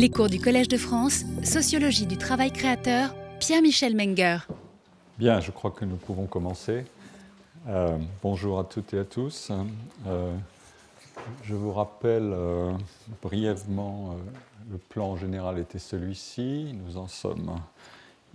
[0.00, 4.38] Les cours du Collège de France, Sociologie du travail créateur, Pierre-Michel Menger.
[5.18, 6.84] Bien, je crois que nous pouvons commencer.
[7.66, 9.50] Euh, bonjour à toutes et à tous.
[10.06, 10.32] Euh,
[11.42, 12.72] je vous rappelle euh,
[13.22, 14.14] brièvement,
[14.70, 16.76] le plan général était celui-ci.
[16.86, 17.60] Nous en sommes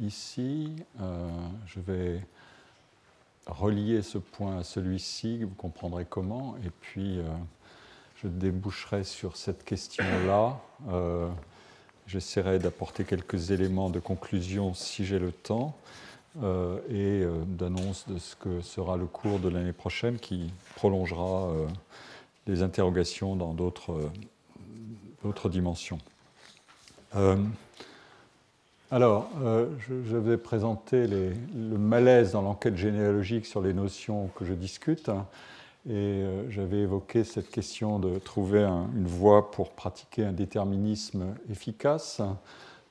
[0.02, 0.70] ici.
[1.00, 2.20] je vais
[3.48, 7.21] relier ce point à celui-ci, vous comprendrez comment, et puis
[8.21, 10.59] je déboucherai sur cette question-là.
[12.07, 15.75] J'essaierai d'apporter quelques éléments de conclusion si j'ai le temps
[16.41, 21.49] euh, et euh, d'annonce de ce que sera le cours de l'année prochaine qui prolongera
[22.48, 25.99] les interrogations dans d'autres dimensions.
[28.91, 29.29] alors,
[29.79, 35.09] je, vais présenter le malaise dans l'enquête généalogique sur les notions que je discute.
[35.85, 42.21] Et euh, j'avais évoqué cette question de trouver une voie pour pratiquer un déterminisme efficace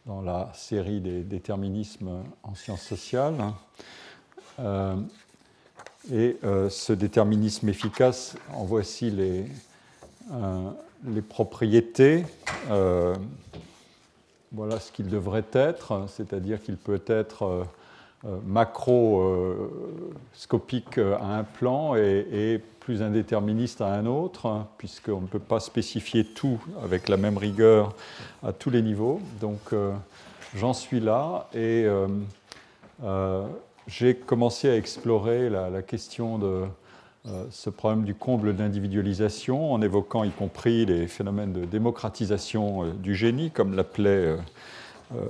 [0.05, 3.39] dans la série des déterminismes en sciences sociales.
[4.61, 4.97] Euh,
[6.13, 9.47] et euh, ce déterminisme efficace, en voici les,
[11.07, 12.27] les propriétés.
[14.53, 17.67] voilà ce qu'il devrait être, c'est-à-dire qu'il peut être
[18.45, 25.61] macroscopique à un plan et, plus indéterministe à un autre, hein, puisqu'on ne peut pas
[25.61, 27.95] spécifier tout avec la même rigueur
[28.43, 29.21] à tous les niveaux.
[29.41, 29.93] Donc euh,
[30.57, 32.09] j'en suis là et euh,
[33.05, 33.47] euh,
[33.87, 36.65] j'ai commencé à explorer la, question de
[37.51, 43.53] ce problème du comble d'individualisation en évoquant y compris les phénomènes de démocratisation du génie,
[43.53, 44.39] comme l'appelait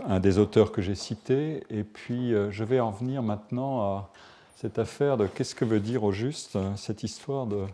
[0.07, 1.65] un des auteurs que j'ai cité.
[1.71, 4.11] Et puis je vais en venir maintenant à
[4.63, 7.65] cette affaire de qu'est-ce que veut dire au juste euh, cette histoire de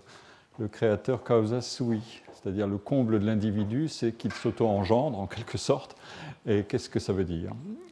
[0.58, 2.00] le créateur causa sui,
[2.32, 5.96] c'est-à-dire le comble de l'individu, c'est qu'il s'auto-engendre en quelque sorte.
[6.46, 7.50] Et qu'est-ce que ça veut dire?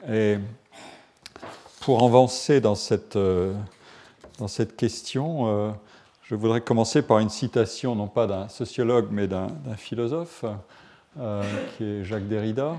[0.09, 0.39] Et
[1.83, 3.53] pour avancer dans cette, euh,
[4.39, 5.71] dans cette question, euh,
[6.23, 10.47] je voudrais commencer par une citation, non pas d'un sociologue, mais d'un philosophe,
[11.77, 12.77] qui est Jacques Derrida,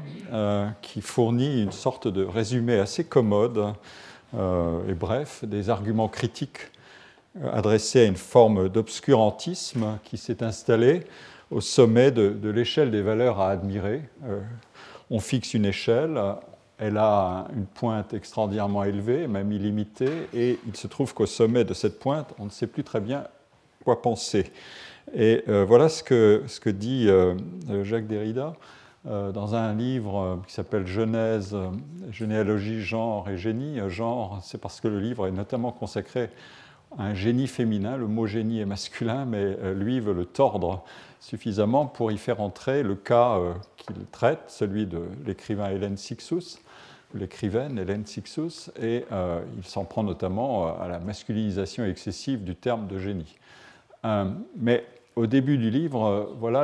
[0.81, 3.73] qui fournit une sorte de résumé assez commode
[4.35, 6.71] euh, et bref, des arguments critiques
[7.41, 11.03] euh, adressés à une forme d'obscurantisme qui s'est installée
[11.49, 14.01] au sommet de, l'échelle des valeurs à admirer.
[14.25, 14.41] Euh,
[15.09, 16.19] on fixe une échelle,
[16.77, 21.73] elle a une pointe extraordinairement élevée, même illimitée, et il se trouve qu'au sommet de
[21.73, 23.23] cette pointe, on ne sait plus très bien
[23.85, 24.51] quoi penser.
[25.13, 27.09] Et voilà ce que, ce que dit
[27.83, 28.53] Jacques Derrida.
[29.09, 31.69] Euh, dans un livre euh, qui s'appelle Genèse, euh,
[32.11, 33.79] généalogie, genre et génie.
[33.87, 36.29] Genre, c'est parce que le livre est notamment consacré
[36.97, 37.95] à un génie féminin.
[37.95, 40.83] Le mot génie est masculin, mais lui veut le tordre
[41.19, 43.39] suffisamment pour y faire entrer le cas
[43.75, 46.59] qu'il traite, celui de l'écrivain Hélène Sixus,
[47.13, 49.03] l'écrivaine Hélène Sixus, et
[49.57, 53.35] il s'en prend notamment à la masculinisation excessive du terme de génie.
[54.55, 54.85] mais
[55.17, 56.63] au début du livre, euh, voilà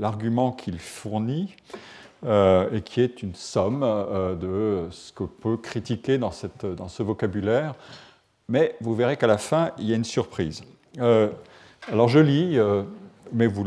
[0.00, 1.54] l'argument qu'il fournit
[2.26, 7.74] euh, et qui est une somme euh, de ce qu'on peut critiquer dans, ce vocabulaire.
[8.48, 10.64] Mais vous verrez qu'à la fin, il y a une surprise.
[10.98, 12.58] alors je lis,
[13.32, 13.62] mais vous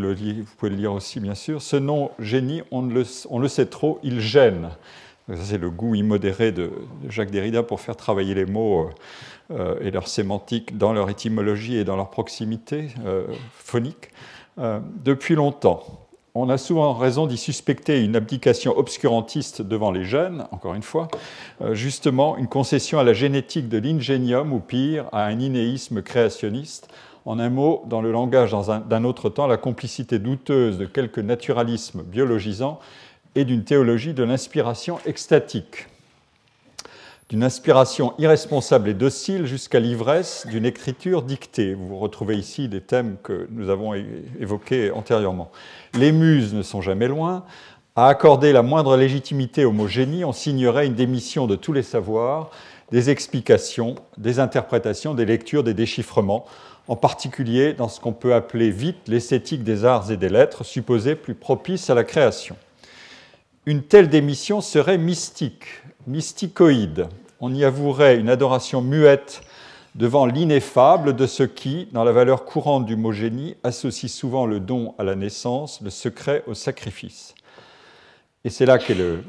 [0.58, 4.00] pouvez le lire aussi bien sûr, ce nom génie, on le, on le sait trop,
[4.02, 4.70] il gêne.
[5.36, 6.72] C'est le goût immodéré de
[7.08, 8.90] Jacques Derrida pour faire travailler les mots
[9.52, 14.10] euh, et leur sémantique dans leur étymologie et dans leur proximité euh, phonique
[14.60, 15.84] euh, depuis longtemps.
[16.34, 21.10] On a souvent raison d'y suspecter une abdication obscurantiste devant les jeunes, encore une fois,
[21.74, 26.88] justement une concession à la génétique de l'ingénium ou pire, à un inéisme créationniste.
[27.26, 28.56] En un mot, dans le langage
[28.88, 32.80] d'un autre temps, la complicité douteuse de quelques naturalismes biologisants
[33.36, 35.88] et d'une théologie de l'inspiration extatique
[37.32, 41.74] d'une inspiration irresponsable et docile jusqu'à l'ivresse d'une écriture dictée.
[41.74, 43.94] Vous retrouvez ici des thèmes que nous avons
[44.38, 45.50] évoqués antérieurement.
[45.94, 47.46] Les muses ne sont jamais loin.
[47.96, 51.84] À accorder la moindre légitimité au mot génie, on signerait une démission de tous les
[51.84, 52.50] savoirs,
[52.92, 56.46] des explications, des interprétations, des lectures, des déchiffrements,
[56.90, 61.16] en particulier dans ce qu'on peut appeler vite l'esthétique des arts et des lettres, supposée
[61.16, 62.58] plus propice à la création.
[63.66, 65.66] Une telle démission serait mystique,
[66.08, 67.08] mysticoïde.
[67.44, 69.42] On y avouerait une adoration muette
[69.96, 74.60] devant l'ineffable de ce qui, dans la valeur courante du mot génie, associe souvent le
[74.60, 77.34] don à la naissance, le secret au sacrifice.
[78.44, 79.24] Et c'est là qu'est le,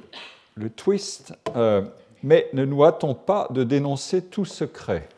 [0.57, 1.33] le twist.
[1.57, 1.81] Euh,
[2.23, 5.09] mais ne nous hâtons pas de dénoncer tout secret.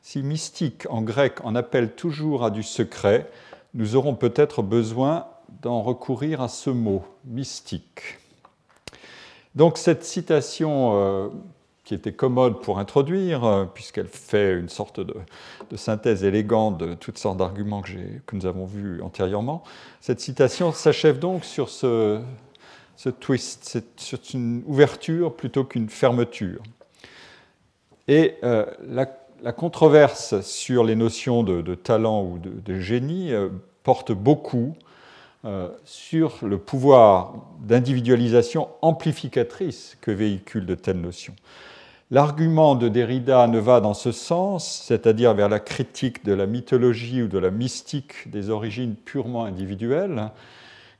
[0.00, 3.30] Si mystique en grec en appelle toujours à du secret,
[3.74, 5.26] nous aurons peut-être besoin
[5.60, 8.18] d'en recourir à ce mot, mystique.
[9.54, 11.30] Donc cette citation
[11.88, 15.14] qui était commode pour introduire, puisqu'elle fait une sorte de,
[15.74, 19.62] synthèse élégante de toutes sortes d'arguments que, nous avons vus antérieurement.
[20.02, 22.20] Cette citation s'achève donc sur ce,
[23.20, 26.62] twist, c'est une ouverture plutôt qu'une fermeture.
[28.06, 29.06] Et euh, la,
[29.52, 33.48] controverse sur les notions de, talent ou de, génie euh,
[33.82, 34.74] porte beaucoup
[35.46, 37.32] euh, sur le pouvoir
[37.62, 41.34] d'individualisation amplificatrice que véhiculent de telles notions.
[42.10, 47.22] L'argument de Derrida ne va dans ce sens, c'est-à-dire vers la critique de la mythologie
[47.22, 50.30] ou de la mystique des origines purement individuelles,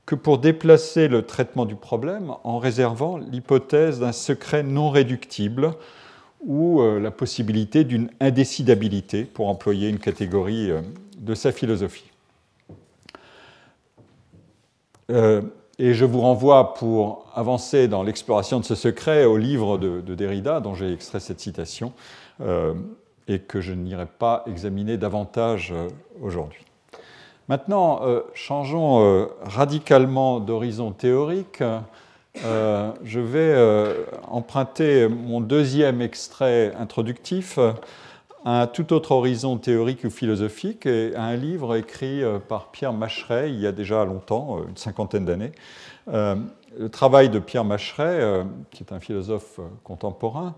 [0.05, 5.73] que pour déplacer le traitement du problème en réservant l'hypothèse d'un secret non réductible
[6.45, 10.83] ou euh, la possibilité d'une indécidabilité, pour employer une catégorie euh,
[11.19, 12.11] de sa philosophie.
[15.11, 15.41] Euh,
[15.79, 20.15] et je vous renvoie pour avancer dans l'exploration de ce secret au livre de, de
[20.15, 21.93] Derrida, dont j'ai extrait cette citation,
[23.29, 25.75] et que je n'irai pas examiner davantage
[26.23, 26.65] aujourd'hui.
[27.49, 31.63] Maintenant, euh, changeons euh, radicalement d'horizon théorique.
[32.45, 33.57] Euh, je vais
[34.29, 37.59] emprunter mon deuxième extrait introductif
[38.51, 43.61] un tout autre horizon théorique ou philosophique et un livre écrit par Pierre Macheret il
[43.61, 45.53] y a déjà longtemps, une cinquantaine d'années.
[46.07, 50.55] le travail de Pierre Macheret, qui est un philosophe contemporain,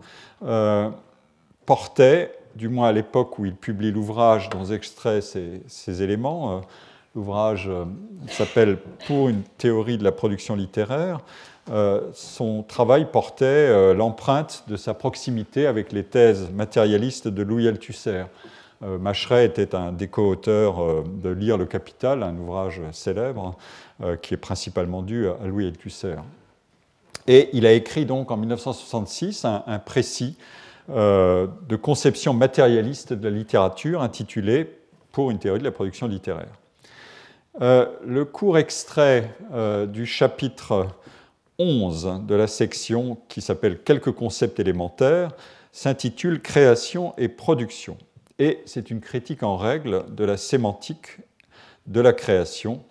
[1.67, 6.59] portait du moins à l'époque où il publie l'ouvrage dont j'extrais ces, ces éléments.
[6.59, 6.61] Euh,
[7.15, 7.85] l'ouvrage euh,
[8.29, 11.21] s'appelle Pour une théorie de la production littéraire.
[11.71, 18.25] Euh, son travail portait l'empreinte de sa proximité avec les thèses matérialistes de Louis Althusser.
[18.83, 23.55] Macheret était un des co-auteurs de Lire le Capital, un ouvrage célèbre
[24.23, 26.17] qui est principalement dû à Louis Althusser.
[27.27, 30.39] Et il a écrit donc en 1966 un précis
[30.89, 34.69] euh, de conception matérialiste de la littérature intitulée
[35.13, 36.53] Pour une théorie de la production littéraire.
[37.61, 40.89] Euh, le court extrait euh, du chapitre
[41.61, 45.31] 11 de la section qui s'appelle Quelques concepts élémentaires
[45.73, 47.99] s'intitule Création et production.
[48.39, 51.19] Et c'est une critique en règle de la sémantique
[51.87, 52.83] de la création,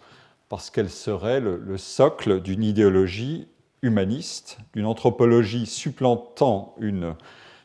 [0.49, 3.47] parce qu'elle serait le socle d'une idéologie
[3.81, 7.15] humaniste, d'une anthropologie supplantant une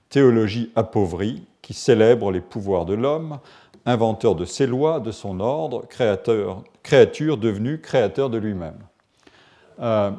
[0.08, 3.40] théologie appauvrie qui célèbre les pouvoirs de l'homme,
[3.86, 8.78] inventeur de ses lois, de son ordre, créateur, créature devenue créateur de lui-même.
[9.80, 10.10] Euh,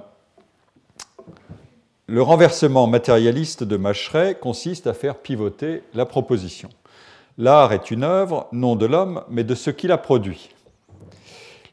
[2.08, 6.70] le renversement matérialiste de Macheret consiste à faire pivoter la proposition.
[7.40, 10.52] L'art est une œuvre, non de l'homme, mais de ce qu'il a produit.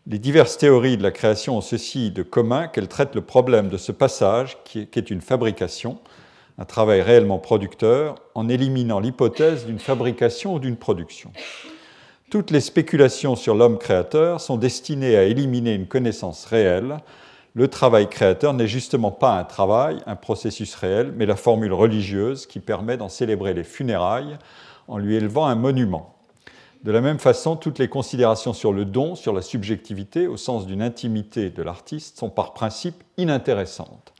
[0.06, 3.76] Les diverses théories de la création ont ceci de commun qu'elles traitent le problème de
[3.76, 5.99] ce passage qui est une fabrication,
[6.58, 11.31] un travail réellement producteur en éliminant l'hypothèse d'une fabrication ou d'une production.
[12.31, 16.96] Toutes les spéculations sur l'homme créateur sont destinées à éliminer une connaissance réelle.
[17.54, 22.46] Le travail créateur n'est justement pas un travail, un processus réel, mais la formule religieuse
[22.46, 24.38] qui permet d'en célébrer les funérailles
[24.88, 26.16] en lui élevant un monument.
[26.84, 30.66] De la même façon, toutes les considérations sur le don, sur la subjectivité, au sens
[30.66, 34.12] d'une intimité de l'artiste, sont par principe inintéressantes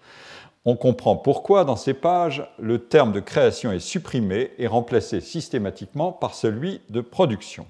[0.65, 6.13] on comprend pourquoi dans ces pages le terme de création est supprimé et remplacé systématiquement
[6.13, 7.67] par celui de production.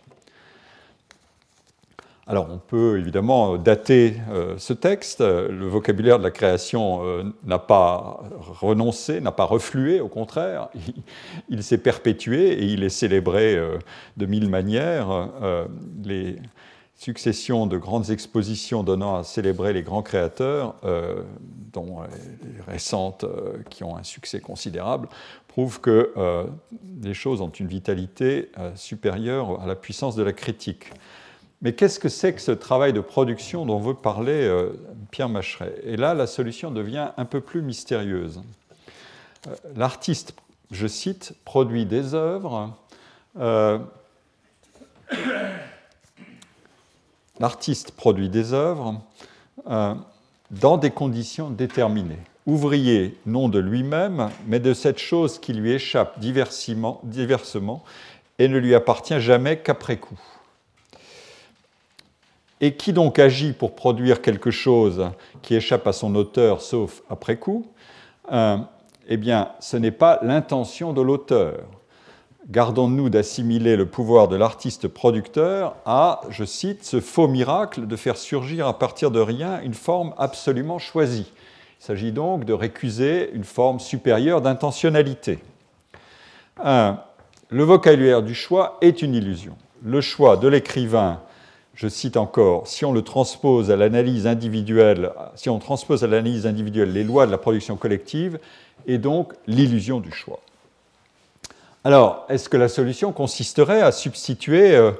[2.28, 5.20] Alors on peut évidemment dater euh, ce texte.
[5.20, 8.20] Le vocabulaire de la création euh, n'a pas
[8.60, 10.68] renoncé, n'a pas reflué, au contraire,
[11.48, 13.78] il, s'est perpétué et il est célébré euh,
[14.18, 15.30] de mille manières.
[16.04, 16.36] les
[17.02, 21.22] succession de grandes expositions donnant à célébrer les grands créateurs, euh,
[21.72, 22.02] dont
[22.42, 25.08] les récentes euh, qui ont un succès considérable,
[25.48, 26.44] prouvent que euh,
[27.02, 30.92] les choses ont une vitalité supérieure à la puissance de la critique.
[31.62, 34.52] Mais qu'est-ce que c'est que ce travail de production dont veut parler
[35.12, 35.74] Pierre Macheret?
[35.84, 38.42] Et là, la solution devient un peu plus mystérieuse.
[39.76, 40.34] L'artiste,
[40.72, 42.74] je cite, produit des œuvres
[47.42, 49.00] l'artiste produit des œuvres
[49.68, 49.94] euh,
[50.50, 52.22] dans des conditions déterminées.
[52.46, 57.02] Ouvrier non de lui-même, mais de cette chose qui lui échappe diversement
[58.38, 60.18] et ne lui appartient jamais qu'après coup.
[62.62, 65.10] Et qui donc agit pour produire quelque chose
[65.42, 67.66] qui échappe à son auteur sauf après coup
[68.32, 68.56] euh,
[69.08, 71.58] Eh bien, ce n'est pas l'intention de l'auteur
[72.50, 78.16] gardons-nous d'assimiler le pouvoir de l'artiste producteur à, je cite, ce faux miracle de faire
[78.16, 81.32] surgir à partir de rien une forme absolument choisie.
[81.80, 85.38] Il s'agit donc de récuser une forme supérieure d'intentionnalité.
[86.64, 89.56] Le vocabulaire du choix est une illusion.
[89.82, 91.20] Le choix de l'écrivain,
[91.74, 96.46] je cite encore, si on le transpose à l'analyse individuelle, si on transpose à l'analyse
[96.46, 98.38] individuelle les lois de la production collective,
[98.86, 100.40] est donc l'illusion du choix.
[101.84, 104.92] Alors, est-ce que la solution consisterait à substituer euh,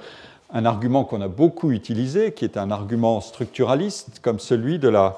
[0.52, 5.16] un argument qu'on a beaucoup utilisé, qui est un argument structuraliste, comme celui de la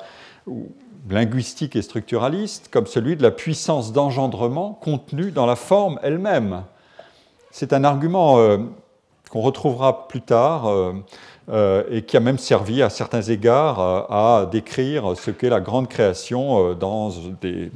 [1.09, 6.65] linguistique et structuraliste, comme celui de la puissance d'engendrement contenue dans la forme elle-même?
[7.51, 8.59] C'est un argument euh,
[9.35, 10.69] qu'on retrouvera plus tard
[11.49, 15.89] euh, et qui a même servi à certains égards à décrire ce qu'est la grande
[15.89, 17.11] création dans
[17.41, 17.71] des,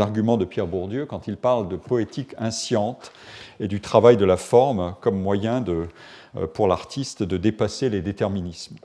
[0.00, 3.12] arguments de Pierre Bourdieu quand il parle de poétique insciente
[3.60, 8.76] et du travail de la forme comme moyen euh, pour l'artiste de dépasser les déterminismes.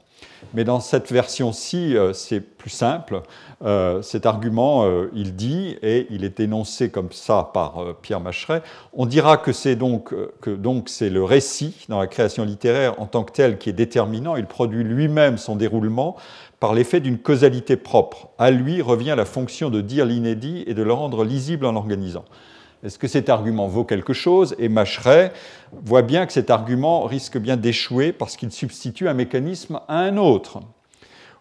[0.53, 3.21] Mais dans cette version-ci, euh, c'est plus simple.
[3.63, 8.62] Euh, cet argument, il dit, et il est énoncé comme ça par Pierre Macheret,
[8.93, 13.05] on dira que c'est donc, que donc c'est le récit dans la création littéraire en
[13.05, 14.35] tant que tel qui est déterminant.
[14.35, 16.15] Il produit lui-même son déroulement
[16.59, 18.29] par l'effet d'une causalité propre.
[18.38, 22.23] À lui revient la fonction de dire l'inédit et de le rendre lisible en l'organisant.
[22.83, 24.55] Est-ce que cet argument vaut quelque chose?
[24.59, 25.31] Et Macheret
[25.71, 30.17] voit bien que cet argument risque bien d'échouer parce qu'il substitue un mécanisme à un
[30.17, 30.59] autre.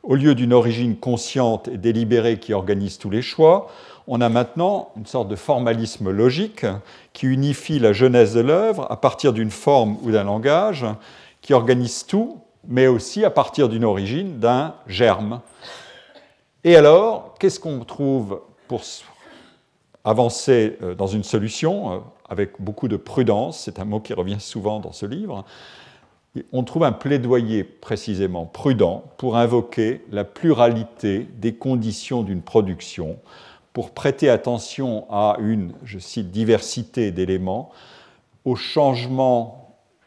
[0.02, 3.68] Au lieu d'une origine consciente et délibérée qui organise tous les choix,
[4.06, 6.66] on a maintenant une sorte de formalisme logique
[7.12, 10.86] qui unifie la genèse de l'œuvre à partir d'une forme ou d'un langage,
[11.40, 15.40] qui organise tout mais aussi à partir d'une origine, d'un germe.
[16.64, 18.84] Et alors, qu'est-ce qu'on trouve pour
[20.04, 24.40] avancer euh, dans une solution euh, avec beaucoup de prudence C'est un mot qui revient
[24.40, 25.44] souvent dans ce livre.
[26.52, 33.18] On trouve un plaidoyer précisément prudent pour invoquer la pluralité des conditions d'une production,
[33.74, 37.70] pour prêter attention à une, je cite, diversité d'éléments,
[38.46, 39.62] au changement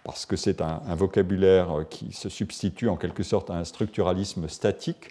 [0.05, 5.09] parce que c'est un, vocabulaire qui se substitue en quelque sorte à un structuralisme statique,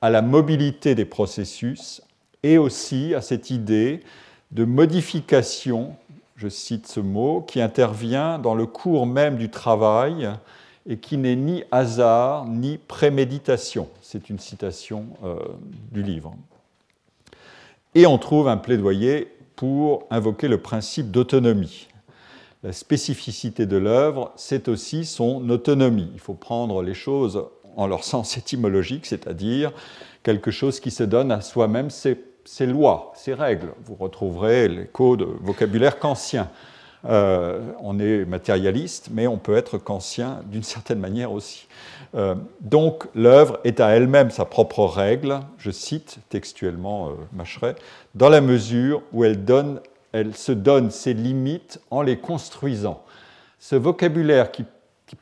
[0.00, 2.00] à la mobilité des processus
[2.42, 4.00] et aussi à cette idée
[4.50, 5.94] de modification,
[6.36, 10.30] je cite ce mot, qui intervient dans le cours même du travail
[10.88, 13.88] et qui n'est ni hasard ni préméditation.
[14.00, 15.36] C'est une citation euh,
[15.92, 16.34] du livre.
[17.94, 21.88] Et on trouve un plaidoyer pour invoquer le principe d'autonomie
[22.62, 26.10] la spécificité de l'œuvre, c'est aussi son autonomie.
[26.12, 27.44] Il faut prendre les choses
[27.76, 29.72] en leur sens étymologique, c'est-à-dire
[30.22, 32.18] quelque chose qui se donne à soi-même ses,
[32.60, 33.72] lois, ses règles.
[33.84, 36.48] Vous retrouverez l'écho de vocabulaire kantien.
[37.06, 41.66] Euh, on est matérialiste, mais on peut être kantien d'une certaine manière aussi.
[42.14, 47.76] Euh, donc l'œuvre est à elle-même sa propre règle, je cite textuellement euh, Macheret,
[48.14, 49.80] dans la mesure où elle donne
[50.12, 53.02] elle se donne ses limites en les construisant.
[53.58, 54.64] Ce vocabulaire qui,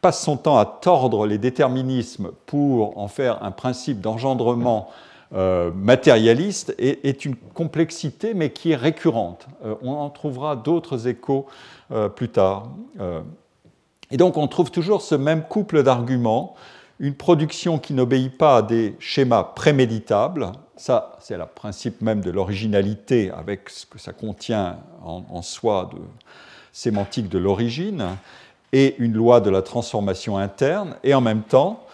[0.02, 4.90] passe son temps à tordre les déterminismes pour en faire un principe d'engendrement
[5.34, 9.46] euh, matérialiste est, une complexité, mais qui est récurrente.
[9.64, 11.46] Euh, on en trouvera d'autres échos
[11.92, 12.70] euh, plus tard.
[14.10, 16.54] et donc on trouve toujours ce même couple d'arguments,
[16.98, 22.30] une production qui n'obéit pas à des schémas préméditables, ça, c'est le principe même de
[22.30, 25.98] l'originalité avec ce que ça contient en, soi de
[26.72, 28.16] sémantique de l'origine,
[28.72, 31.84] et une loi de la transformation interne, et en même temps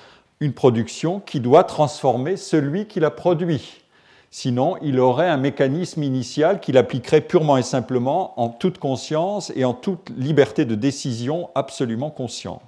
[0.40, 3.82] une production qui doit transformer celui qui la produit.
[4.30, 9.64] Sinon, il aurait un mécanisme initial qu'il appliquerait purement et simplement en toute conscience et
[9.64, 12.62] en toute liberté de décision absolument consciente.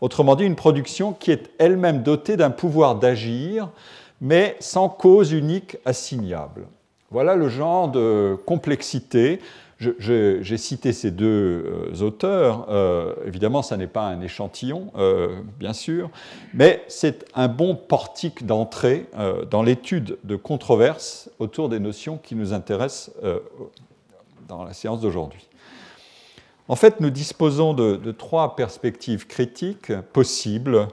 [0.00, 3.70] Autrement dit, une production qui est elle-même dotée d'un pouvoir d'agir
[4.20, 6.66] mais sans cause unique assignable.
[7.10, 9.40] Voilà le genre de complexité.
[9.80, 11.64] J'ai cité ces deux
[11.96, 12.66] euh, auteurs.
[12.68, 16.10] Euh, évidemment, ça n'est pas un échantillon, euh, bien sûr,
[16.52, 19.06] mais c'est un bon portique d'entrée
[19.50, 23.12] dans l'étude de controverses autour des notions qui nous intéressent
[24.48, 25.46] dans la séance d'aujourd'hui.
[26.68, 30.88] En fait, nous disposons de, trois perspectives critiques possibles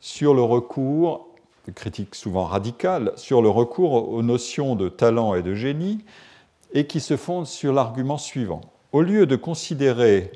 [0.00, 1.26] sur le recours
[1.74, 5.98] critique souvent radicale sur le recours aux notions de talent et de génie
[6.72, 8.60] et qui se fondent sur l'argument suivant.
[8.92, 10.32] Au lieu de considérer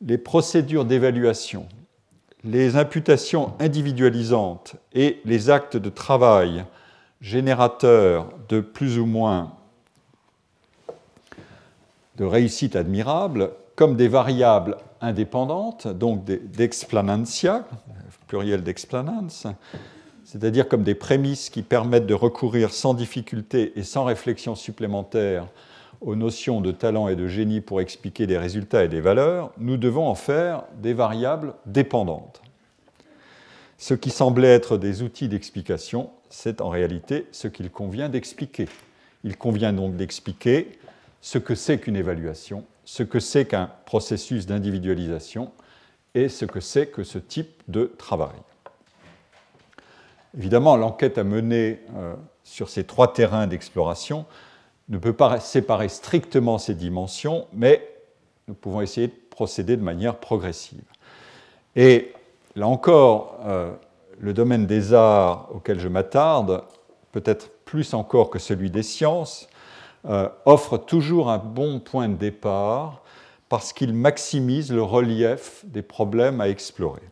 [0.00, 1.66] les procédures d'évaluation,
[2.42, 6.64] les imputations individualisantes et les actes de travail
[7.20, 9.54] générateurs de plus ou moins
[12.16, 17.64] de réussite admirable comme des variables indépendantes, donc d'explanantia,
[18.26, 19.28] pluriel d'explanans,
[20.34, 25.46] c'est-à-dire comme des prémices qui permettent de recourir sans difficulté et sans réflexion supplémentaire
[26.00, 29.76] aux notions de talent et de génie pour expliquer des résultats et des valeurs, nous
[29.76, 32.42] devons en faire des variables dépendantes.
[33.78, 38.68] Ce qui semblait être des outils d'explication, c'est en réalité ce qu'il convient d'expliquer.
[39.22, 40.80] Il convient donc d'expliquer
[41.20, 45.52] ce que c'est qu'une évaluation, ce que c'est qu'un processus d'individualisation
[46.16, 48.34] et ce que c'est que ce type de travail.
[50.36, 54.26] Évidemment, l'enquête à mener euh, sur ces trois terrains d'exploration
[54.88, 57.88] ne peut pas séparer strictement ces dimensions, mais
[58.48, 60.84] nous pouvons essayer de procéder de manière progressive.
[61.76, 62.12] Et
[62.56, 63.72] là encore, euh,
[64.18, 66.64] le domaine des arts auquel je m'attarde,
[67.12, 69.48] peut-être plus encore que celui des sciences,
[70.06, 73.02] euh, offre toujours un bon point de départ
[73.48, 77.02] parce qu'il maximise le relief des problèmes à explorer.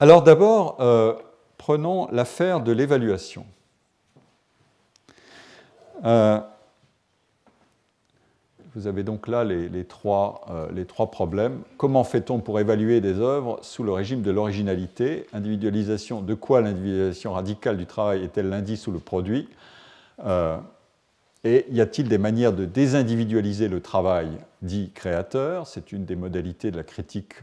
[0.00, 1.14] Alors d'abord, euh,
[1.56, 3.44] prenons l'affaire de l'évaluation.
[6.04, 6.38] Euh,
[8.76, 11.62] vous avez donc là les, trois, euh, les trois, problèmes.
[11.78, 15.26] Comment fait-on pour évaluer des œuvres sous le régime de l'originalité?
[15.32, 19.48] Individualisation, de quoi l'individualisation radicale du travail est-elle l'indice ou le produit?
[21.44, 24.28] Et y a-t-il des manières de désindividualiser le travail
[24.62, 25.66] dit créateur?
[25.66, 27.34] C'est une des modalités de la critique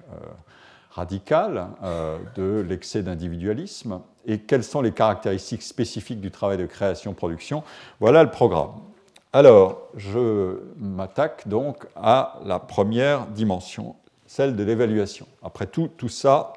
[0.96, 7.64] radicale euh, de l'excès d'individualisme et quelles sont les caractéristiques spécifiques du travail de création-production.
[8.00, 8.72] Voilà le programme.
[9.34, 15.28] Alors, je m'attaque donc à la première dimension, celle de l'évaluation.
[15.44, 16.54] Après tout, tout ça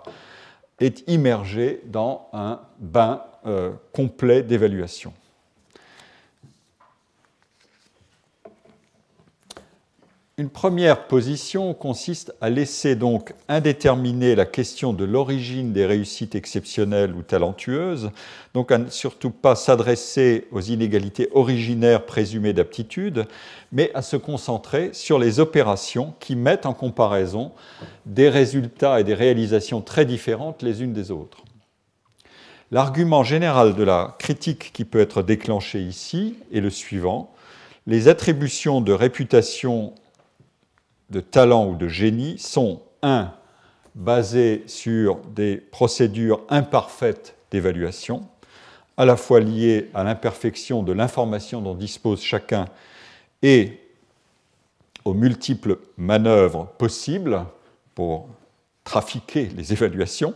[0.79, 5.13] est immergé dans un bain euh, complet d'évaluation.
[10.39, 17.13] Une première position consiste à laisser donc indéterminer la question de l'origine des réussites exceptionnelles
[17.13, 18.13] ou talentueuses,
[18.55, 23.25] donc à ne surtout pas s'adresser aux inégalités originaires présumées d'aptitude,
[23.73, 27.51] mais à se concentrer sur les opérations qui mettent en comparaison
[28.07, 31.43] des résultats et des réalisations très différentes les unes des autres.
[32.71, 37.35] L'argument général de la critique qui peut être déclenché ici est le suivant.
[37.89, 39.95] Les attributions de réputation
[41.11, 43.33] de talent ou de génie sont, un,
[43.95, 48.27] basés sur des procédures imparfaites d'évaluation,
[48.97, 52.67] à la fois liées à l'imperfection de l'information dont dispose chacun
[53.43, 53.81] et
[55.05, 57.45] aux multiples manœuvres possibles
[57.95, 58.29] pour
[58.85, 60.35] trafiquer les évaluations.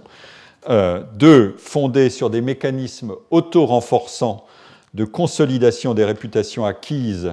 [0.69, 4.47] Euh, deux, fondées sur des mécanismes auto-renforçants
[4.95, 7.33] de consolidation des réputations acquises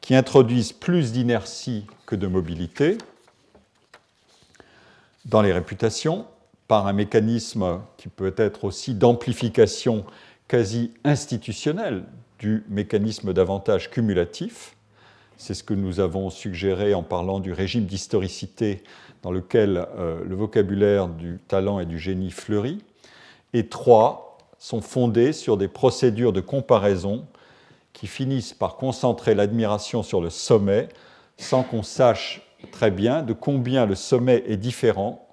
[0.00, 2.98] qui introduisent plus d'inertie que de mobilité
[5.24, 6.26] dans les réputations
[6.68, 10.04] par un mécanisme qui peut être aussi d'amplification
[10.48, 12.04] quasi institutionnelle
[12.38, 14.76] du mécanisme d'avantage cumulatif.
[15.36, 18.82] C'est ce que nous avons suggéré en parlant du régime d'historicité
[19.22, 22.82] dans lequel euh, le vocabulaire du talent et du génie fleurit.
[23.52, 24.26] Et trois,
[24.58, 27.26] sont fondés sur des procédures de comparaison
[27.92, 30.88] qui finissent par concentrer l'admiration sur le sommet
[31.36, 35.26] sans qu'on sache très bien de combien le sommet est différent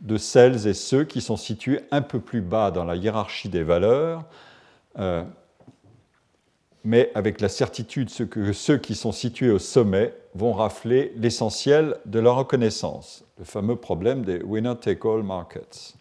[0.00, 3.62] de celles et ceux qui sont situés un peu plus bas dans la hiérarchie des
[3.62, 4.24] valeurs,
[4.98, 5.24] euh,
[6.84, 12.20] mais avec la certitude que ceux qui sont situés au sommet vont rafler l'essentiel de
[12.20, 15.94] leur reconnaissance, le fameux problème des winner-take-all markets.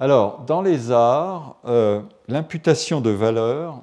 [0.00, 3.82] Alors, dans les arts, euh, l'imputation de valeur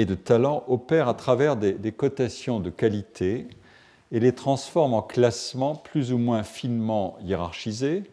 [0.00, 3.48] et de talent opère à travers des, cotations de qualité
[4.12, 8.04] et les transforme en classements plus ou moins finement hiérarchisés,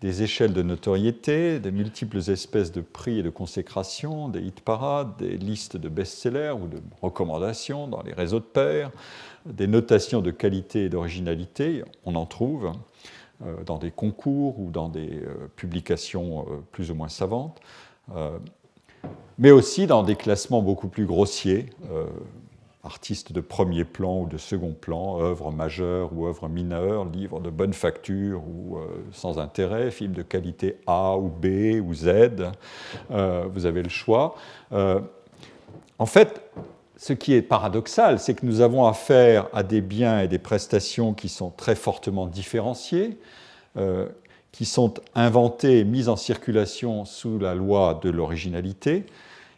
[0.00, 5.16] des échelles de notoriété, des multiples espèces de prix et de consécration, des hit parades,
[5.18, 8.90] des listes de best-sellers ou de recommandations dans les réseaux de pairs,
[9.46, 12.72] des notations de qualité et d'originalité, on en trouve.
[13.46, 17.60] Euh, dans des concours ou dans des euh, publications euh, plus ou moins savantes,
[19.38, 21.66] mais aussi dans des classements beaucoup plus grossiers,
[22.82, 27.50] artistes de premier plan ou de second plan, œuvres majeures ou œuvres mineures, livres de
[27.50, 28.78] bonne facture ou
[29.12, 32.50] sans intérêt, films de qualité A ou B ou Z,
[33.10, 34.34] vous avez le choix.
[34.72, 36.42] en fait,
[36.98, 41.14] ce qui est paradoxal, c'est que nous avons affaire à des biens et des prestations
[41.14, 43.18] qui sont très fortement différenciés,
[43.76, 44.08] euh,
[44.50, 49.06] qui sont inventés et mis en circulation sous la loi de l'originalité.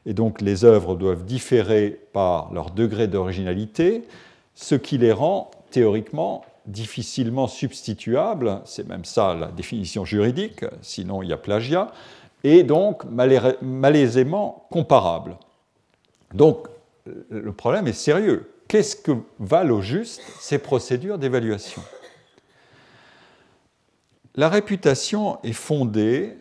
[0.06, 4.02] Et donc les œuvres doivent différer par leur degré d'originalité,
[4.54, 11.28] ce qui les rend théoriquement difficilement substituable, c'est même ça la définition juridique, sinon il
[11.28, 11.92] y a plagiat,
[12.44, 13.04] et donc
[13.62, 15.36] malaisément comparable.
[16.34, 16.68] Donc
[17.28, 18.50] le problème est sérieux.
[18.68, 21.82] Qu'est-ce que valent au juste ces procédures d'évaluation?
[24.36, 26.36] La réputation est fondée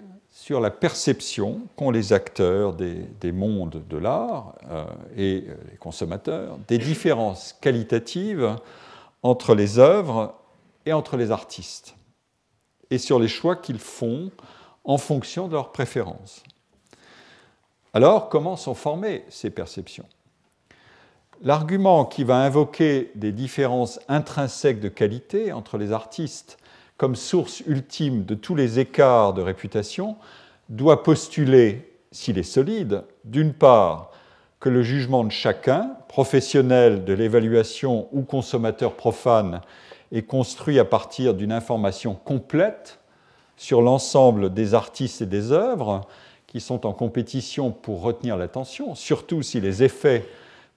[0.49, 4.83] sur la perception qu'ont les acteurs des, mondes de l'art euh,
[5.15, 8.55] et les consommateurs des différences qualitatives
[9.21, 10.33] entre les œuvres
[10.87, 11.93] et entre les artistes,
[12.89, 14.31] et sur les choix qu'ils font
[14.85, 16.41] en fonction de leurs préférences.
[17.93, 20.07] Alors, comment sont formées ces perceptions?
[21.43, 26.57] L'argument qui va invoquer des différences intrinsèques de qualité entre les artistes
[26.99, 30.17] comme source ultime de tous les écarts de réputation
[30.67, 34.11] doit postuler, s'il est solide, d'une part,
[34.59, 39.61] que le jugement de chacun, professionnel de l'évaluation ou consommateur profane,
[40.11, 42.99] est construit à partir d'une information complète
[43.55, 46.01] sur l'ensemble des artistes et des œuvres
[46.47, 50.25] qui sont en compétition pour retenir l'attention, surtout si les effets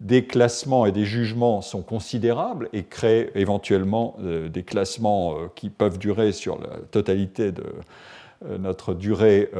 [0.03, 5.71] des classements et des jugements sont considérables et créent éventuellement euh, des classements euh, qui
[5.71, 7.65] peuvent durer sur la totalité de
[8.45, 9.51] euh, notre durée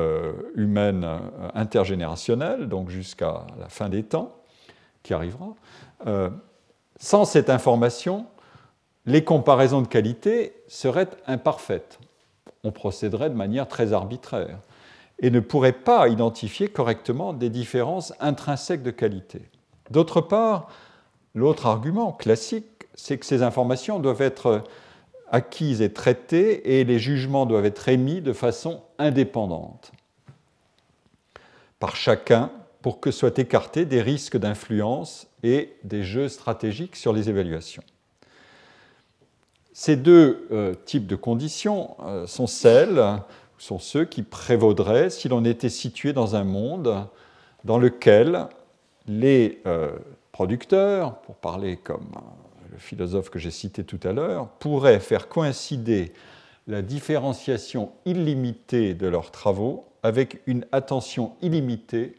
[0.57, 1.07] humaine
[1.55, 4.35] intergénérationnelle, donc jusqu'à la fin des temps
[5.05, 5.55] qui arrivera.
[6.99, 8.27] sans cette information,
[9.07, 11.99] les comparaisons de qualité seraient imparfaites.
[12.65, 14.59] On procéderait de manière très arbitraire
[15.21, 19.43] et ne pourrait pas identifier correctement des différences intrinsèques de qualité.
[19.93, 20.69] D'autre part,
[21.35, 24.65] l'autre argument classique, c'est que ces informations doivent être
[25.31, 29.93] acquises et traitées et les jugements doivent être émis de façon indépendante
[31.79, 32.51] par chacun
[32.81, 37.83] pour que soient écartés des risques d'influence et des jeux stratégiques sur les évaluations.
[39.75, 43.03] Ces deux euh, types de conditions euh, sont celles,
[43.59, 47.07] sont ceux qui prévaudraient si l'on était situé dans un monde
[47.65, 48.49] dans lequel
[49.07, 49.99] les euh,
[50.33, 55.29] producteurs, pour parler comme euh, le philosophe que j'ai cité tout à l'heure, pourraient faire
[55.29, 56.13] coïncider
[56.67, 62.17] la différenciation illimitée de leurs travaux avec une attention illimitée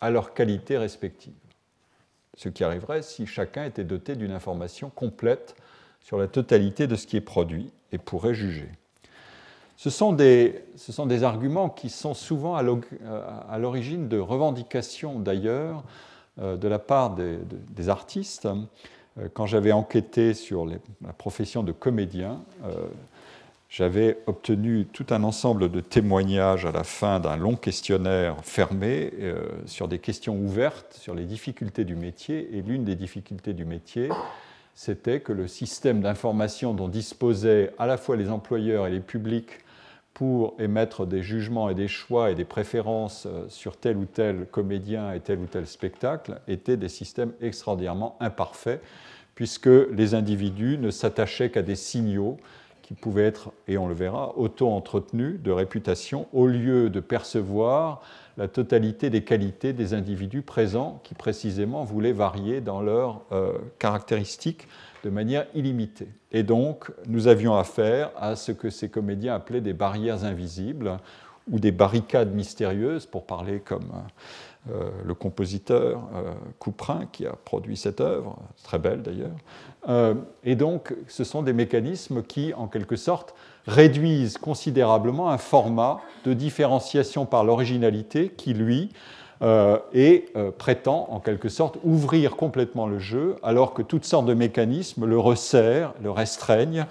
[0.00, 1.32] à leur qualité respective.
[2.36, 5.56] Ce qui arriverait si chacun était doté d'une information complète
[6.00, 8.68] sur la totalité de ce qui est produit et pourrait juger.
[9.76, 10.64] Ce sont des,
[11.22, 15.84] arguments qui sont souvent à l'origine de revendications d'ailleurs
[16.38, 18.46] de la part des, artistes.
[19.18, 22.86] Euh, quand j'avais enquêté sur la profession de comédien, euh,
[23.68, 29.12] j'avais obtenu tout un ensemble de témoignages à la fin d'un long questionnaire fermé
[29.66, 32.48] sur des questions ouvertes sur les difficultés du métier.
[32.56, 34.08] Et l'une des difficultés du métier,
[34.74, 39.50] c'était que le système d'information dont disposaient à la fois les employeurs et les publics
[40.18, 44.46] pour émettre des jugements et des choix et des préférences euh, sur tel ou tel
[44.50, 48.82] comédien et tel ou tel spectacle étaient des systèmes extraordinairement imparfaits,
[49.36, 52.36] puisque les individus ne s'attachaient qu'à des signaux
[52.82, 58.02] qui pouvaient être, et on le verra, auto-entretenus de réputation, au lieu de percevoir
[58.38, 64.66] la totalité des qualités des individus présents, qui précisément voulaient varier dans leurs euh, caractéristiques
[65.04, 66.08] de manière illimitée.
[66.32, 70.98] Et donc, nous avions affaire à ce que ces comédiens appelaient des barrières invisibles
[71.50, 73.90] ou des barricades mystérieuses, pour parler comme
[74.70, 79.30] euh, le compositeur euh, Couperin qui a produit cette œuvre, très belle d'ailleurs.
[79.88, 83.34] Euh, et donc, ce sont des mécanismes qui, en quelque sorte,
[83.66, 88.90] réduisent considérablement un format de différenciation par l'originalité qui, lui,
[89.40, 94.26] euh, et euh, prétend en quelque sorte ouvrir complètement le jeu, alors que toutes sortes
[94.26, 96.86] de mécanismes le resserrent, le restreignent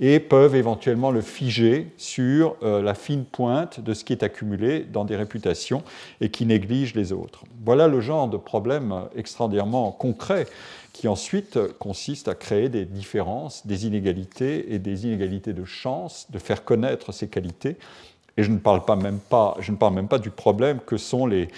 [0.00, 4.80] et peuvent éventuellement le figer sur euh, la fine pointe de ce qui est accumulé
[4.80, 5.82] dans des réputations
[6.20, 7.42] et qui néglige les autres.
[7.64, 10.46] Voilà le genre de problème extraordinairement concret
[10.92, 16.38] qui ensuite consiste à créer des différences, des inégalités et des inégalités de chance de
[16.38, 17.76] faire connaître ces qualités
[18.38, 21.48] et je ne parle, même pas, du problème que sont les,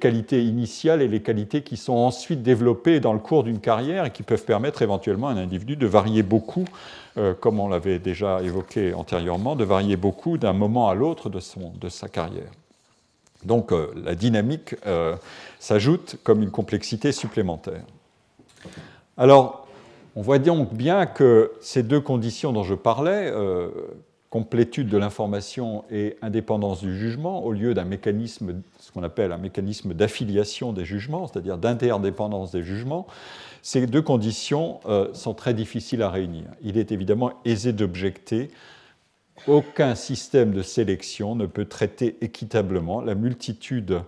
[0.00, 4.10] qualités initiales et les qualités qui sont ensuite développées dans le cours d'une carrière et
[4.10, 6.64] qui peuvent permettre éventuellement à un individu de varier beaucoup,
[7.18, 11.40] euh, comme on l'avait déjà évoqué antérieurement, de varier beaucoup d'un moment à l'autre de,
[11.78, 12.50] de, sa carrière.
[13.44, 15.16] Donc euh, la dynamique euh,
[15.58, 17.82] s'ajoute comme une complexité supplémentaire.
[19.18, 19.68] Alors,
[20.16, 23.30] on voit donc bien que ces deux conditions dont je parlais,
[24.30, 29.38] complétude de l'information et indépendance du jugement, au lieu d'un mécanisme, ce qu'on appelle un
[29.38, 33.08] mécanisme d'affiliation des jugements, c'est-à-dire d'interdépendance des jugements,
[33.62, 36.44] ces deux conditions euh, sont très difficiles à réunir.
[36.62, 38.50] Il est évidemment aisé d'objecter
[39.46, 44.02] aucun système de sélection ne peut traiter équitablement la multitude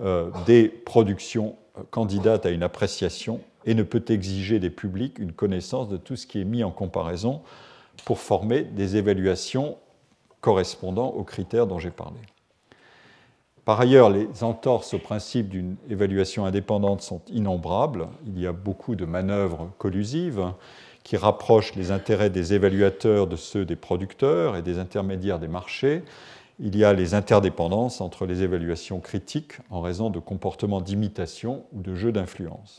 [0.00, 5.32] euh, des productions euh, candidates à une appréciation et ne peut exiger des publics une
[5.32, 7.42] connaissance de tout ce qui est mis en comparaison
[8.04, 9.76] pour former des évaluations
[10.40, 12.18] correspondant aux critères dont j'ai parlé.
[13.64, 18.08] Par ailleurs, les entorses au principe d'une évaluation indépendante sont innombrables.
[18.26, 20.52] Il y a beaucoup de manœuvres collusives
[21.02, 26.02] qui rapprochent les intérêts des évaluateurs de ceux des producteurs et des intermédiaires des marchés.
[26.60, 31.80] Il y a les interdépendances entre les évaluations critiques en raison de comportements d'imitation ou
[31.80, 32.78] de jeux d'influence.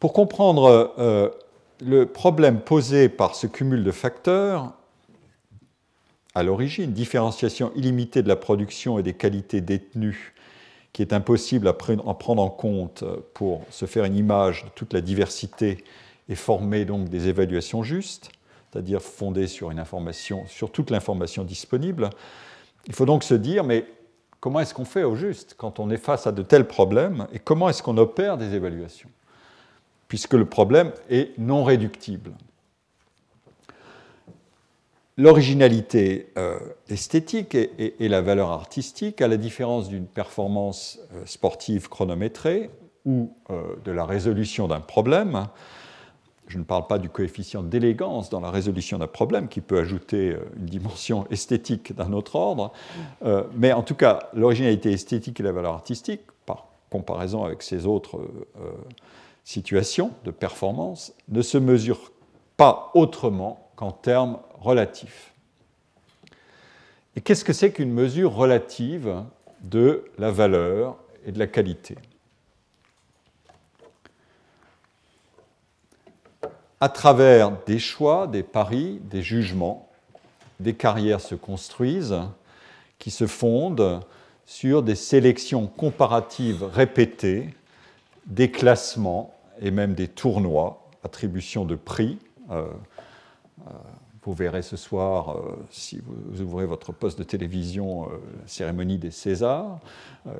[0.00, 1.28] Pour comprendre euh,
[1.84, 4.72] le problème posé par ce cumul de facteurs,
[6.34, 10.32] à l'origine, différenciation illimitée de la production et des qualités détenues,
[10.92, 15.00] qui est impossible à prendre en compte pour se faire une image de toute la
[15.00, 15.84] diversité
[16.28, 18.30] et former donc des évaluations justes,
[18.70, 19.72] c'est-à-dire fondées sur
[20.46, 22.10] sur toute l'information disponible.
[22.86, 23.86] Il faut donc se dire, mais
[24.40, 27.38] comment est-ce qu'on fait au juste quand on est face à de tels problèmes et
[27.38, 29.10] comment est-ce qu'on opère des évaluations?
[30.12, 32.32] Puisque le problème est non réductible.
[35.16, 36.58] L'originalité euh,
[36.90, 42.68] esthétique et, la valeur artistique, à la différence d'une performance euh, sportive chronométrée
[43.06, 45.46] ou euh, de la résolution d'un problème,
[46.46, 50.36] je ne parle pas du coefficient d'élégance dans la résolution d'un problème qui peut ajouter
[50.58, 52.70] une dimension esthétique d'un autre ordre,
[53.56, 58.20] mais en tout cas, l'originalité esthétique et la valeur artistique, par comparaison avec ces autres
[59.44, 62.12] situation de performance ne se mesure
[62.56, 65.32] pas autrement qu'en termes relatifs.
[67.16, 69.22] Et qu'est-ce que c'est qu'une mesure relative
[69.62, 71.96] de la valeur et de la qualité?
[76.80, 79.88] À travers des choix, des paris, des jugements,
[80.58, 82.20] des carrières se construisent
[82.98, 84.00] qui se fondent
[84.46, 87.54] sur des sélections comparatives répétées
[88.26, 92.18] des classements et même des tournois, attribution de prix.
[92.50, 92.66] Euh,
[93.66, 93.70] euh,
[94.24, 99.10] vous verrez ce soir, euh, si vous ouvrez votre poste de télévision, la cérémonie des
[99.10, 99.80] Césars,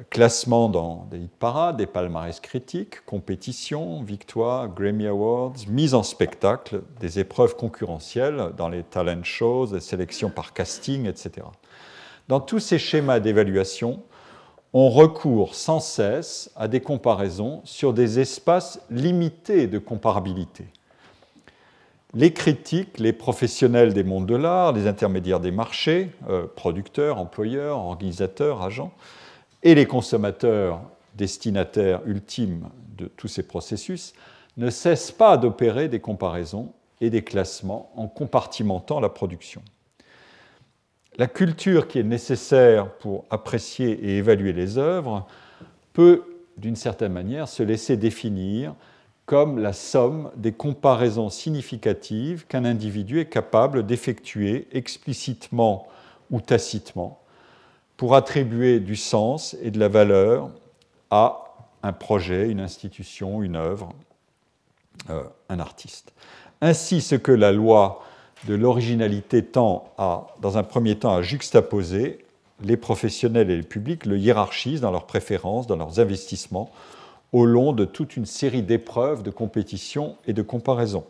[0.08, 6.82] classement dans des hit parades, des palmarès critiques, compétitions, victoires, Grammy Awards, mise en spectacle,
[7.00, 11.44] des épreuves concurrentielles dans les talent shows, des sélections par casting, etc.
[12.28, 14.04] Dans tous ces schémas d'évaluation,
[14.72, 20.64] on recourt sans cesse à des comparaisons sur des espaces limités de comparabilité.
[22.14, 27.78] Les critiques, les professionnels des mondes de l'art, les intermédiaires des marchés, euh, producteurs, employeurs,
[27.78, 28.92] organisateurs, agents,
[29.62, 30.80] et les consommateurs
[31.14, 34.12] destinataires ultimes de tous ces processus,
[34.56, 39.62] ne cessent pas d'opérer des comparaisons et des classements en compartimentant la production
[41.18, 45.26] la culture qui est nécessaire pour apprécier et évaluer les œuvres
[45.92, 46.22] peut,
[46.56, 48.74] d'une certaine manière, se laisser définir
[49.26, 55.86] comme la somme des comparaisons significatives qu'un individu est capable d'effectuer explicitement
[56.30, 57.20] ou tacitement
[57.96, 60.50] pour attribuer du sens et de la valeur
[61.10, 63.92] à un projet, une institution, une œuvre,
[65.10, 66.12] euh, un artiste.
[66.60, 68.02] Ainsi, ce que la loi
[68.46, 72.24] de l'originalité tend à, dans un premier temps, à juxtaposer
[72.62, 76.70] les professionnels et les publics, le hiérarchisent dans leurs préférences, dans leurs investissements,
[77.32, 81.04] au long de toute une série d'épreuves, de compétitions et de comparaisons.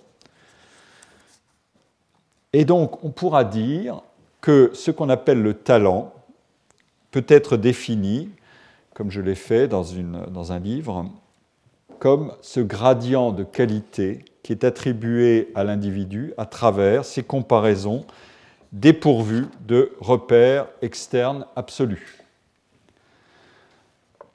[2.52, 4.02] Et donc, on pourra dire
[4.40, 6.12] que ce qu'on appelle le talent
[7.10, 8.30] peut être défini,
[8.94, 11.06] comme je l'ai fait dans un livre,
[11.98, 18.04] comme ce gradient de qualité est attribué à l'individu à travers ces comparaisons
[18.72, 22.22] dépourvues de repères externes absolus.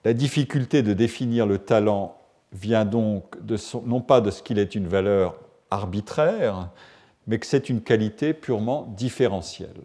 [0.05, 2.17] La difficulté de définir le talent
[2.53, 3.35] vient donc
[3.85, 5.35] non pas de ce qu'il est une valeur
[5.69, 6.69] arbitraire,
[7.25, 9.81] mais que c'est une qualité purement différentielle.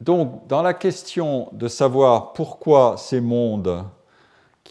[0.00, 3.84] Donc, dans la question de savoir pourquoi ces mondes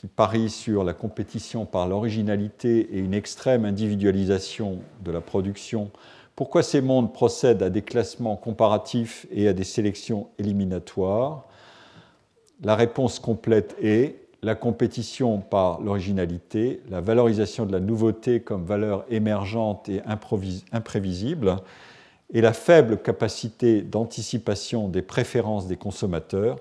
[0.08, 5.92] parie sur la compétition par l'originalité et une extrême individualisation de la production,
[6.36, 11.46] pourquoi ces mondes procèdent à des classements comparatifs et à des sélections éliminatoires?
[12.64, 19.04] La réponse complète est la compétition par l'originalité, la valorisation de la nouveauté comme valeur
[19.10, 20.02] émergente et
[20.72, 21.56] imprévisible,
[22.34, 26.58] et la faible capacité d'anticipation des préférences des consommateurs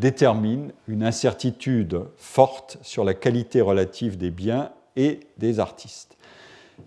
[0.00, 6.16] déterminent une incertitude forte sur la qualité relative des biens et des artistes.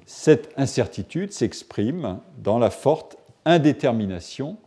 [0.05, 4.57] Cette incertitude s'exprime dans la forte indétermination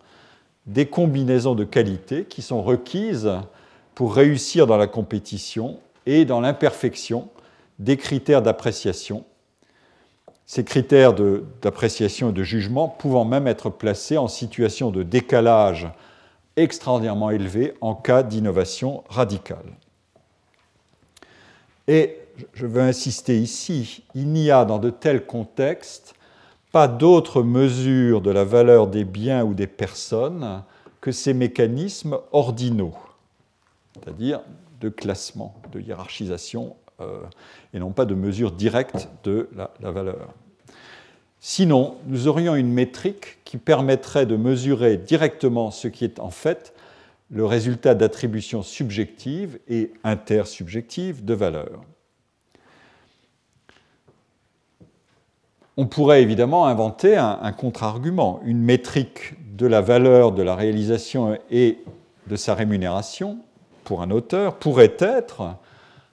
[0.66, 3.30] des combinaisons de qualité qui sont requises
[3.94, 7.28] pour réussir dans la compétition et dans l'imperfection
[7.78, 9.24] des critères d'appréciation,
[10.46, 11.14] ces critères
[11.60, 15.88] d'appréciation et de jugement pouvant même être placés en situation de décalage
[16.56, 19.76] extraordinairement élevé en cas d'innovation radicale.
[21.88, 22.18] Et
[22.54, 26.14] je veux insister ici, il n'y a dans de tels contextes
[26.72, 30.62] pas d'autre mesure de la valeur des biens ou des personnes
[31.00, 32.94] que ces mécanismes ordinaux,
[33.94, 34.42] c'est-à-dire
[34.80, 37.22] de classement, de hiérarchisation, euh,
[37.72, 40.34] et non pas de mesure directe de la valeur.
[41.40, 46.74] Sinon, nous aurions une métrique qui permettrait de mesurer directement ce qui est en fait
[47.30, 51.82] le résultat d'attributions subjectives et intersubjectives de valeur.
[55.76, 61.78] On pourrait évidemment inventer un, contre-argument, une métrique de la valeur de la réalisation et
[62.28, 63.38] de sa rémunération
[63.84, 65.54] pour un auteur pourrait être,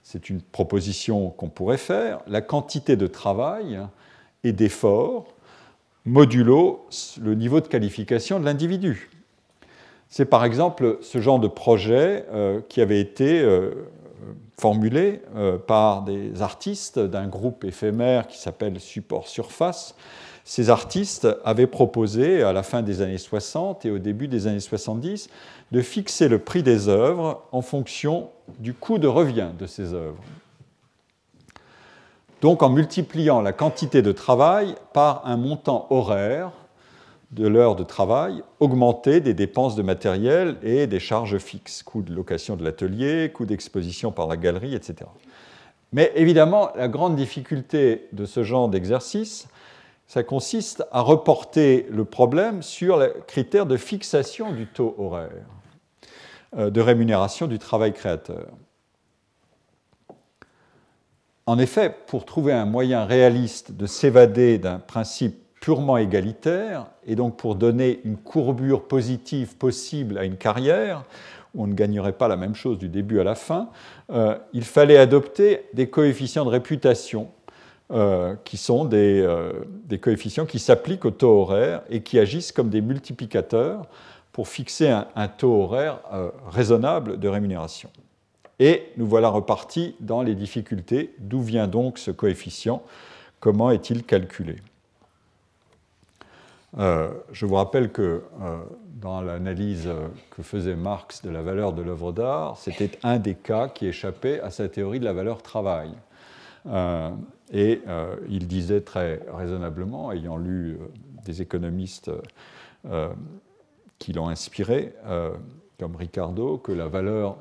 [0.03, 3.79] c'est une proposition qu'on pourrait faire, la quantité de travail
[4.43, 5.34] et d'effort
[6.06, 6.86] modulo
[7.21, 9.10] le niveau de qualification de l'individu.
[10.10, 13.71] C'est par exemple ce genre de projet euh, qui avait été euh,
[14.60, 19.95] formulé euh, par des artistes d'un groupe éphémère qui s'appelle Support Surface.
[20.45, 24.60] Ces artistes avaient proposé à la fin des années 60 et au début des années
[24.60, 25.29] 70
[25.71, 28.29] de fixer le prix des œuvres en fonction
[28.60, 30.21] du coût de revient de ces œuvres.
[32.43, 36.51] Donc en multipliant la quantité de travail par un montant horaire
[37.32, 42.13] de l'heure de travail, augmenter des dépenses de matériel et des charges fixes, coût de
[42.13, 45.10] location de l'atelier, coût d'exposition par la galerie, etc.
[45.93, 49.47] Mais évidemment, la grande difficulté de ce genre d'exercice,
[50.06, 55.32] ça consiste à reporter le problème sur les critères de fixation du taux horaire
[56.58, 58.47] euh, de rémunération du travail créateur.
[61.45, 67.38] En effet, pour trouver un moyen réaliste de s'évader d'un principe purement égalitaire, et donc
[67.38, 71.03] pour donner une courbure positive possible à une carrière,
[71.53, 73.69] où on ne gagnerait pas la même chose du début à la fin,
[74.12, 77.29] euh, il fallait adopter des coefficients de réputation,
[77.91, 79.51] euh, qui sont euh,
[79.86, 83.86] des, coefficients qui s'appliquent au taux horaire et qui agissent comme des multiplicateurs
[84.32, 85.99] pour fixer un taux horaire
[86.49, 87.89] raisonnable de rémunération.
[88.63, 91.13] Et nous voilà repartis dans les difficultés.
[91.19, 92.82] D'où vient donc ce coefficient?
[93.41, 94.56] Comment est-il calculé?
[96.78, 98.63] Euh, je vous rappelle que euh,
[99.02, 99.89] dans l'analyse
[100.32, 104.39] que faisait Marx de la valeur de l'œuvre d'art, c'était un des cas qui échappait
[104.39, 105.91] à sa théorie de la valeur travail.
[106.65, 107.10] Euh,
[107.52, 107.82] et
[108.30, 110.80] il disait très raisonnablement, ayant lu
[111.26, 112.10] des économistes
[113.99, 114.95] qui l'ont inspiré,
[115.78, 117.38] comme Ricardo, que la valeur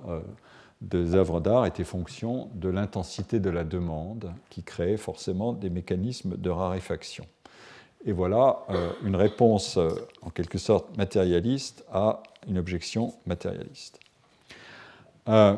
[0.82, 6.36] des œuvres d'art était fonction de l'intensité de la demande, qui créait forcément des mécanismes
[6.36, 7.24] de raréfaction.
[8.04, 9.90] Et voilà euh, une réponse euh,
[10.22, 14.00] en quelque sorte matérialiste à une objection matérialiste.
[15.28, 15.54] Euh,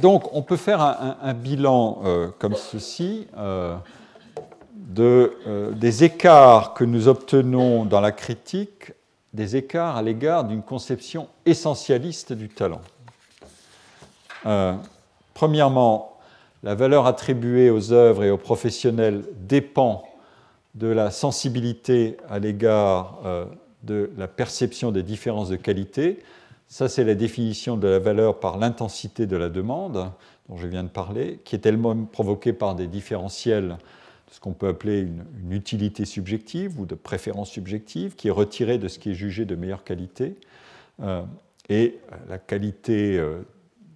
[0.00, 2.02] donc on peut faire un, bilan
[2.40, 3.28] comme ceci
[4.74, 8.92] de, des écarts que nous obtenons dans la critique,
[9.34, 12.80] des écarts à l'égard d'une conception essentialiste du talent.
[15.34, 16.14] premièrement,
[16.64, 20.02] la valeur attribuée aux œuvres et aux professionnels dépend
[20.74, 23.44] de la sensibilité à l'égard euh,
[23.82, 26.20] de la perception des différences de qualité.
[26.66, 30.10] Ça, c'est la définition de la valeur par l'intensité de la demande,
[30.48, 33.76] dont je viens de parler, qui est elle-même provoquée par des différentiels
[34.34, 38.88] ce qu'on peut appeler une, utilité subjective ou de préférence subjective, qui est retirée de
[38.88, 40.36] ce qui est jugé de meilleure qualité.
[41.00, 41.22] Euh,
[41.68, 43.42] et la qualité euh,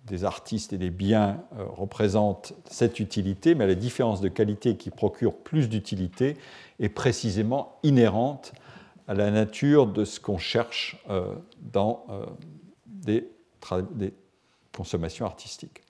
[0.09, 4.91] des artistes et des biens euh, représentent cette utilité, mais la différence de qualité qui
[4.91, 6.37] procure plus d'utilité
[6.81, 8.53] est précisément inhérente
[9.07, 12.27] à la nature de ce qu'on cherche euh, dans euh,
[12.87, 13.25] des,
[14.77, 15.83] consommations artistiques.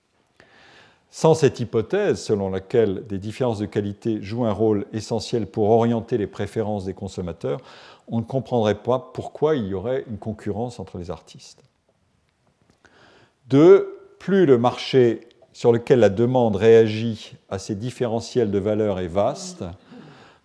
[1.11, 6.17] Sans cette hypothèse selon laquelle des différences de qualité jouent un rôle essentiel pour orienter
[6.17, 7.59] les préférences des consommateurs,
[8.07, 11.63] on ne comprendrait pas pourquoi il y aurait une concurrence entre les artistes.
[13.47, 19.07] Deux, plus le marché sur lequel la demande réagit à ces différentiels de valeur est
[19.07, 19.63] vaste,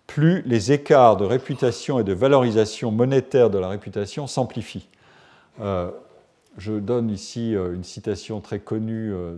[0.07, 4.87] plus les écarts de réputation et de valorisation monétaire de la réputation s'amplifient.
[5.61, 5.91] Euh,
[6.57, 9.37] je donne ici euh, une citation très connue, euh,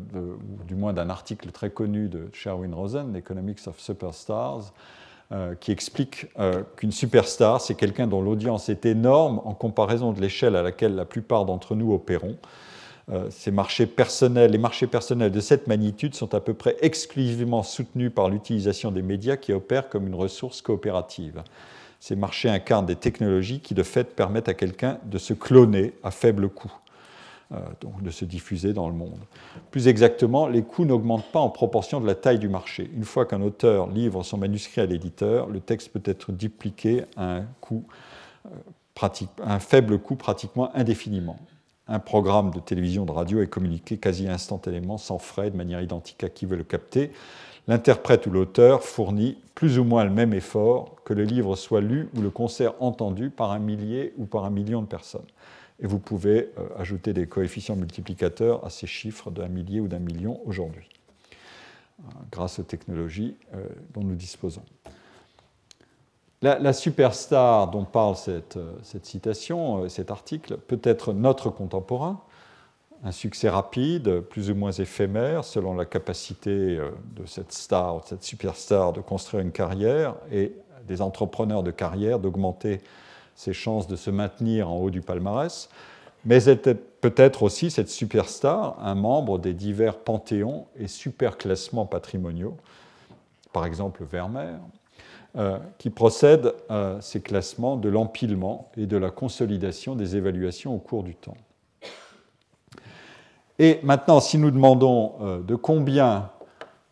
[0.67, 4.73] du moins d'un article très connu de Sherwin Rosen, Economics of Superstars,
[5.59, 6.27] qui explique
[6.77, 11.03] qu'une superstar, c'est quelqu'un dont l'audience est énorme en comparaison de l'échelle à laquelle la
[11.03, 12.37] plupart d'entre nous opérons.
[13.29, 18.09] ces marchés personnels, les marchés personnels de cette magnitude sont à peu près exclusivement soutenus
[18.15, 21.43] par l'utilisation des médias qui opèrent comme une ressource coopérative.
[21.99, 26.11] Ces marchés incarnent des technologies qui, de fait, permettent à quelqu'un de se cloner à
[26.11, 26.71] faible coût.
[27.53, 27.59] Euh,
[28.01, 29.19] de se diffuser dans le monde.
[29.71, 32.91] Plus exactement, les coûts n'augmentent pas en proportion de la taille du marché.
[32.93, 37.37] Une fois qu'un auteur livre son manuscrit à l'éditeur, le texte peut être dupliqué à
[37.37, 37.45] un,
[38.47, 39.07] euh,
[39.45, 41.37] un faible coût pratiquement indéfiniment.
[41.87, 46.25] Un programme de télévision, de radio est communiqué quasi instantanément, sans frais, de manière identique
[46.25, 47.13] à qui veut le capter.
[47.69, 52.09] L'interprète ou l'auteur fournit plus ou moins le même effort que le livre soit lu
[52.17, 55.21] ou le concert entendu par un millier ou par un million de personnes
[55.79, 59.99] et vous pouvez euh, ajouter des coefficients multiplicateurs à ces chiffres d'un millier ou d'un
[59.99, 60.89] million aujourd'hui,
[61.99, 64.63] euh, grâce aux technologies euh, dont nous disposons.
[66.43, 72.21] La, superstar dont parle cette, cette, citation, cet article, peut être notre contemporain,
[73.03, 78.23] un succès rapide, plus ou moins éphémère, selon la capacité de cette star, de cette
[78.23, 80.53] superstar de construire une carrière et
[80.87, 82.81] des entrepreneurs de carrière d'augmenter
[83.37, 85.69] ses chances de se maintenir en haut du palmarès,
[86.25, 86.39] mais
[87.01, 92.57] peut-être aussi cette superstar, un membre des divers panthéons et superclassements patrimoniaux,
[93.53, 94.59] par exemple Vermeer,
[95.37, 100.79] euh, qui procède à ces classements de l'empilement et de la consolidation des évaluations au
[100.79, 101.37] cours du temps.
[103.59, 106.31] Et maintenant, si nous demandons euh, de combien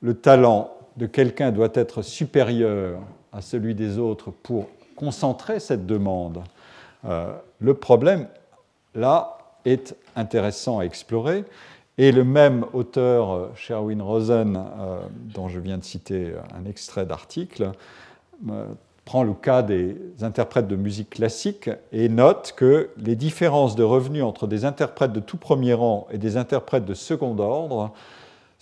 [0.01, 3.01] le talent de quelqu'un doit être supérieur
[3.33, 6.43] à celui des autres pour concentrer cette demande.
[7.05, 8.27] Euh, le problème,
[8.93, 11.43] là, est intéressant à explorer.
[11.97, 14.99] Et le même auteur, euh, Sherwin Rosen, euh,
[15.33, 17.71] dont je viens de citer un extrait d'article,
[19.05, 24.23] prend le cas des interprètes de musique classique et note que les différences de revenus
[24.23, 27.93] entre des interprètes de tout premier rang et des interprètes de second ordre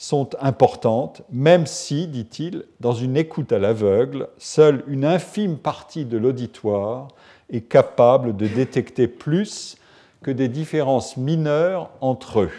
[0.03, 6.17] sont importantes, même si, dit-il, dans une écoute à l'aveugle, seule une infime partie de
[6.17, 7.07] l'auditoire
[7.49, 9.77] est capable de détecter plus
[10.21, 12.51] que des différences mineures entre eux.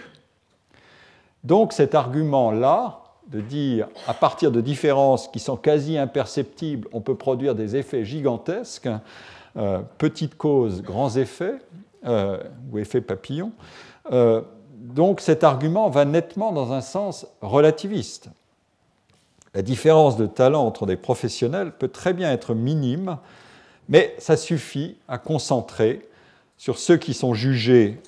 [1.42, 7.14] Donc cet argument-là, de dire à partir de différences qui sont quasi imperceptibles, on peut
[7.14, 8.88] produire des effets gigantesques,
[9.59, 11.59] euh, petites causes, grands effets,
[12.07, 12.42] euh,
[12.72, 13.53] ou effets papillons,
[14.12, 14.40] euh,
[14.85, 18.28] donc cet argument va nettement dans un sens relativiste.
[19.55, 23.18] La différence de talent entre des professionnels peut très bien être minime,
[23.89, 26.07] mais ça suffit à concentrer
[26.59, 28.01] sur ceux qui sont jugés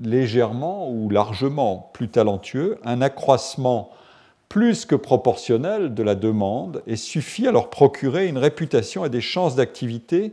[0.00, 3.90] légèrement ou largement plus talentueux un accroissement
[4.48, 9.20] plus que proportionnel de la demande et suffit à leur procurer une réputation et des
[9.20, 10.32] chances d'activité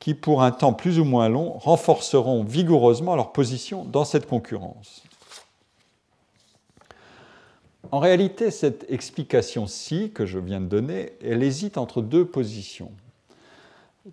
[0.00, 5.02] qui, pour un temps plus ou moins long, renforceront vigoureusement leur position dans cette concurrence.
[7.90, 12.92] En réalité, cette explication-ci que je viens de donner, elle hésite entre deux positions.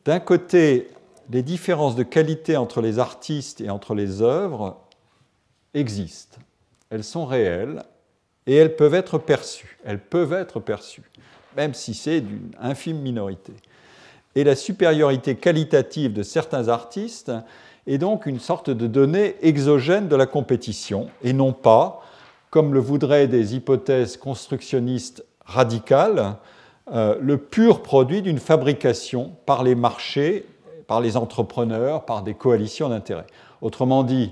[0.05, 0.89] D'un côté,
[1.31, 4.77] les différences de qualité entre les artistes et entre les œuvres
[5.73, 6.37] existent.
[6.89, 7.83] Elles sont réelles
[8.47, 9.77] et elles peuvent être perçues.
[9.85, 11.09] Elles peuvent être perçues,
[11.55, 13.53] même si c'est d'une infime minorité.
[14.35, 17.31] Et la supériorité qualitative de certains artistes
[17.87, 22.01] est donc une sorte de donnée exogène de la compétition et non pas
[22.51, 26.35] comme le voudraient des hypothèses constructionnistes radicales,
[26.93, 30.45] euh, le pur produit d'une fabrication par les marchés,
[30.85, 33.27] par les entrepreneurs, par des coalitions d'intérêts.
[33.61, 34.31] Autrement dit,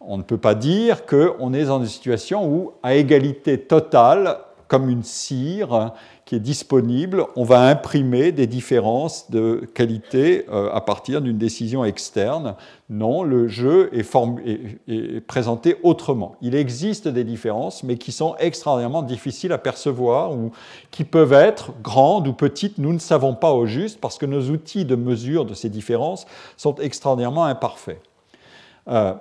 [0.00, 4.38] on ne peut pas dire qu'on est dans une situation où, à égalité totale,
[4.70, 5.94] comme une cire
[6.24, 11.84] qui est disponible, on va imprimer des différences de qualité euh, à partir d'une décision
[11.84, 12.54] externe.
[12.88, 16.36] Non, le jeu est, présenté autrement.
[16.40, 20.52] Il existe des différences, mais qui sont extraordinairement difficiles à percevoir ou
[20.92, 22.78] qui peuvent être grandes ou petites.
[22.78, 26.26] Nous ne savons pas au juste parce que nos outils de mesure de ces différences
[26.56, 28.00] sont extraordinairement imparfaits.
[28.86, 29.14] Euh,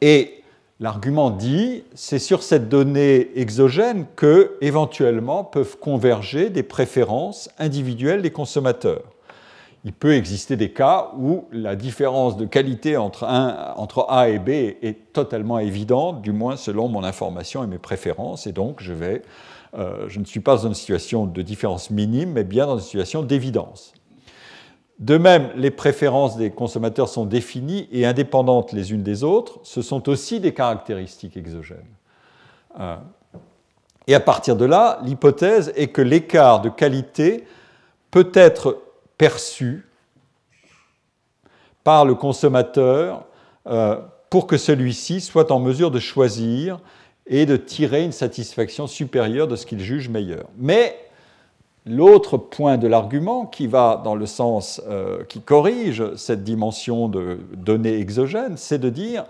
[0.00, 0.42] et
[0.78, 8.30] L'argument dit, c'est sur cette donnée exogène que, éventuellement, peuvent converger des préférences individuelles des
[8.30, 9.04] consommateurs.
[9.84, 15.12] il peut exister des cas où la différence de qualité entre, A et B est
[15.14, 19.22] totalement évidente, du moins selon mon information et mes préférences, et donc je, vais,
[19.78, 22.84] euh, je ne suis pas dans une situation de différence minime, mais bien dans une
[22.84, 23.94] situation d'évidence.
[24.98, 29.60] De même, les préférences des consommateurs sont définies et indépendantes les unes des autres.
[29.62, 31.84] Ce sont aussi des caractéristiques exogènes.
[32.80, 32.96] Euh,
[34.06, 37.44] et à partir de là, l'hypothèse est que l'écart de qualité
[38.10, 38.82] peut être
[39.18, 39.86] perçu
[41.84, 43.26] par le consommateur
[43.66, 46.80] euh, pour que celui-ci soit en mesure de choisir
[47.26, 50.46] et de tirer une satisfaction supérieure de ce qu'il juge meilleur.
[50.56, 51.05] Mais
[51.86, 57.38] l'autre point de l'argument qui va dans le sens euh, qui corrige cette dimension de
[57.54, 59.24] données exogènes, c'est de dire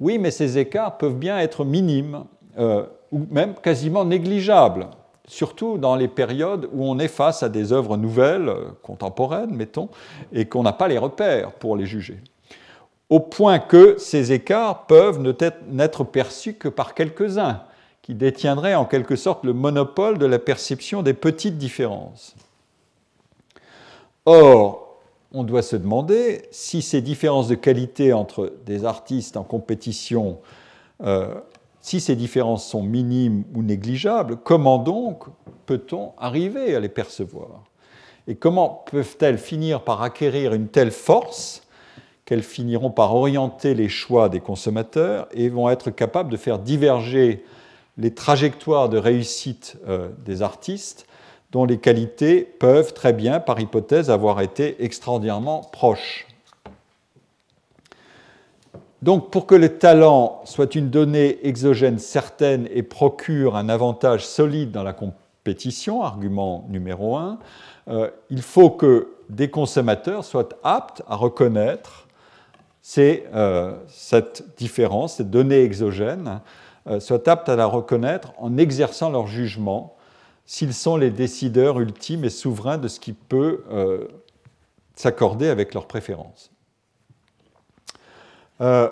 [0.00, 2.24] oui, mais ces écarts peuvent bien être minimes
[2.58, 4.88] euh, ou même quasiment négligeables
[5.30, 8.52] surtout dans les périodes où on est face à des œuvres nouvelles,
[8.82, 9.88] contemporaines, mettons,
[10.32, 12.18] et qu'on n'a pas les repères pour les juger.
[13.08, 15.20] Au point que ces écarts peuvent
[15.70, 17.62] n'être perçus que par quelques-uns,
[18.02, 22.34] qui détiendraient en quelque sorte le monopole de la perception des petites différences.
[24.26, 24.98] Or,
[25.32, 30.38] on doit se demander si ces différences de qualité entre des artistes en compétition
[31.02, 31.34] euh,
[31.80, 35.24] si ces différences sont minimes ou négligeables, comment donc
[35.66, 37.64] peut-on arriver à les percevoir?
[38.26, 41.62] Et comment peuvent-elles finir par acquérir une telle force
[42.26, 47.44] qu'elles finiront par orienter les choix des consommateurs et vont être capables de faire diverger
[48.00, 51.06] les trajectoires de réussite euh, des artistes
[51.52, 56.26] dont les qualités peuvent très bien, par hypothèse, avoir été extraordinairement proches.
[59.02, 64.70] Donc pour que le talent soit une donnée exogène certaine et procure un avantage solide
[64.70, 67.38] dans la compétition, argument numéro un,
[67.88, 72.06] euh, il faut que des consommateurs soient aptes à reconnaître
[72.98, 76.40] euh, cette différence, cette donnée exogène,
[76.86, 79.96] euh, soient aptes à la reconnaître en exerçant leur jugement
[80.46, 83.62] s'ils sont les décideurs ultimes et souverains de ce qui peut
[84.96, 86.50] s'accorder avec leurs préférences.
[88.60, 88.88] Euh,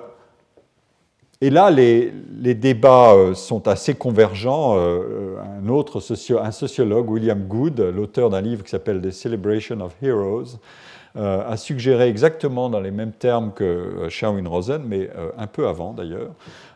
[1.40, 2.10] et là, les,
[2.54, 4.76] débats euh, sont assez convergents.
[4.76, 6.00] Euh, un autre
[6.40, 10.58] un sociologue, William Good, l'auteur d'un livre qui s'appelle The Celebration of Heroes,
[11.14, 16.30] a suggéré exactement dans les mêmes termes que Sherwin Rosen, mais un peu avant d'ailleurs.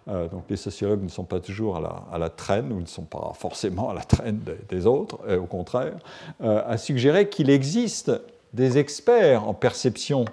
[0.06, 3.90] Donc les sociologues ne sont pas toujours à la, traîne, ou ne sont pas forcément
[3.90, 5.94] à la traîne des, autres, au contraire,
[6.40, 8.10] a suggéré qu'il existe
[8.52, 10.24] des experts en perception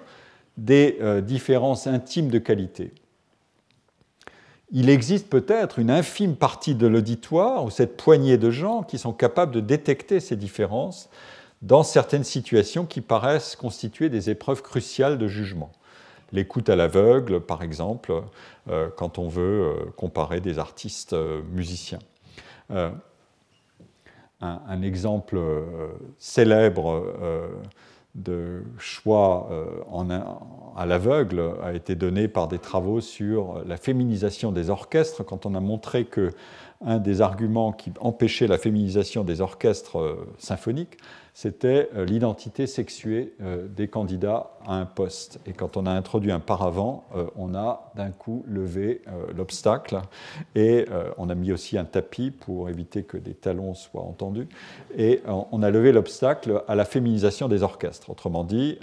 [0.56, 2.92] des euh, différences intimes de qualité.
[4.72, 9.12] Il existe peut-être une infime partie de l'auditoire ou cette poignée de gens qui sont
[9.12, 11.08] capables de détecter ces différences
[11.62, 15.72] dans certaines situations qui paraissent constituer des épreuves cruciales de jugement.
[16.32, 18.12] L'écoute à l'aveugle, par exemple,
[18.68, 21.16] euh, quand on veut euh, comparer des artistes
[21.52, 21.98] musiciens.
[24.40, 25.38] un, exemple
[26.18, 27.04] célèbre
[28.14, 29.66] de choix euh,
[30.76, 35.54] à l'aveugle a été donné par des travaux sur la féminisation des orchestres, quand on
[35.54, 36.30] a montré que
[36.82, 40.96] un des arguments qui empêchait la féminisation des orchestres euh, symphoniques,
[41.34, 45.40] c'était euh, l'identité sexuée euh, des candidats à un poste.
[45.46, 47.04] Et quand on a introduit un paravent,
[47.36, 49.02] on a d'un coup levé
[49.34, 50.00] l'obstacle
[50.54, 54.48] et on a mis aussi un tapis pour éviter que des talons soient entendus.
[54.96, 58.10] Et on a levé l'obstacle à la féminisation des orchestres.
[58.10, 58.78] Autrement dit,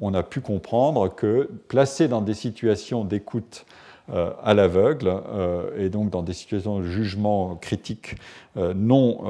[0.00, 3.64] on a pu comprendre que placé dans des situations d'écoute
[4.12, 8.16] à l'aveugle euh, et donc dans des situations de jugement critique
[8.56, 9.24] euh, non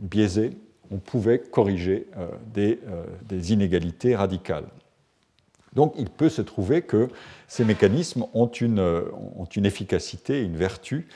[0.00, 0.52] biaisées,
[0.90, 2.06] on pouvait corriger
[2.52, 2.78] des,
[3.52, 4.66] inégalités radicales.
[5.74, 7.08] Donc il peut se trouver que
[7.48, 11.08] ces mécanismes ont une, ont une efficacité, une vertu,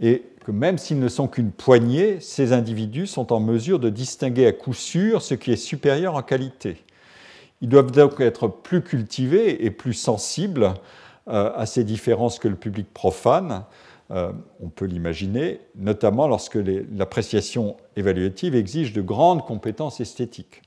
[0.00, 4.46] et que même s'ils ne sont qu'une poignée, ces individus sont en mesure de distinguer
[4.46, 6.82] à coup sûr ce qui est supérieur en qualité.
[7.60, 10.72] Ils doivent donc être plus cultivés et plus sensibles euh,
[11.28, 13.64] à ces différences que le public profane,
[14.10, 16.58] euh, on peut l'imaginer, notamment lorsque
[16.96, 20.62] l'appréciation évaluative exige de grandes compétences esthétiques.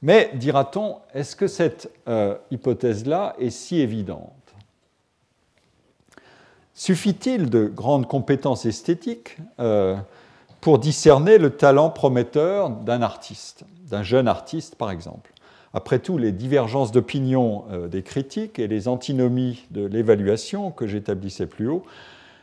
[0.00, 4.32] Mais, dira-t-on, est-ce que cette euh, hypothèse-là est si évidente?
[6.72, 9.38] Suffit-il de grandes compétences esthétiques
[10.60, 15.32] pour discerner le talent prometteur d'un artiste, d'un jeune artiste par exemple?
[15.76, 21.44] Après tout, les divergences d'opinion euh, des critiques et les antinomies de l'évaluation que j'établissais
[21.44, 21.82] plus haut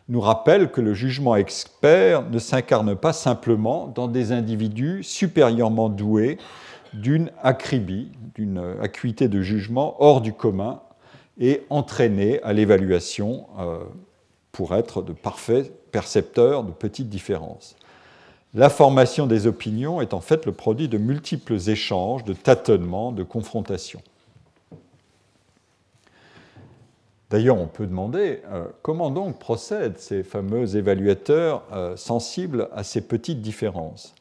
[0.08, 6.38] nous rappellent que le jugement expert ne s'incarne pas simplement dans des individus supérieurement doués
[6.94, 10.82] d'une acribie, d'une acuité de jugement hors du commun
[11.40, 13.80] et entraîner à l'évaluation euh,
[14.52, 17.76] pour être de parfaits percepteurs de petites différences.
[18.56, 23.24] La formation des opinions est en fait le produit de multiples échanges, de tâtonnements, de
[23.24, 24.02] confrontations.
[27.32, 33.02] D'ailleurs, on peut demander euh, comment donc procèdent ces fameux évaluateurs euh, sensibles à ces
[33.02, 34.14] petites différences?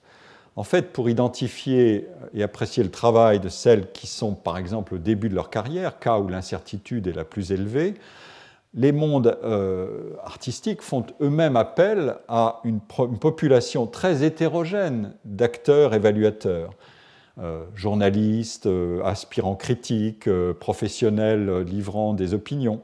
[0.56, 4.98] En fait, pour identifier et apprécier le travail de celles qui sont, par exemple, au
[4.98, 7.94] début de leur carrière, cas où l'incertitude est la plus élevée,
[8.74, 16.70] les mondes euh, artistiques font eux-mêmes appel à une, population très hétérogène d'acteurs évaluateurs.
[17.74, 18.68] journalistes,
[19.04, 20.28] aspirants critiques,
[20.60, 22.82] professionnels livrant des opinions.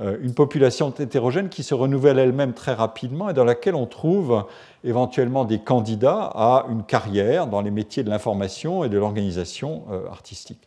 [0.00, 4.44] Euh, une population hétérogène qui se renouvelle elle-même très rapidement et dans laquelle on trouve
[4.82, 10.08] éventuellement des candidats à une carrière dans les métiers de l'information et de l'organisation euh,
[10.08, 10.60] artistique.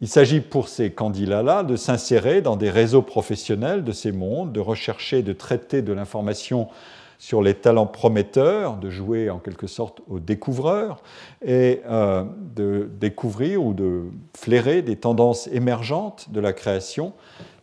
[0.00, 4.60] Il s'agit pour ces candidats-là de s'insérer dans des réseaux professionnels de ces mondes, de
[4.60, 6.68] rechercher, de traiter de l'information
[7.18, 11.02] sur les talents prometteurs, de jouer en quelque sorte aux découvreurs
[11.42, 12.24] et euh,
[12.54, 14.02] de découvrir ou de
[14.36, 17.14] flairer des tendances émergentes de la création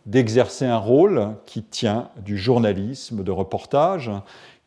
[0.06, 4.10] d'exercer un rôle qui tient du journalisme de reportage,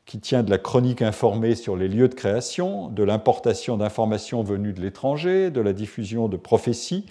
[0.06, 4.74] qui tient de la chronique informée sur les lieux de création, de l'importation d'informations venues
[4.74, 7.06] de l'étranger, de la diffusion de prophéties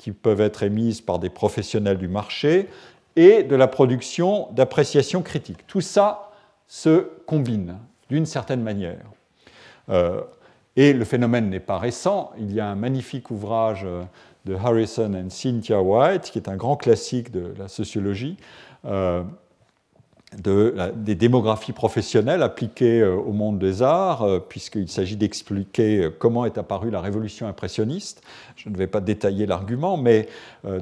[0.00, 2.68] qui peuvent être émises par des professionnels du marché,
[3.16, 5.66] et de la production d'appréciations critiques.
[5.66, 6.30] Tout ça
[6.66, 7.76] se combine
[8.08, 9.04] d'une certaine manière.
[9.90, 10.22] Euh,
[10.76, 12.30] et le phénomène n'est pas récent.
[12.38, 14.02] Il y a un magnifique ouvrage euh,
[14.46, 18.38] de Harrison et Cynthia White, qui est un grand classique de la sociologie,
[18.86, 19.22] euh,
[20.38, 26.44] de des démographies professionnelles appliquées euh, au monde des arts, euh, puisqu'il s'agit d'expliquer comment
[26.44, 28.22] est apparue la révolution impressionniste.
[28.56, 30.28] Je ne vais pas détailler l'argument, mais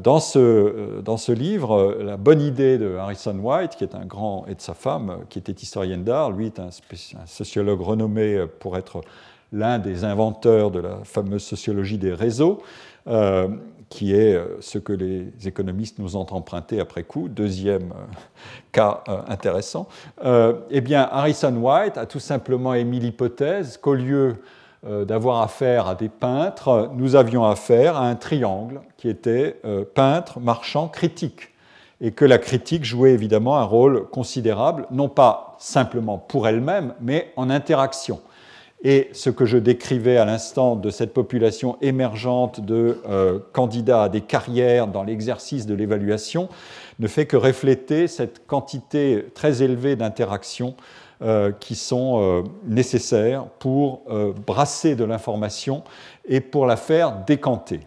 [0.03, 4.45] dans ce, dans ce livre, la bonne idée de Harrison White, qui est un grand,
[4.49, 6.71] et de sa femme, qui était historienne d'art, lui est un,
[7.27, 9.03] sociologue renommé pour être
[9.53, 12.61] l'un des inventeurs de la fameuse sociologie des réseaux,
[13.07, 13.49] euh,
[13.89, 18.05] qui est euh, ce que les économistes nous ont emprunté après coup, deuxième euh,
[18.73, 19.89] cas intéressant,
[20.71, 24.37] eh bien, Harrison White a tout simplement émis l'hypothèse qu'au lieu
[24.85, 29.61] d'avoir affaire à des peintres, nous avions affaire à un triangle qui était
[29.95, 31.53] peintre, marchand, critique.
[32.01, 37.33] Et que la critique jouait évidemment un rôle considérable, non pas simplement pour elle-même, mais
[37.37, 38.21] en interaction.
[38.85, 44.09] Et ce que je décrivais à l'instant de cette population émergente de euh, candidats à
[44.09, 46.49] des carrières dans l'exercice de l'évaluation
[47.01, 50.77] ne fait que refléter cette quantité très élevée d'interactions
[51.23, 54.03] euh, qui sont euh, nécessaires pour
[54.47, 55.83] brasser de l'information
[56.25, 57.81] et pour la faire décanter.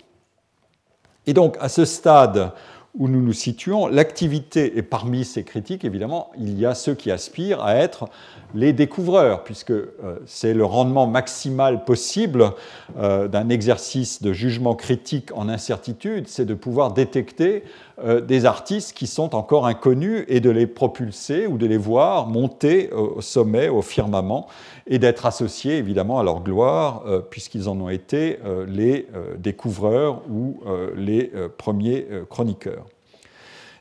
[1.26, 2.52] Et donc à ce stade
[2.98, 7.10] où nous nous situons, l'activité, et parmi ces critiques, évidemment, il y a ceux qui
[7.10, 8.10] aspirent à être
[8.54, 12.52] les découvreurs, puisque euh, c'est le rendement maximal possible
[12.98, 17.64] euh, d'un exercice de jugement critique en incertitude, c'est de pouvoir détecter
[18.04, 22.28] euh, des artistes qui sont encore inconnus et de les propulser ou de les voir
[22.28, 24.48] monter au sommet, au firmament,
[24.88, 30.60] et d'être associés évidemment à leur gloire, puisqu'ils en ont été les découvreurs ou
[30.96, 32.86] les premiers chroniqueurs.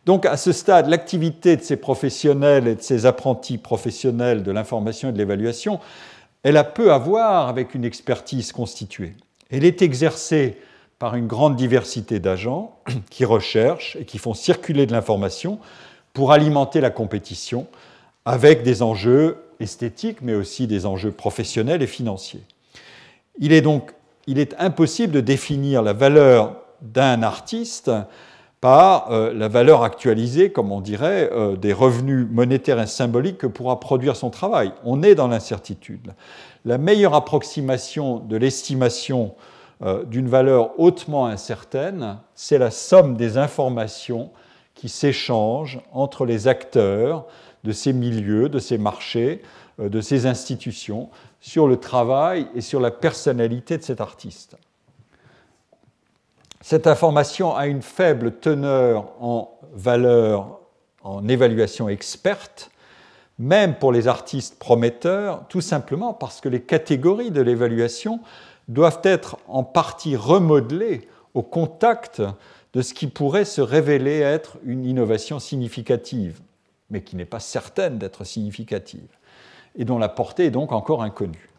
[0.07, 5.09] Donc à ce stade, l'activité de ces professionnels et de ces apprentis professionnels de l'information
[5.09, 5.81] et de l'évaluation,
[6.43, 9.15] elle a peu à voir avec une expertise constituée.
[9.51, 10.57] Elle est exercée
[11.01, 12.77] par une grande diversité d'agents
[13.11, 15.59] qui recherchent et qui font circuler de l'information
[16.13, 17.67] pour alimenter la compétition
[18.25, 22.43] avec des enjeux esthétiques, mais aussi des enjeux professionnels et financiers.
[23.39, 23.95] Il est donc
[24.59, 27.91] impossible de définir la valeur d'un artiste
[28.61, 33.47] par euh, la valeur actualisée, comme on dirait, euh, des revenus monétaires et symboliques que
[33.47, 34.73] pourra produire son travail.
[34.85, 36.13] On est dans l'incertitude.
[36.67, 39.35] La meilleure approximation de l'estimation
[39.83, 44.31] euh, d'une valeur hautement incertaine, c'est la somme des informations
[44.75, 47.27] qui s'échangent entre les acteurs
[47.65, 49.43] de ces milieux, de ces marchés,
[49.79, 51.11] de ces institutions,
[51.41, 54.57] sur le travail et sur la personnalité de cet artiste.
[56.61, 60.61] Cette information a une faible teneur en valeur
[61.03, 62.71] en évaluation experte,
[63.39, 68.21] même pour les artistes prometteurs, tout simplement parce que les catégories de l'évaluation
[68.73, 72.23] doivent être en partie remodelées au contact
[72.73, 76.41] de ce qui pourrait se révéler être une innovation significative,
[76.89, 79.09] mais qui n'est pas certaine d'être significative,
[79.77, 81.51] et dont la portée est donc encore inconnue.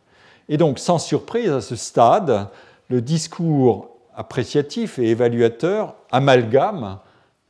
[0.48, 2.48] Et donc, sans surprise, à ce stade,
[2.90, 7.00] le discours appréciatif et évaluateur amalgame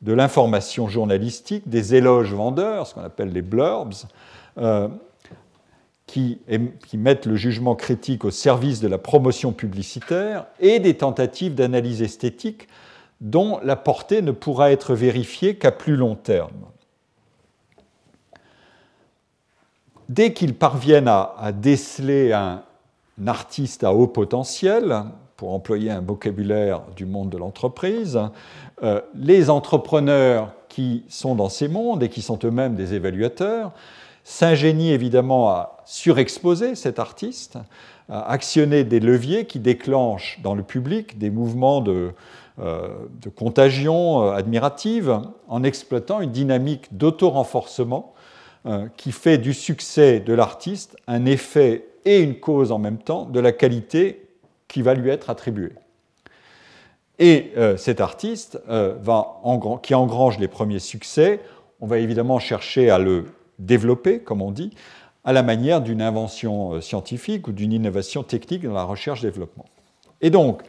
[0.01, 4.05] de l'information journalistique, des éloges vendeurs, ce qu'on appelle les blurbs,
[4.57, 4.87] euh,
[6.11, 12.01] qui, mettent le jugement critique au service de la promotion publicitaire, et des tentatives d'analyse
[12.01, 12.67] esthétique
[13.21, 16.65] dont la portée ne pourra être vérifiée qu'à plus long terme.
[20.09, 22.63] Dès qu'ils parviennent à, déceler un,
[23.25, 25.03] artiste à haut potentiel,
[25.37, 28.19] pour employer un vocabulaire du monde de l'entreprise,
[28.83, 33.71] euh, les entrepreneurs qui sont dans ces mondes et qui sont eux-mêmes des évaluateurs
[34.23, 37.57] s'ingénient évidemment à surexposer cet artiste,
[38.09, 42.13] à actionner des leviers qui déclenchent dans le public des mouvements de,
[42.59, 42.89] euh,
[43.35, 48.13] contagion euh, admirative en exploitant une dynamique d'auto-renforcement
[48.65, 53.25] euh, qui fait du succès de l'artiste un effet et une cause en même temps
[53.25, 54.27] de la qualité
[54.67, 55.73] qui va lui être attribuée.
[57.19, 58.59] Et cet artiste
[59.83, 61.39] qui engrange les premiers succès,
[61.79, 63.25] on va évidemment chercher à le
[63.65, 64.71] développer, comme on dit,
[65.23, 69.65] à la manière d'une invention scientifique ou d'une innovation technique dans la recherche-développement.
[70.21, 70.61] Et donc,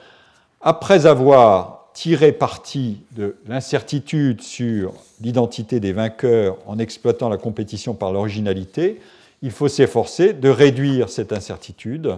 [0.61, 8.13] après avoir tiré parti de l'incertitude sur l'identité des vainqueurs en exploitant la compétition par
[8.13, 9.01] l'originalité,
[9.43, 12.17] il faut s'efforcer de réduire cette incertitude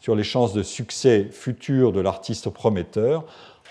[0.00, 3.24] sur les chances de succès futur de l'artiste prometteur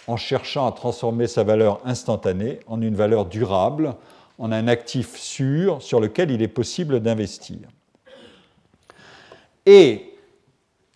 [0.08, 3.96] en cherchant à transformer sa valeur instantanée en une valeur durable,
[4.40, 7.60] en un actif sûr sur lequel il est possible d'investir.
[9.66, 10.14] Et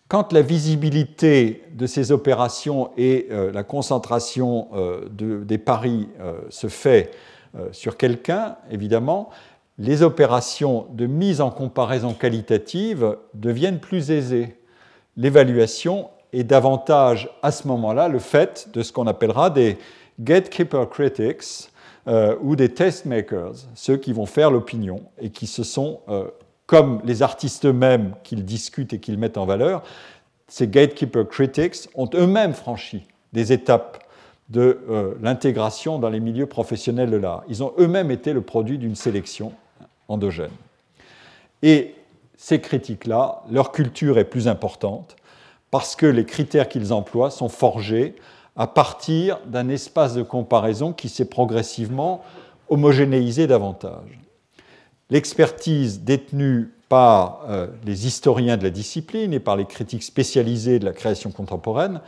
[0.08, 6.68] quand la visibilité de ces opérations et euh, la concentration euh, des paris euh, se
[6.68, 7.12] fait
[7.72, 9.32] sur quelqu'un, évidemment,
[9.80, 14.60] les opérations de mise en comparaison qualitative deviennent plus aisées.
[15.16, 19.78] L'évaluation est davantage à ce moment-là le fait de ce qu'on appellera des
[20.20, 21.70] gatekeeper critics
[22.08, 26.00] ou des testmakers, ceux qui vont faire l'opinion et qui se sont
[26.68, 29.84] comme les artistes eux-mêmes qu'ils discutent et qu'ils mettent en valeur,
[30.48, 34.04] ces gatekeeper critics ont eux-mêmes franchi des étapes
[34.50, 37.44] de euh, l'intégration dans les milieux professionnels de l'art.
[37.50, 39.54] Ils ont eux-mêmes été le produit d'une sélection
[40.08, 40.52] endogène.
[41.64, 41.96] Et
[42.38, 45.16] ces critiques-là, leur culture est plus importante
[45.70, 48.16] parce que les critères qu'ils emploient sont forgés
[48.58, 52.24] à partir d'un espace de comparaison qui s'est progressivement
[52.70, 54.20] homogénéisé davantage.
[55.10, 60.86] L'expertise détenue par euh, les historiens de la discipline et par les critiques spécialisés de
[60.86, 62.02] la création contemporaine,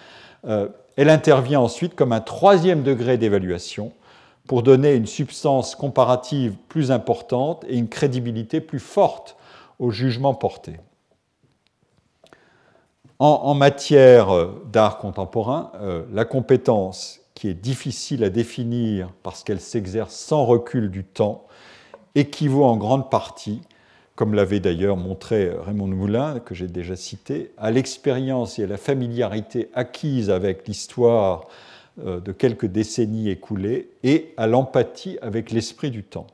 [0.48, 3.94] euh, elle intervient ensuite comme un troisième degré d'évaluation
[4.48, 9.38] pour donner une substance comparative plus importante et une crédibilité plus forte
[9.78, 10.78] au jugement porté.
[13.20, 15.72] En, matière euh, d'art contemporain,
[16.14, 21.46] la compétence qui est difficile à définir parce qu'elle s'exerce sans recul du temps
[22.16, 23.62] équivaut en grande partie,
[24.16, 28.78] comme l'avait d'ailleurs montré Raymond Moulin, que j'ai déjà cité, à l'expérience et à la
[28.78, 31.48] familiarité acquise avec l'histoire
[32.06, 36.28] euh, de quelques décennies écoulées et à l'empathie avec l'esprit du temps.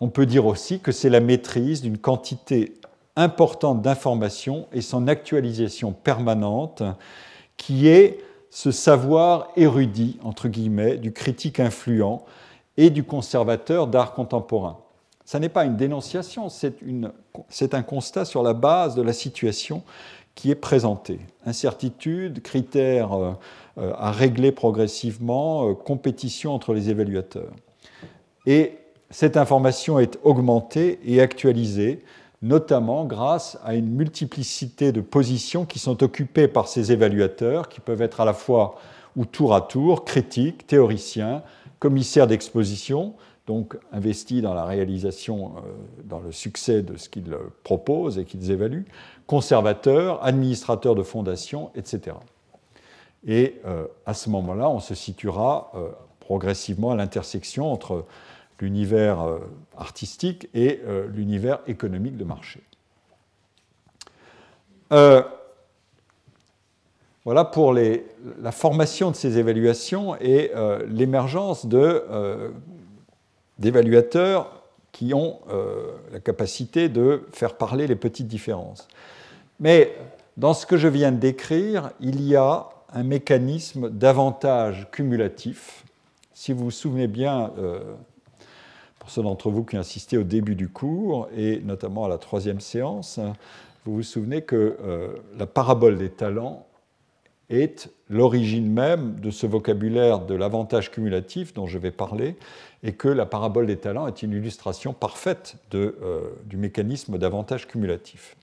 [0.00, 2.74] On peut dire aussi que c'est la maîtrise d'une quantité
[3.16, 6.82] importante d'informations et son actualisation permanente
[7.56, 8.18] qui est
[8.50, 12.24] ce savoir érudit, entre guillemets, du critique influent
[12.76, 14.78] et du conservateur d'art contemporain.
[15.24, 19.82] Ce n'est pas une dénonciation, c'est un constat sur la base de la situation
[20.34, 21.20] qui est présentée.
[21.46, 27.52] Incertitude, critères euh, à régler progressivement, euh, compétition entre les évaluateurs.
[28.46, 28.78] Et
[29.10, 32.02] cette information est augmentée et actualisée,
[32.42, 38.02] notamment grâce à une multiplicité de positions qui sont occupées par ces évaluateurs, qui peuvent
[38.02, 38.76] être à la fois
[39.16, 41.42] ou tour à tour critiques, théoriciens,
[41.78, 43.14] commissaire d'exposition,
[43.46, 45.60] donc investi dans la réalisation, euh,
[46.04, 48.86] dans le succès de ce qu'ils proposent et qu'ils évaluent,
[49.26, 52.16] conservateur, administrateur de fondation, etc.
[53.26, 55.88] Et euh, à ce moment-là, on se situera euh,
[56.20, 58.04] progressivement à l'intersection entre
[58.60, 59.38] l'univers
[59.76, 60.80] artistique et
[61.12, 62.62] l'univers économique de marché.
[67.24, 72.50] Voilà pour la formation de ces évaluations et euh, l'émergence euh,
[73.60, 78.88] d'évaluateurs qui ont euh, la capacité de faire parler les petites différences.
[79.60, 79.94] Mais
[80.36, 85.84] dans ce que je viens de décrire, il y a un mécanisme d'avantage cumulatif.
[86.34, 87.52] Si vous vous souvenez bien,
[89.02, 89.82] pour ceux d'entre vous qui ont
[90.20, 93.18] au début du cours, et notamment à la troisième séance,
[93.84, 94.78] vous vous souvenez que
[95.36, 96.66] la parabole des talents
[97.50, 102.36] est l'origine même de ce vocabulaire de l'avantage cumulatif dont je vais parler,
[102.82, 108.36] et que la parabole des talents est une illustration parfaite euh, du mécanisme d'avantage cumulatif.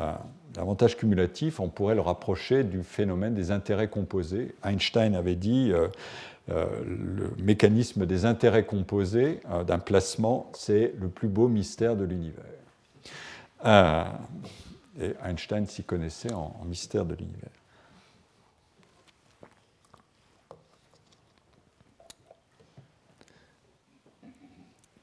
[0.00, 0.12] Euh,
[0.56, 4.54] l'avantage cumulatif, on pourrait le rapprocher du phénomène des intérêts composés.
[4.64, 5.88] Einstein avait dit euh,
[6.48, 12.44] le mécanisme des intérêts composés d'un placement, c'est le plus beau mystère de l'univers.
[15.00, 17.50] et Einstein s'y connaissait en mystère de l'univers.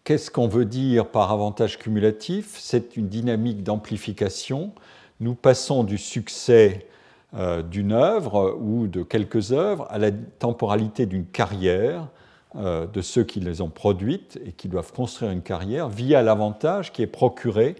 [0.03, 2.57] Qu'est-ce qu'on veut dire par avantage cumulatif?
[2.59, 4.73] C'est une dynamique d'amplification.
[5.19, 6.87] Nous passons du succès
[7.33, 12.09] euh, d'une œuvre ou de quelques œuvres à la temporalité d'une carrière
[12.55, 16.91] euh, de ceux qui les ont produites et qui doivent construire une carrière via l'avantage
[16.91, 17.75] qui est procuré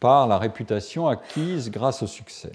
[0.00, 2.52] par la réputation acquise grâce au succès.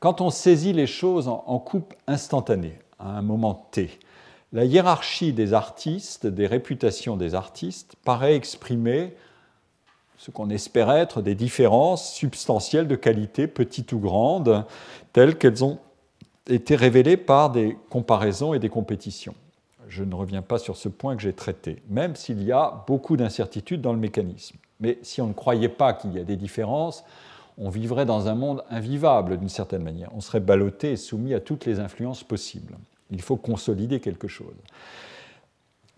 [0.00, 3.98] Quand on saisit les choses en coupe instantanée, à un moment T,
[4.52, 9.14] la hiérarchie des artistes, des réputations des artistes, paraît exprimer
[10.22, 14.64] ce qu'on espère être des différences substantielles de qualité, petites ou grandes,
[15.12, 15.80] telles qu'elles ont
[16.46, 19.34] été révélées par des comparaisons et des compétitions.
[19.88, 23.16] Je ne reviens pas sur ce point que j'ai traité, même s'il y a beaucoup
[23.16, 24.54] d'incertitudes dans le mécanisme.
[24.78, 27.02] Mais si on ne croyait pas qu'il y a des différences,
[27.58, 30.10] on vivrait dans un monde invivable d'une certaine manière.
[30.14, 32.76] On serait ballotté et soumis à toutes les influences possibles.
[33.10, 34.54] Il faut consolider quelque chose.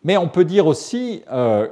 [0.04, 1.66] Mais on peut dire aussi, euh,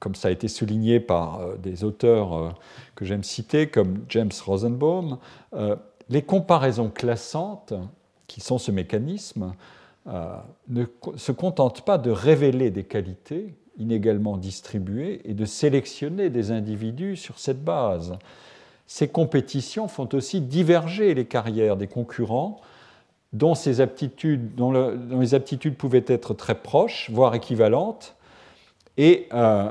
[0.00, 2.50] comme ça a été souligné par euh, des auteurs euh,
[2.96, 5.18] que j'aime citer, comme James Rosenbaum,
[6.08, 7.72] les comparaisons classantes,
[8.26, 9.54] qui sont ce mécanisme,
[10.06, 10.84] ne
[11.16, 17.38] se contentent pas de révéler des qualités inégalement distribuées et de sélectionner des individus sur
[17.38, 18.18] cette base.
[18.86, 22.60] Ces compétitions font aussi diverger les carrières des concurrents
[23.32, 28.16] dont, les aptitudes pouvaient être très proches, voire équivalentes,
[28.96, 29.70] et euh,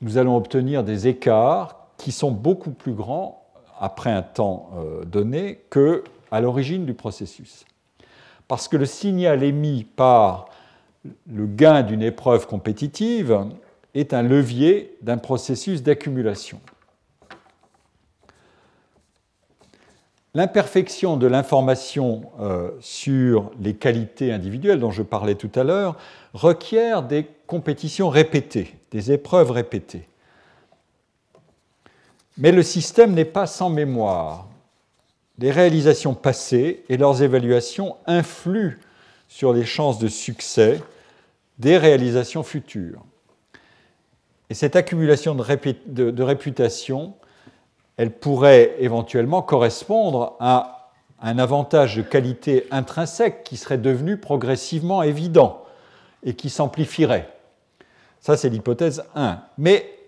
[0.00, 3.44] nous allons obtenir des écarts qui sont beaucoup plus grands
[3.78, 7.64] après un temps euh, donné que à l'origine du processus.
[8.48, 10.48] Parce que le signal émis par
[11.26, 13.46] le gain d'une épreuve compétitive
[13.94, 16.60] est un levier d'un processus d'accumulation.
[20.34, 25.96] L'imperfection de l'information euh, sur les qualités individuelles dont je parlais tout à l'heure
[26.34, 30.08] requiert des compétitions répétées, des épreuves répétées.
[32.38, 34.48] Mais le système n'est pas sans mémoire.
[35.38, 38.76] Les réalisations passées et leurs évaluations influent
[39.28, 40.80] sur les chances de succès
[41.58, 43.04] des réalisations futures.
[44.48, 47.14] Et cette accumulation de, réputation
[47.96, 55.62] elle pourrait éventuellement correspondre à un avantage de qualité intrinsèque qui serait devenu progressivement évident
[56.24, 57.28] et qui s'amplifierait.
[58.20, 59.40] Ça, c'est l'hypothèse 1.
[59.58, 59.98] Mais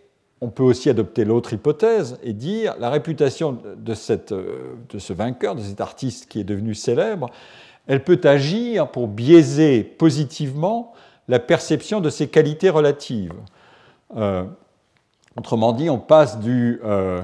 [0.41, 5.55] on peut aussi adopter l'autre hypothèse et dire la réputation de, cette, de, ce vainqueur,
[5.55, 7.31] de cet artiste qui est devenu célèbre,
[7.87, 10.93] elle peut agir pour biaiser positivement
[11.29, 13.33] la perception de ses qualités relatives.
[14.17, 14.45] Euh,
[15.37, 17.23] autrement dit, on passe euh,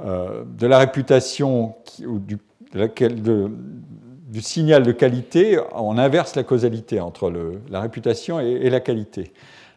[0.00, 1.74] euh, de la réputation
[2.06, 2.38] ou du,
[2.72, 7.32] du, signal de qualité, on inverse la causalité entre
[7.68, 9.32] la réputation et, la qualité.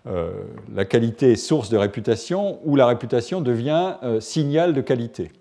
[0.06, 0.32] Euh,
[0.74, 5.32] la qualité est source de réputation ou la réputation devient euh, signal de qualité.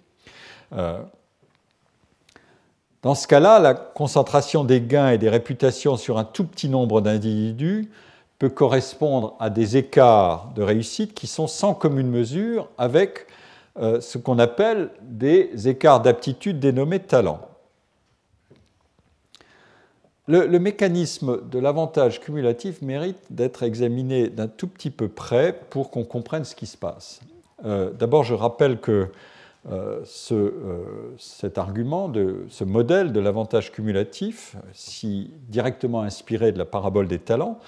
[3.02, 7.00] dans ce cas-là, la concentration des gains et des réputations sur un tout petit nombre
[7.00, 7.90] d'individus
[8.38, 13.26] peut correspondre à des écarts de réussite qui sont sans commune mesure avec
[13.78, 17.51] euh, ce qu'on appelle des écarts d'aptitude dénommés talents.
[20.28, 26.04] Le, mécanisme de l'avantage cumulatif mérite d'être examiné d'un tout petit peu près pour qu'on
[26.04, 27.20] comprenne ce qui se passe.
[27.64, 29.08] Euh, d'abord, je rappelle que
[29.70, 30.52] euh, ce,
[31.18, 32.12] cet argument,
[32.48, 37.58] ce modèle de l'avantage cumulatif, si directement inspiré de la parabole des talents,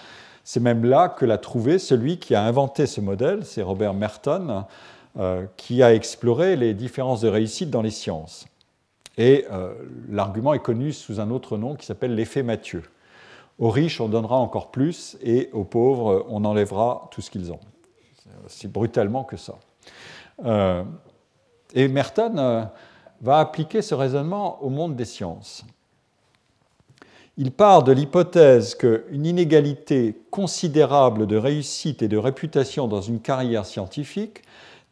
[0.45, 4.65] c'est même là que l'a trouvé celui qui a inventé ce modèle, c'est Robert Merton,
[5.19, 8.47] euh, qui a exploré les différences de réussite dans les sciences.
[9.17, 9.75] Et euh,
[10.09, 12.83] l'argument est connu sous un autre nom qui s'appelle l'effet Mathieu.
[13.59, 17.61] Aux riches, on donnera encore plus, et aux pauvres, on enlèvera tout ce qu'ils ont.
[18.49, 19.55] C'est brutalement que ça.
[20.45, 20.83] Euh,
[21.73, 22.69] et Merton
[23.21, 25.65] va appliquer ce raisonnement au monde des sciences.
[27.37, 33.67] Il part de l'hypothèse qu'une inégalité considérable de réussite et de réputation dans une carrière
[33.67, 34.43] scientifique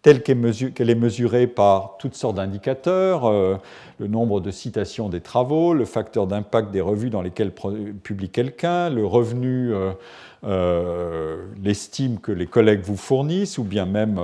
[0.02, 3.56] telle qu'elle est mesurée par toutes sortes d'indicateurs, euh,
[4.00, 7.52] le nombre de citations des travaux, le facteur d'impact des revues dans lesquelles
[8.02, 9.92] publie quelqu'un, le revenu, euh,
[10.44, 14.20] euh, l'estime que les collègues vous fournissent, ou bien même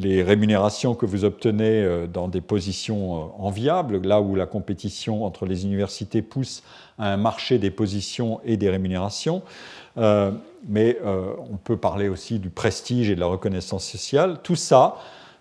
[0.00, 5.64] les rémunérations que vous obtenez dans des positions enviables, là où la compétition entre les
[5.64, 6.64] universités pousse
[6.98, 9.42] à un marché des positions et des rémunérations.
[10.68, 14.38] Mais on peut parler aussi du prestige et de la reconnaissance sociale.
[14.42, 14.96] Tout ça,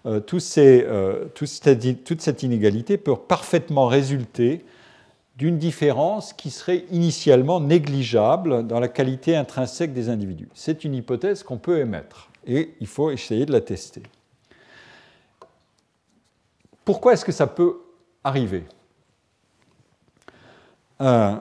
[0.05, 0.19] euh,
[0.57, 4.65] euh, toute cette inégalité peut parfaitement résulter
[5.37, 10.49] d'une différence qui serait initialement négligeable dans la qualité intrinsèque des individus.
[10.53, 14.03] C'est une hypothèse qu'on peut émettre et il faut essayer de la tester.
[16.83, 17.77] Pourquoi est-ce que ça peut
[18.23, 18.65] arriver?
[20.99, 21.35] Euh,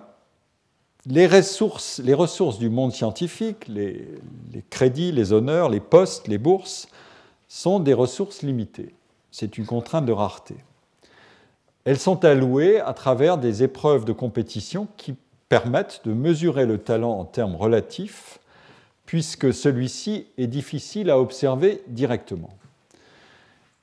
[1.11, 4.07] les, ressources, du monde scientifique, les
[4.71, 6.89] crédits, les honneurs, les postes, les bourses,
[7.49, 8.95] sont des ressources limitées.
[9.31, 10.55] C'est une contrainte de rareté.
[11.85, 15.17] Elles sont allouées à travers des épreuves de compétition qui
[15.49, 18.39] permettent de mesurer le talent en termes relatifs,
[19.07, 22.51] puisque celui-ci est difficile à observer directement.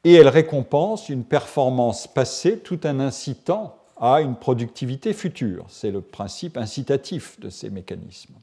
[0.04, 5.66] Et elles récompensent une performance passée tout en incitant à une productivité future.
[5.70, 8.36] C'est le principe incitatif de ces mécanismes.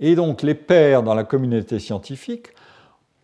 [0.00, 2.48] Et donc les pairs dans la communauté scientifique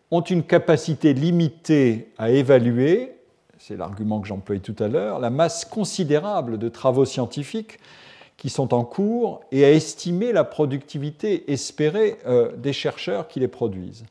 [0.09, 3.13] ont une capacité limitée à évaluer,
[3.57, 7.79] c'est l'argument que j'employais tout à l'heure, la masse considérable de travaux scientifiques
[8.35, 13.47] qui sont en cours et à estimer la productivité espérée euh, des chercheurs qui les
[13.47, 14.03] produisent.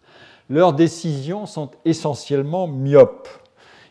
[0.48, 3.28] Leurs décisions sont essentiellement myopes.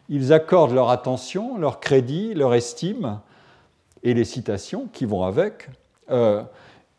[0.10, 3.20] Ils accordent leur attention, leur crédit, leur estime
[4.04, 5.70] et les citations qui vont avec,
[6.10, 6.44] euh,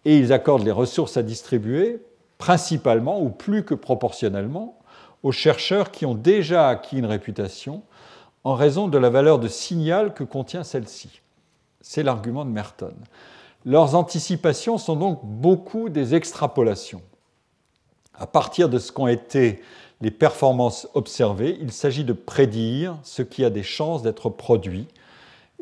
[0.05, 2.01] et ils accordent les ressources à distribuer
[2.39, 4.79] principalement ou plus que proportionnellement
[5.23, 7.83] aux chercheurs qui ont déjà acquis une réputation
[8.45, 11.21] en raison de la valeur de signal que contient celle-ci.
[11.83, 12.95] C'est l'argument de Merton.
[13.67, 17.03] Leurs anticipations sont donc beaucoup des extrapolations.
[18.15, 19.61] À partir de ce qu'ont été
[20.01, 24.87] les performances observées, il s'agit de prédire ce qui a des chances d'être produit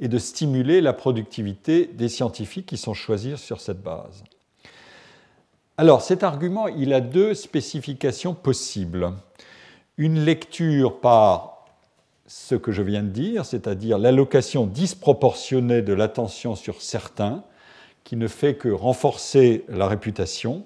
[0.01, 4.23] et de stimuler la productivité des scientifiques qui sont choisis sur cette base.
[5.77, 9.13] Alors cet argument, il a deux spécifications possibles
[9.99, 11.67] une lecture par
[12.29, 17.43] ce que je viens de dire, c'est-à-dire l'allocation disproportionnée de l'attention sur certains,
[18.05, 20.65] qui ne fait que renforcer la réputation.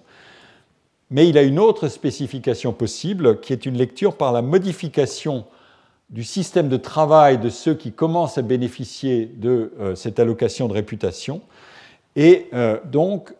[1.13, 5.45] Mais il a une autre spécification possible, qui est une lecture par la modification
[6.09, 10.73] du système de travail de ceux qui commencent à bénéficier de euh, cette allocation de
[10.73, 11.43] réputation,
[12.17, 13.35] et euh, donc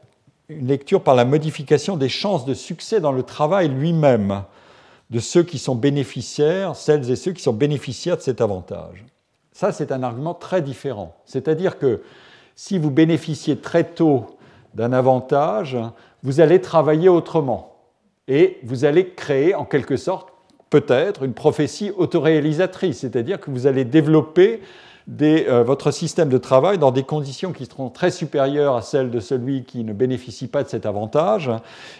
[0.51, 4.43] une lecture par la modification des chances de succès dans le travail lui-même
[5.09, 9.05] de ceux qui sont bénéficiaires, celles et ceux qui sont bénéficiaires de cet avantage.
[9.53, 11.17] Ça, c'est un argument très différent.
[11.25, 12.03] C'est-à-dire que
[12.55, 14.39] si vous bénéficiez très tôt
[14.75, 15.77] d'un avantage,
[16.23, 17.77] vous allez travailler autrement.
[18.29, 20.29] Et vous allez créer, en quelque sorte,
[20.71, 24.61] peut-être une prophétie autoréalisatrice, c'est-à-dire que vous allez développer
[25.21, 29.19] euh, votre système de travail dans des conditions qui seront très supérieures à celles de
[29.19, 31.51] celui qui ne bénéficie pas de cet avantage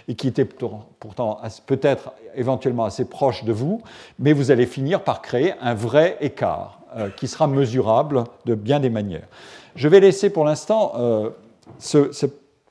[0.07, 3.83] et qui était pourtant peut-être éventuellement assez proche de vous,
[4.19, 8.79] mais vous allez finir par créer un vrai écart euh, qui sera mesurable de bien
[8.79, 9.27] des manières.
[9.75, 11.31] Je vais laisser pour l'instant euh,
[11.79, 12.27] ce,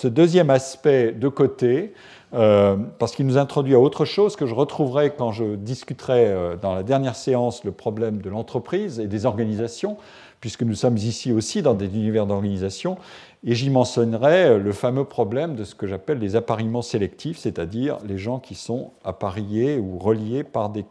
[0.07, 1.93] deuxième aspect de côté.
[2.31, 6.83] parce qu'il nous introduit à autre chose que je retrouverai quand je discuterai dans la
[6.83, 9.97] dernière séance le problème de l'entreprise et des organisations
[10.41, 12.97] puisque nous sommes ici aussi dans des univers d'organisation,
[13.43, 18.17] et j'y mentionnerai le fameux problème de ce que j'appelle les appariements sélectifs, c'est-à-dire les
[18.17, 20.83] gens qui sont appariés ou reliés par des,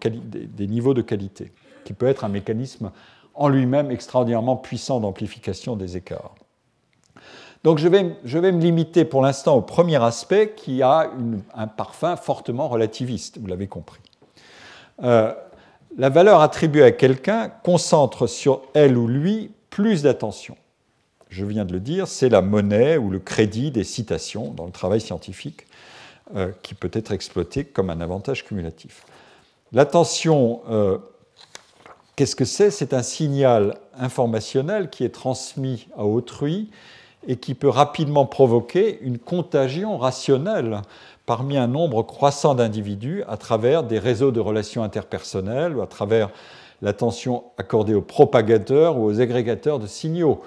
[0.66, 1.52] niveaux de qualité,
[1.84, 2.92] qui peut être un mécanisme
[3.34, 6.34] en lui-même extraordinairement puissant d'amplification des écarts.
[7.62, 8.02] Donc je vais,
[8.52, 11.10] me limiter pour l'instant au premier aspect qui a
[11.54, 14.00] un parfum fortement relativiste, vous l'avez compris.
[15.02, 15.34] Euh,
[15.98, 20.56] la valeur attribuée à quelqu'un concentre sur elle ou lui plus d'attention.
[21.28, 24.72] Je viens de le dire, c'est la monnaie ou le crédit des citations dans le
[24.72, 25.66] travail scientifique
[26.34, 29.04] euh, qui peut être exploité comme un avantage cumulatif.
[29.72, 30.98] L'attention, euh,
[32.16, 32.70] qu'est-ce que c'est?
[32.70, 36.70] C'est un signal informationnel qui est transmis à autrui
[37.26, 40.82] et qui peut rapidement provoquer une contagion rationnelle
[41.26, 46.30] parmi un nombre croissant d'individus à travers des réseaux de relations interpersonnelles ou à travers
[46.82, 50.40] l'attention accordée aux propagateurs ou aux agrégateurs de signaux.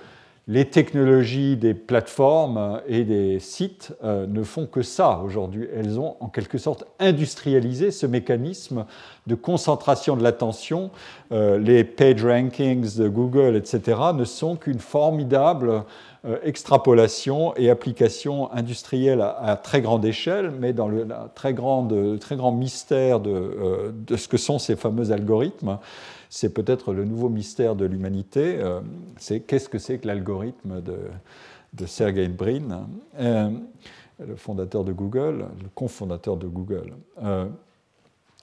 [0.48, 5.70] Les technologies des plateformes et des sites euh, ne font que ça aujourd'hui.
[5.74, 8.86] Elles ont en quelque sorte industrialisé ce mécanisme
[9.26, 10.92] de concentration de l'attention.
[11.32, 15.84] Euh, les page rankings de Google, etc., ne sont qu'une formidable
[16.26, 22.52] euh, extrapolation et application industrielle à, très grande échelle, mais dans le très, très grand
[22.52, 25.80] mystère de ce que sont ces fameux algorithmes
[26.36, 28.82] c'est peut-être le nouveau mystère de l'humanité, euh,
[29.18, 30.98] c'est qu'est-ce que c'est que l'algorithme de,
[31.74, 32.88] de Sergey Brin,
[33.20, 33.52] euh,
[34.18, 36.96] le fondateur de Google, le cofondateur de Google.
[37.24, 37.46] Euh,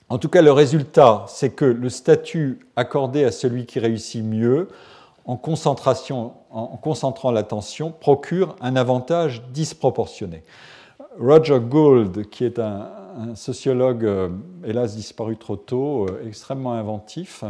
[0.08, 4.68] en tout cas, le résultat, c'est que le statut accordé à celui qui réussit mieux,
[5.24, 10.44] en, en concentrant l'attention, procure un avantage disproportionné.
[11.18, 14.28] Roger Gould, qui est un, un sociologue, euh,
[14.64, 17.44] hélas disparu trop tôt, euh, extrêmement inventif,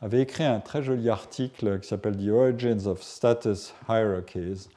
[0.00, 4.68] avait écrit un très joli article qui s'appelle The Origins of Status Hierarchies.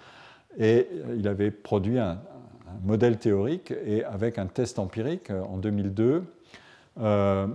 [0.58, 2.20] Et il avait produit un,
[2.84, 6.24] modèle théorique et avec un test empirique euh, en 2002.
[6.98, 7.48] en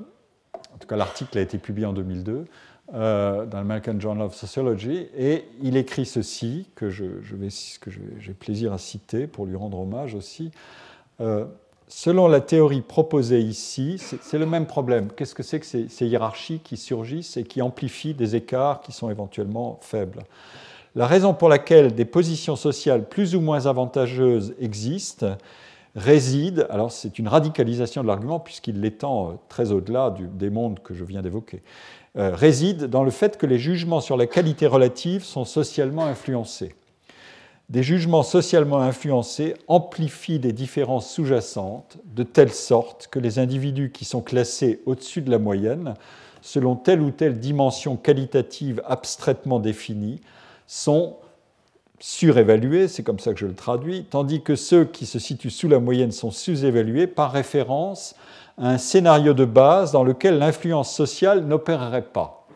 [0.79, 2.47] tout cas, l'article a été publié en 2002
[2.93, 5.09] dans l'American Journal of Sociology.
[5.17, 7.05] Et il écrit ceci, que je,
[8.19, 10.53] j'ai plaisir à citer pour lui rendre hommage aussi
[11.91, 15.09] selon la théorie proposée ici, c'est le même problème.
[15.15, 19.11] Qu'est-ce que c'est que ces, hiérarchies qui surgissent et qui amplifient des écarts qui sont
[19.11, 20.23] éventuellement faibles?
[20.95, 25.37] La raison pour laquelle des positions sociales plus ou moins avantageuses existent
[25.97, 30.95] réside, alors c'est une radicalisation de l'argument puisqu'il l'étend euh, très au-delà des mondes que
[30.95, 31.63] je viens d'évoquer,
[32.17, 36.75] euh, réside dans le fait que les jugements sur la qualité relative sont socialement influencés
[37.71, 44.05] des jugements socialement influencés amplifient des différences sous-jacentes de telle sorte que les individus qui
[44.05, 45.95] sont classés au-dessus de la moyenne,
[46.43, 50.21] selon telle ou telle dimension qualitative abstraitement définie,
[50.67, 51.15] sont
[52.01, 55.69] surévalués, c'est comme ça que je le traduis, tandis que ceux qui se situent sous
[55.69, 58.17] la moyenne sont sous-évalués par référence
[58.59, 62.49] à un scénario de base dans lequel l'influence sociale n'opérerait pas.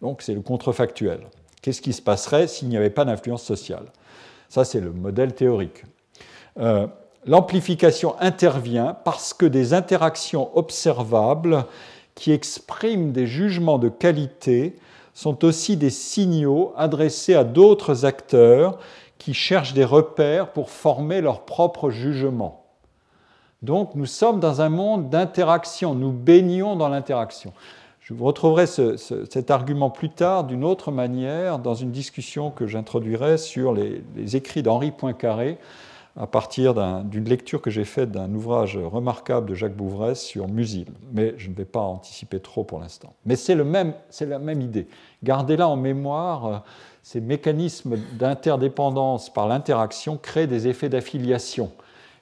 [0.00, 1.20] Donc c'est le contrefactuel.
[1.60, 3.84] Qu'est-ce qui se passerait s'il n'y avait pas d'influence sociale?
[4.54, 5.82] Ça, c'est le modèle théorique.
[6.60, 6.86] Euh,
[7.26, 11.64] l'amplification intervient parce que des interactions observables
[12.14, 14.76] qui expriment des jugements de qualité
[15.12, 18.78] sont aussi des signaux adressés à d'autres acteurs
[19.18, 22.64] qui cherchent des repères pour former leur propre jugement.
[23.62, 27.52] Donc nous sommes dans un monde d'interaction, nous baignons dans l'interaction.
[28.04, 33.38] Je vous retrouverai cet argument plus tard d'une autre manière dans une discussion que j'introduirai
[33.38, 34.02] sur les,
[34.36, 35.56] écrits d'Henri Poincaré
[36.14, 36.74] à partir
[37.04, 40.88] d'une lecture que j'ai faite d'un ouvrage remarquable de Jacques Bouvresse sur Musil.
[41.14, 43.14] Mais je ne vais pas anticiper trop pour l'instant.
[43.24, 44.86] Mais c'est la même idée.
[45.22, 46.62] Gardez-la en mémoire.
[47.02, 51.70] Ces mécanismes d'interdépendance par l'interaction créent des effets d'affiliation.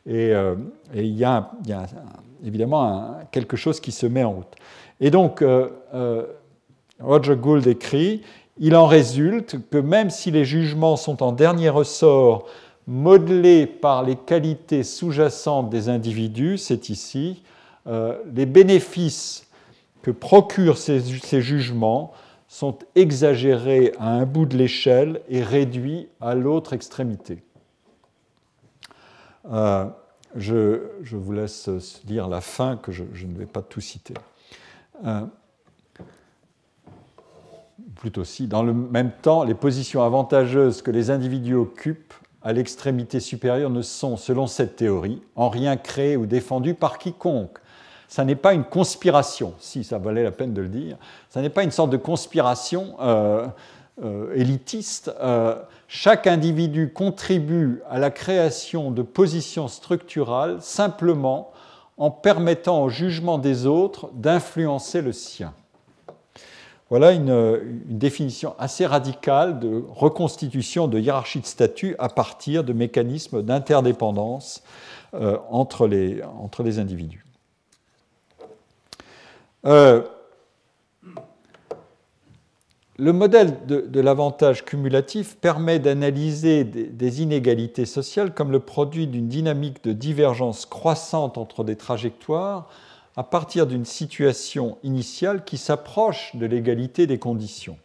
[0.06, 0.54] Et, euh,
[0.94, 1.50] il y a,
[2.44, 4.54] évidemment quelque chose qui se met en route.
[5.02, 6.24] Et donc, euh, euh,
[7.00, 8.22] Roger Gould écrit,
[8.58, 12.46] il en résulte que même si les jugements sont en dernier ressort
[12.86, 17.42] modelés par les qualités sous-jacentes des individus, c'est ici,
[17.88, 19.48] euh, les bénéfices
[20.02, 21.00] que procurent ces,
[21.40, 22.12] jugements
[22.46, 27.42] sont exagérés à un bout de l'échelle et réduits à l'autre extrémité.
[30.36, 30.78] je,
[31.10, 31.68] vous laisse
[32.06, 34.14] lire la fin que je ne vais pas tout citer.
[35.04, 35.22] Euh,
[37.96, 43.20] plutôt si, dans le même temps, les positions avantageuses que les individus occupent à l'extrémité
[43.20, 47.58] supérieure ne sont, selon cette théorie, en rien créées ou défendues par quiconque.
[48.08, 50.96] Ça n'est pas une conspiration, si ça valait la peine de le dire,
[51.30, 53.46] ça n'est pas une sorte de conspiration euh,
[54.02, 55.12] euh, élitiste.
[55.86, 61.51] chaque individu contribue à la création de positions structurales simplement
[61.98, 65.54] en permettant au jugement des autres d'influencer le sien.
[66.92, 73.42] Voilà une, définition assez radicale de reconstitution de hiérarchie de statut à partir de mécanismes
[73.42, 74.62] d'interdépendance
[75.14, 76.20] euh, entre, les,
[76.78, 77.24] individus.
[79.64, 80.02] Euh,
[83.02, 89.82] le modèle de, l'avantage cumulatif permet d'analyser des, inégalités sociales comme le produit d'une dynamique
[89.82, 92.68] de divergence croissante entre des trajectoires
[93.16, 97.76] à partir d'une situation initiale qui s'approche de l'égalité des conditions.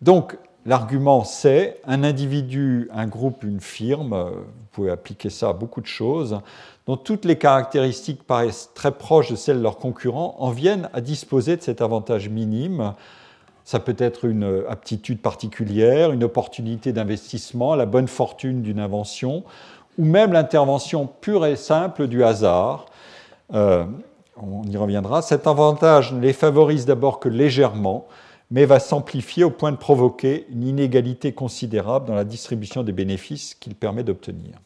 [0.00, 5.82] Donc, l'argument c'est un individu, un groupe, une firme, vous pouvez appliquer ça à beaucoup
[5.82, 6.40] de choses,
[6.86, 11.02] dont toutes les caractéristiques paraissent très proches de celles de leurs concurrents, en viennent à
[11.02, 12.94] disposer de cet avantage minime
[13.66, 19.42] Ça peut être une aptitude particulière, une opportunité d'investissement, la bonne fortune d'une invention,
[19.98, 22.86] ou même l'intervention pure et simple du hasard.
[23.54, 23.84] Euh,
[24.40, 25.20] on y reviendra.
[25.20, 28.06] Cet avantage ne les favorise d'abord que légèrement,
[28.52, 33.56] mais va s'amplifier au point de provoquer une inégalité considérable dans la distribution des bénéfices
[33.56, 34.60] qu'il permet d'obtenir.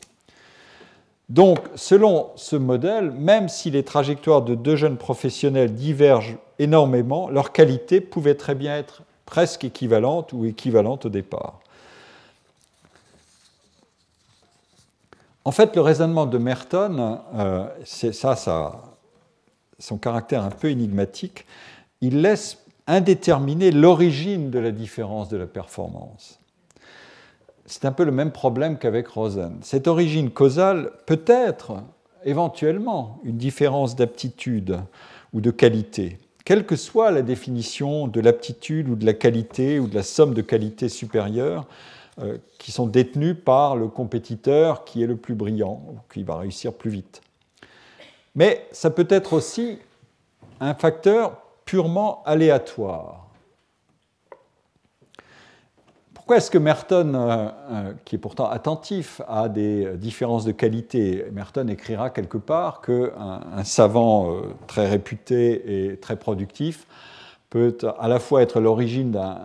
[1.31, 7.53] Donc, selon ce modèle, même si les trajectoires de deux jeunes professionnels divergent énormément, leur
[7.53, 11.61] qualité pouvait très bien être presque équivalente ou équivalente au départ.
[15.45, 18.83] En fait, le raisonnement de Merton, euh, c'est ça, ça,
[19.79, 21.47] son caractère un peu énigmatique,
[22.01, 22.59] il laisse
[22.89, 26.40] indéterminer l'origine de la différence de la performance.
[27.71, 29.59] C'est un peu le même problème qu'avec Rosen.
[29.63, 31.85] Cette origine causale peut être
[32.25, 34.81] éventuellement une différence d'aptitude
[35.33, 39.87] ou de qualité, quelle que soit la définition de l'aptitude ou de la qualité ou
[39.87, 41.65] de la somme de qualité supérieure
[42.21, 46.39] euh, qui sont détenues par le compétiteur qui est le plus brillant ou qui va
[46.39, 47.21] réussir plus vite.
[48.35, 49.79] Mais ça peut être aussi
[50.59, 53.30] un facteur purement aléatoire.
[56.31, 61.25] Pourquoi est-ce que Merton, euh, euh, qui est pourtant attentif à des différences de qualité,
[61.33, 66.87] Merton écrira quelque part qu'un un savant euh, très réputé et très productif
[67.49, 69.39] peut à la fois être l'origine d'un,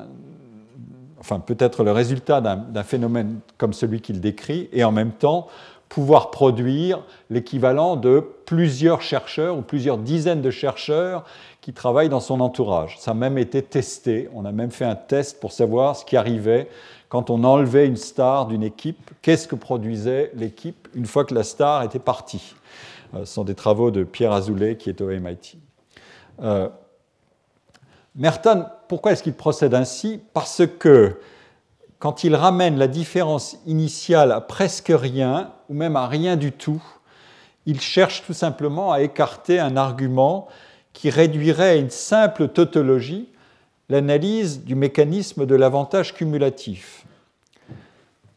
[1.19, 5.47] enfin peut être le résultat d'un phénomène comme celui qu'il décrit, et en même temps
[5.89, 7.01] pouvoir produire
[7.31, 11.23] l'équivalent de plusieurs chercheurs ou plusieurs dizaines de chercheurs
[11.65, 12.95] qui travaillent dans son entourage.
[12.99, 16.15] Ça a même été testé, on a même fait un test pour savoir ce qui
[16.15, 16.69] arrivait
[17.09, 21.41] quand on enlevait une star d'une équipe, qu'est-ce que produisait l'équipe une fois que la
[21.41, 22.53] star était partie.
[23.15, 25.57] Euh, ce sont des travaux de Pierre Azoulay qui est au MIT.
[26.43, 26.69] Euh,
[28.13, 30.21] Merton, pourquoi est-ce qu'il procède ainsi?
[30.35, 31.19] Parce que
[31.97, 36.83] quand il ramène la différence initiale à presque rien, ou même à rien du tout,
[37.65, 40.47] il cherche tout simplement à écarter un argument
[40.95, 43.27] qui réduirait à une simple tautologie
[43.89, 47.05] l'analyse du mécanisme de l'avantage cumulatif.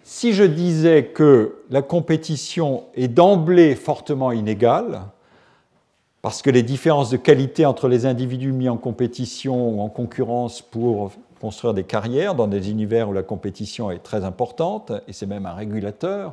[0.02, 5.02] Si je disais que la compétition est d'emblée fortement inégale,
[6.20, 10.60] parce que les différences de qualité entre les individus mis en compétition ou en concurrence
[10.60, 15.26] pour construire des carrières dans des univers où la compétition est très importante, et c'est
[15.26, 16.32] même un régulateur.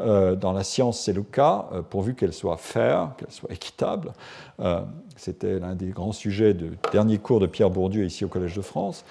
[0.00, 4.12] Euh, dans la science, c'est le cas, euh, pourvu qu'elle soit fair, qu'elle soit équitable.
[4.60, 4.80] Euh,
[5.16, 8.62] c'était l'un des grands sujets du dernier cours de Pierre Bourdieu ici au Collège de
[8.62, 9.04] France.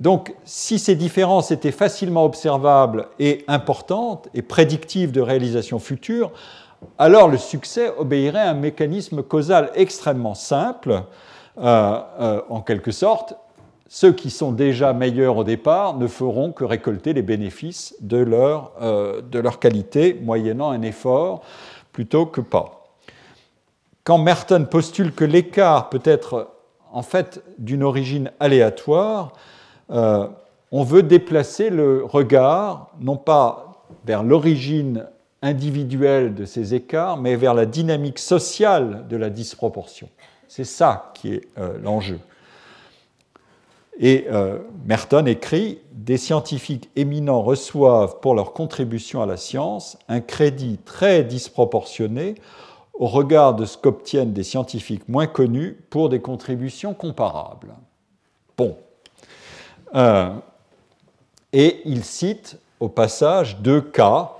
[0.00, 6.30] Donc, si ces différences étaient facilement observables et importantes et prédictives de réalisation future,
[6.98, 11.02] alors le succès obéirait à un mécanisme causal extrêmement simple,
[11.56, 13.34] en quelque sorte,
[13.88, 18.72] ceux qui sont déjà meilleurs au départ ne feront que récolter les bénéfices de leur,
[18.82, 21.40] euh, de leur qualité, moyennant un effort,
[21.92, 22.77] plutôt que pas.
[24.08, 26.48] Quand Merton postule que l'écart peut être
[26.90, 29.34] en fait d'une origine aléatoire,
[29.90, 30.26] euh,
[30.72, 35.04] on veut déplacer le regard, non pas vers l'origine
[35.42, 40.08] individuelle de ces écarts, mais vers la dynamique sociale de la disproportion.
[40.48, 42.18] C'est ça qui est euh, l'enjeu.
[43.98, 44.56] Et euh,
[44.86, 51.24] Merton écrit Des scientifiques éminents reçoivent pour leur contribution à la science un crédit très
[51.24, 52.36] disproportionné
[52.98, 57.74] au regard de ce qu'obtiennent des scientifiques moins connus pour des contributions comparables.
[58.56, 58.76] Bon.
[59.94, 60.30] Euh,
[61.52, 64.32] et il cite au passage deux cas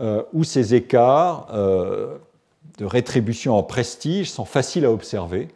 [0.00, 5.48] euh, où ces écarts de rétribution en prestige sont faciles à observer.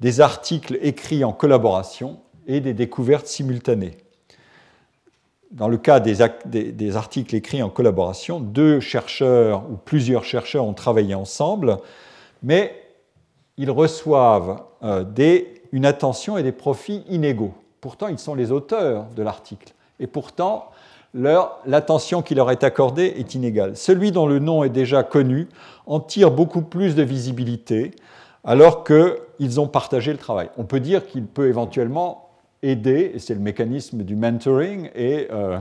[0.00, 3.96] Des articles écrits en collaboration et des découvertes simultanées.
[5.52, 11.14] Dans le cas des, articles écrits en collaboration, deux chercheurs ou plusieurs chercheurs ont travaillé
[11.14, 11.76] ensemble,
[12.42, 12.74] mais
[13.58, 15.04] ils reçoivent euh,
[15.72, 17.52] une attention et des profits inégaux.
[17.82, 19.74] Pourtant, ils sont les auteurs de l'article.
[20.00, 20.70] Et pourtant,
[21.14, 23.76] l'attention qui leur est accordée est inégale.
[23.76, 25.48] Celui dont le nom est déjà connu
[25.86, 27.90] en tire beaucoup plus de visibilité
[28.44, 30.48] alors qu'ils ont partagé le travail.
[30.56, 32.31] On peut dire qu'il peut éventuellement
[32.62, 35.58] aider, et c'est le mécanisme du mentoring et euh,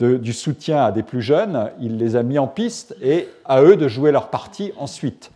[0.00, 3.76] du soutien à des plus jeunes, il les a mis en piste et à eux
[3.76, 5.30] de jouer leur partie ensuite.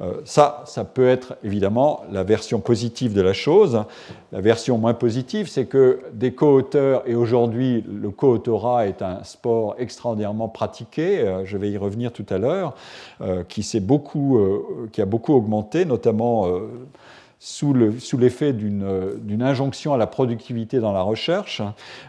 [0.00, 3.82] Euh, ça, ça peut être évidemment la version positive de la chose.
[4.30, 9.74] La version moins positive, c'est que des co-auteurs, et aujourd'hui le co-autorat est un sport
[9.78, 12.74] extraordinairement pratiqué, euh, je vais y revenir tout à l'heure,
[13.48, 13.76] qui, qui
[15.02, 16.46] a beaucoup augmenté, notamment
[17.40, 21.62] sous l'effet d'une injonction à la productivité dans la recherche,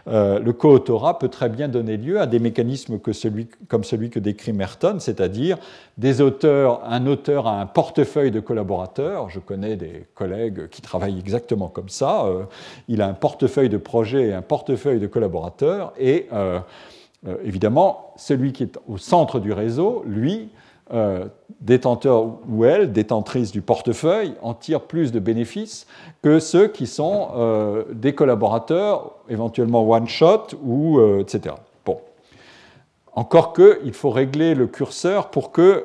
[0.06, 4.96] le co-autorat peut très bien donner lieu à des mécanismes comme celui que décrit Merton,
[4.98, 5.56] c'est-à-dire
[5.98, 9.30] des auteurs, un auteur a un portefeuille de collaborateurs.
[9.30, 12.26] Je connais des collègues qui travaillent exactement comme ça.
[12.88, 16.26] il a un portefeuille de projets et un portefeuille de collaborateurs et
[17.26, 20.48] euh, évidemment, celui qui est au centre du réseau, lui,
[20.92, 21.26] euh,
[21.60, 25.86] détenteur ou elle, détentrice du portefeuille, en tire plus de bénéfices
[26.22, 31.54] que ceux qui sont euh, des collaborateurs, éventuellement one-shot, ou etc.
[31.84, 31.98] Bon.
[33.14, 35.84] Encore que, il faut régler le curseur pour que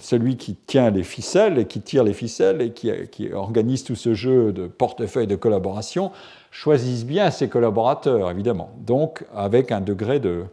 [0.00, 3.96] celui qui tient les ficelles et qui tire les ficelles et qui, qui organise tout
[3.96, 6.10] ce jeu de portefeuille de collaboration
[6.50, 10.44] choisissent bien ses collaborateurs, évidemment, donc avec un degré de,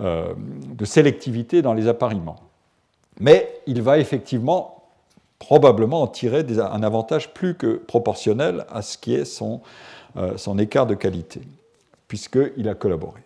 [0.00, 2.40] euh, de sélectivité dans les appariements.
[3.20, 4.84] Mais il va effectivement
[5.38, 9.60] probablement en tirer un avantage plus que proportionnel à ce qui est son,
[10.16, 11.42] euh, son écart de qualité,
[12.08, 13.20] puisqu'il a collaboré.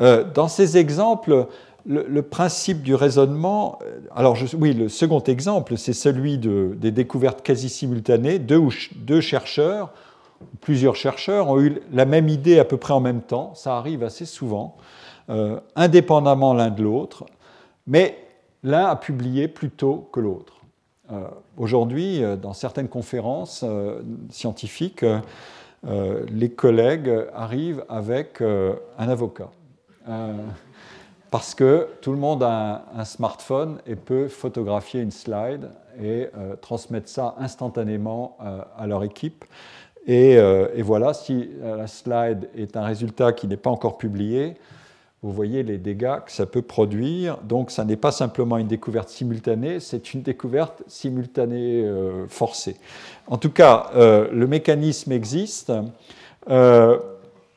[0.00, 1.46] Euh, dans ces exemples,
[1.86, 3.78] le, principe du raisonnement,
[4.14, 8.60] alors oui, le second exemple, c'est celui de, des découvertes quasi simultanées, deux,
[8.96, 9.92] deux chercheurs
[10.60, 14.02] plusieurs chercheurs ont eu la même idée à peu près en même temps, ça arrive
[14.02, 14.76] assez souvent,
[15.30, 17.24] euh, indépendamment l'un de l'autre,
[17.86, 18.18] mais
[18.64, 20.60] l'un a publié plus tôt que l'autre.
[21.12, 23.64] Euh, aujourd'hui, euh, dans certaines conférences
[24.30, 25.04] scientifiques,
[25.82, 29.48] les collègues arrivent avec un avocat.
[31.30, 35.70] parce que tout le monde a un, smartphone et peut photographier une slide
[36.02, 36.28] et
[36.60, 38.36] transmettre ça instantanément
[38.76, 39.46] à leur équipe.
[40.06, 40.36] Et,
[40.82, 44.58] voilà, si la slide est un résultat qui n'est pas encore publié,
[45.22, 47.38] vous voyez les dégâts que ça peut produire.
[47.38, 52.76] Donc, ça n'est pas simplement une découverte simultanée, c'est une découverte simultanée euh, forcée.
[53.26, 55.72] En tout cas, le mécanisme existe.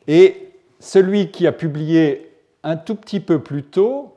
[0.08, 0.38] et
[0.80, 2.30] celui qui a publié
[2.64, 4.14] un tout petit peu plus tôt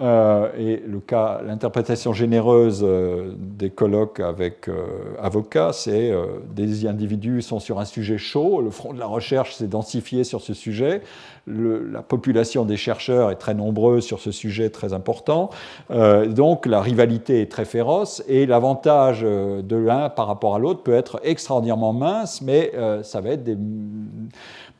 [0.00, 4.86] euh, et le cas, l'interprétation généreuse euh, des colloques avec euh,
[5.20, 6.12] avocats, c'est
[6.54, 10.40] des individus sont sur un sujet chaud, le front de la recherche s'est densifié sur
[10.40, 11.02] ce sujet,
[11.50, 15.50] la population des chercheurs est très nombreuse sur ce sujet très important,
[15.90, 20.94] donc la rivalité est très féroce et l'avantage de l'un par rapport à l'autre peut
[20.94, 22.72] être extraordinairement mince, mais
[23.02, 23.56] ça va être des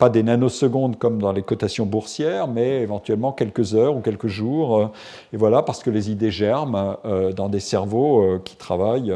[0.01, 4.79] pas des nanosecondes comme dans les cotations boursières, mais éventuellement quelques heures ou quelques jours.
[4.79, 4.87] Euh,
[5.33, 9.15] et voilà, parce que les idées germent euh, dans des cerveaux euh, qui travaillent.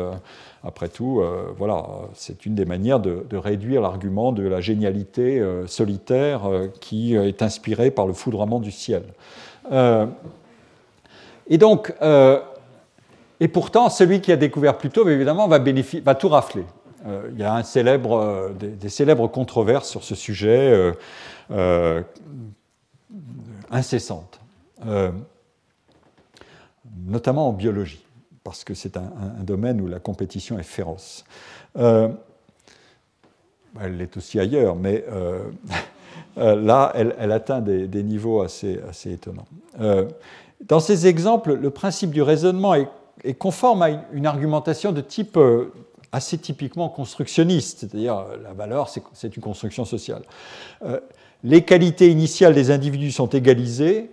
[0.66, 1.22] Après tout,
[1.58, 1.84] voilà,
[2.14, 6.42] c'est une des manières de, réduire l'argument de la génialité solitaire
[6.80, 9.02] qui est inspirée par le foudroiement du ciel.
[9.70, 11.92] et donc,
[13.40, 16.64] et pourtant, celui qui a découvert plus tôt, évidemment, va, tout rafler.
[17.06, 20.94] Euh, il y a euh, des, célèbres controverses sur ce sujet
[21.50, 22.02] euh,
[23.70, 24.40] incessantes,
[27.06, 28.03] notamment en biologie,
[28.44, 29.10] parce que c'est un,
[29.42, 31.24] domaine où la compétition est féroce.
[31.74, 32.16] elle
[33.96, 35.04] l'est aussi ailleurs, mais
[36.36, 39.46] là, elle, atteint des, niveaux assez, étonnants.
[40.66, 45.38] dans ces exemples, le principe du raisonnement est, conforme à une argumentation de type
[46.14, 50.22] assez typiquement constructionniste, c'est-à-dire euh, la valeur, c'est une construction sociale.
[50.84, 51.00] Euh,
[51.42, 54.10] les qualités initiales des individus sont égalisées,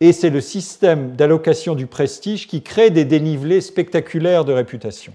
[0.00, 5.12] et c'est le système d'allocation du prestige qui crée des dénivelés spectaculaires de réputation.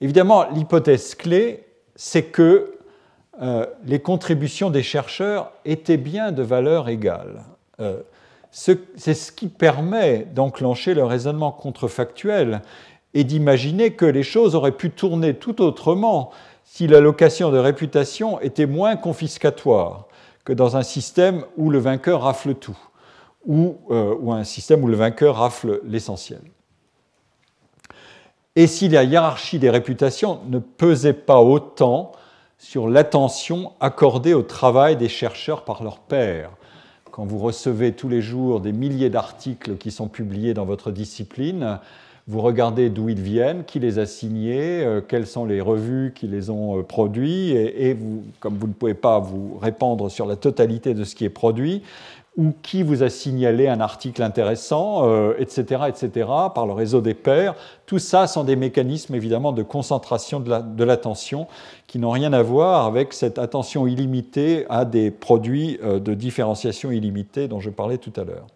[0.00, 1.64] Évidemment, l'hypothèse clé,
[1.96, 2.74] c'est que
[3.40, 7.44] euh, les contributions des chercheurs étaient bien de valeur égale.
[8.50, 12.62] c'est ce qui permet d'enclencher le raisonnement contrefactuel
[13.14, 16.30] et d'imaginer que les choses auraient pu tourner tout autrement
[16.64, 20.06] si l'allocation de réputation était moins confiscatoire
[20.44, 22.78] que dans un système où le vainqueur rafle tout,
[23.48, 26.42] ou, euh, ou un système où le vainqueur rafle l'essentiel.
[28.54, 32.12] Et si la hiérarchie des réputations ne pesait pas autant
[32.58, 36.50] sur l'attention accordée au travail des chercheurs par leurs pairs.
[37.12, 41.78] Quand vous recevez tous les jours des milliers d'articles qui sont publiés dans votre discipline,
[42.26, 46.26] vous regardez d'où ils viennent, qui les a signés, euh, quelles sont les revues qui
[46.26, 47.96] les ont euh, produits, et,
[48.38, 51.82] comme vous ne pouvez pas vous répandre sur la totalité de ce qui est produit,
[52.38, 55.04] ou qui vous a signalé un article intéressant,
[55.34, 57.54] etc., euh, etc., par le réseau des pairs.
[57.84, 61.46] Tout ça sont des mécanismes évidemment de concentration de l'attention
[61.86, 67.48] qui n'ont rien à voir avec cette attention illimitée à des produits de différenciation illimitée
[67.48, 68.46] dont je parlais tout à l'heure.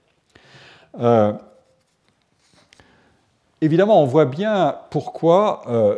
[3.62, 5.96] Évidemment, on voit bien pourquoi euh,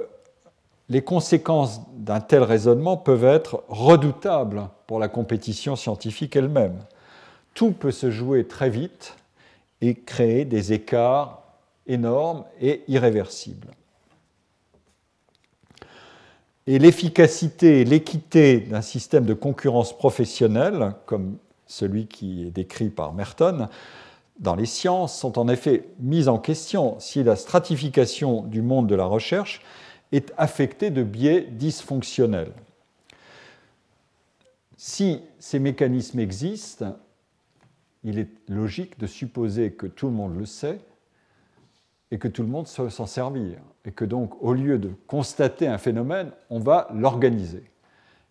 [0.90, 6.77] les conséquences d'un tel raisonnement peuvent être redoutables pour la compétition scientifique elle-même.
[7.55, 9.17] Tout peut se jouer très vite
[9.81, 11.43] et créer des écarts
[11.87, 13.69] énormes et irréversibles.
[16.67, 21.37] Et l'efficacité et l'équité d'un système de concurrence professionnelle, comme
[21.67, 23.69] celui qui est décrit par Merton,
[24.41, 28.95] dans les sciences sont en effet mises en question si la stratification du monde de
[28.95, 29.61] la recherche
[30.11, 32.53] est affectée de biais dysfonctionnels.
[34.77, 36.97] Si ces mécanismes existent,
[38.05, 40.79] il est logique de supposer que tout le monde le sait
[42.11, 43.57] et que tout le monde sait s'en servir.
[43.87, 47.65] Et que donc, au lieu de constater un phénomène, on va l'organiser.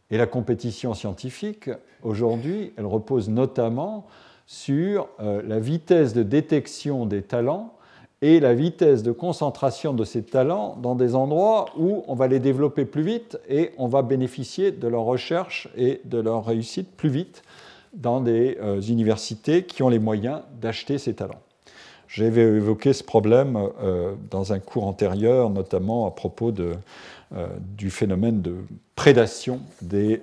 [0.10, 1.70] Et la compétition scientifique,
[2.04, 4.06] aujourd'hui, elle repose notamment
[4.46, 7.74] sur euh, la vitesse de détection des talents
[8.22, 12.40] et la vitesse de concentration de ces talents dans des endroits où on va les
[12.40, 17.10] développer plus vite et on va bénéficier de leur recherche et de leur réussite plus
[17.10, 17.44] vite
[17.94, 21.42] dans des euh, universités qui ont les moyens d'acheter ces talents.
[22.08, 26.74] J'avais évoqué ce problème euh, dans un cours antérieur, notamment à propos de,
[27.60, 28.58] du phénomène de
[28.96, 30.22] prédation des,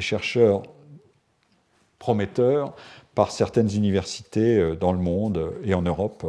[0.00, 0.62] chercheurs
[2.00, 2.74] prometteurs
[3.18, 6.24] par certaines universités euh, dans le monde et en Europe.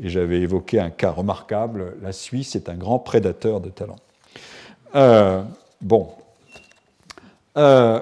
[0.00, 3.98] Et j'avais évoqué un cas remarquable, la Suisse est un grand prédateur de talents.
[4.94, 5.42] Euh,
[5.80, 6.08] bon.
[7.56, 8.00] Euh,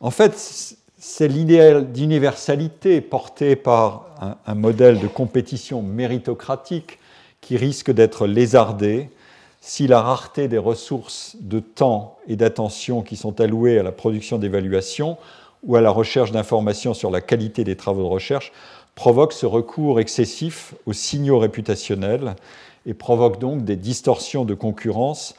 [0.00, 0.76] en fait,
[1.06, 4.06] c'est l'idéal d'universalité porté par
[4.46, 6.98] un, modèle de compétition méritocratique
[7.42, 9.10] qui risque d'être lézardé
[9.60, 14.38] si la rareté des ressources de temps et d'attention qui sont allouées à la production
[14.38, 15.18] d'évaluation
[15.62, 18.50] ou à la recherche d'informations sur la qualité des travaux de recherche
[18.94, 22.34] provoque ce recours excessif aux signaux réputationnels
[22.86, 25.34] et provoque donc des distorsions de concurrence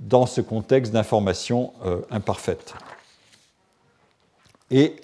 [0.00, 2.74] dans ce contexte d'information euh, imparfaite.
[4.72, 4.96] Et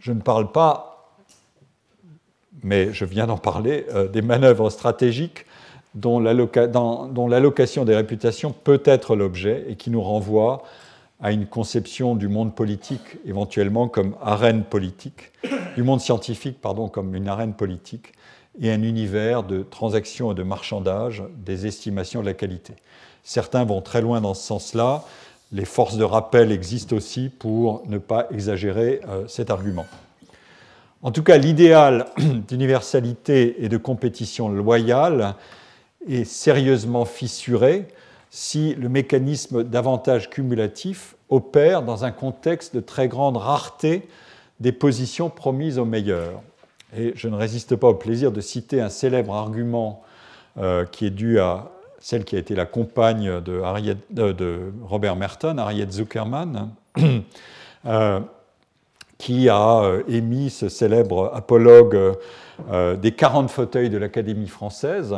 [0.00, 1.14] je ne parle pas,
[2.62, 5.46] mais je viens d'en parler, euh, des manœuvres stratégiques
[5.94, 10.64] dont l'allocation des réputations peut être l'objet et qui nous renvoient
[11.20, 15.30] à une conception du monde politique éventuellement comme arène politique,
[15.76, 18.12] du monde scientifique pardon comme une arène politique
[18.60, 22.74] et un univers de transactions et de marchandage des estimations de la qualité.
[23.22, 25.04] Certains vont très loin dans ce sens-là.
[25.54, 29.86] Les forces de rappel existent aussi pour ne pas exagérer euh, cet argument.
[31.00, 32.06] En tout cas, l'idéal
[32.48, 35.36] d'universalité et de compétition loyale
[36.08, 37.86] est sérieusement fissuré
[38.30, 44.08] si le mécanisme d'avantage cumulatif opère dans un contexte de très grande rareté
[44.58, 46.42] des positions promises aux meilleurs.
[46.96, 50.02] Et je ne résiste pas au plaisir de citer un célèbre argument
[50.58, 51.70] euh, qui est dû à
[52.04, 53.62] celle qui a été la compagne de,
[54.18, 56.74] euh, Robert Merton, Harriet Zuckerman,
[57.86, 58.20] euh,
[59.16, 62.18] qui a émis ce célèbre apologue
[63.00, 65.14] des 40 fauteuils de l'Académie française.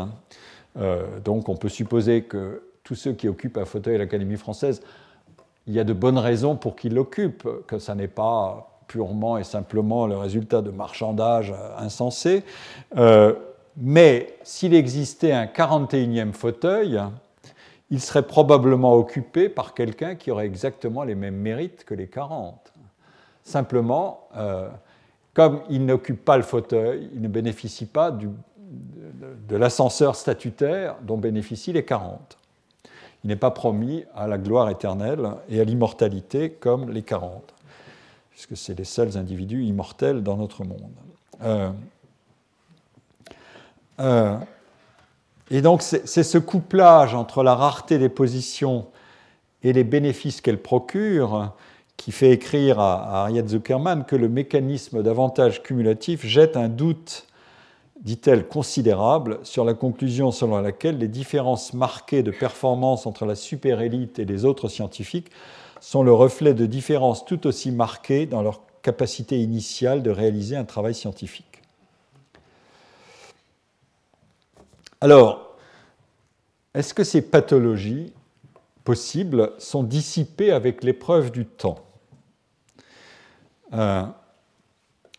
[1.24, 4.80] donc on peut supposer que tous ceux qui occupent un fauteuil à l'Académie française,
[5.66, 9.44] il y a de bonnes raisons pour qu'ils l'occupent, que ça n'est pas purement et
[9.44, 12.44] simplement le résultat de marchandage insensé.
[12.96, 13.34] Euh,
[13.77, 17.01] mais s'il existait un 41e fauteuil,
[17.90, 22.73] il serait probablement occupé par quelqu'un qui aurait exactement les mêmes mérites que les 40.
[23.44, 24.69] Simplement, euh,
[25.35, 31.73] comme il n'occupe pas le fauteuil, il ne bénéficie pas de l'ascenseur statutaire dont bénéficient
[31.73, 32.36] les 40
[33.27, 37.55] il n'est pas promis à la gloire éternelle et à l'immortalité comme les 40,
[38.31, 40.93] puisque c'est les seuls individus immortels dans notre monde.
[41.43, 41.70] Euh,
[44.01, 44.36] euh,
[45.51, 48.86] et donc c'est ce couplage entre la rareté des positions
[49.62, 51.52] et les bénéfices qu'elles procurent
[51.97, 57.27] qui fait écrire à, à Harriet Zuckerman que le mécanisme d'avantage cumulatif jette un doute
[58.02, 64.18] dit-elle, considérable sur la conclusion selon laquelle les différences marquées de performance entre la super-élite
[64.18, 65.31] et les autres scientifiques
[65.81, 70.64] sont le reflet de différences tout aussi marquées dans leur capacité initiale de réaliser un
[70.64, 71.56] travail scientifique.
[75.01, 75.56] Alors,
[76.74, 78.12] est-ce que ces pathologies
[78.85, 81.85] possibles sont dissipées avec l'épreuve du temps
[83.74, 84.05] euh,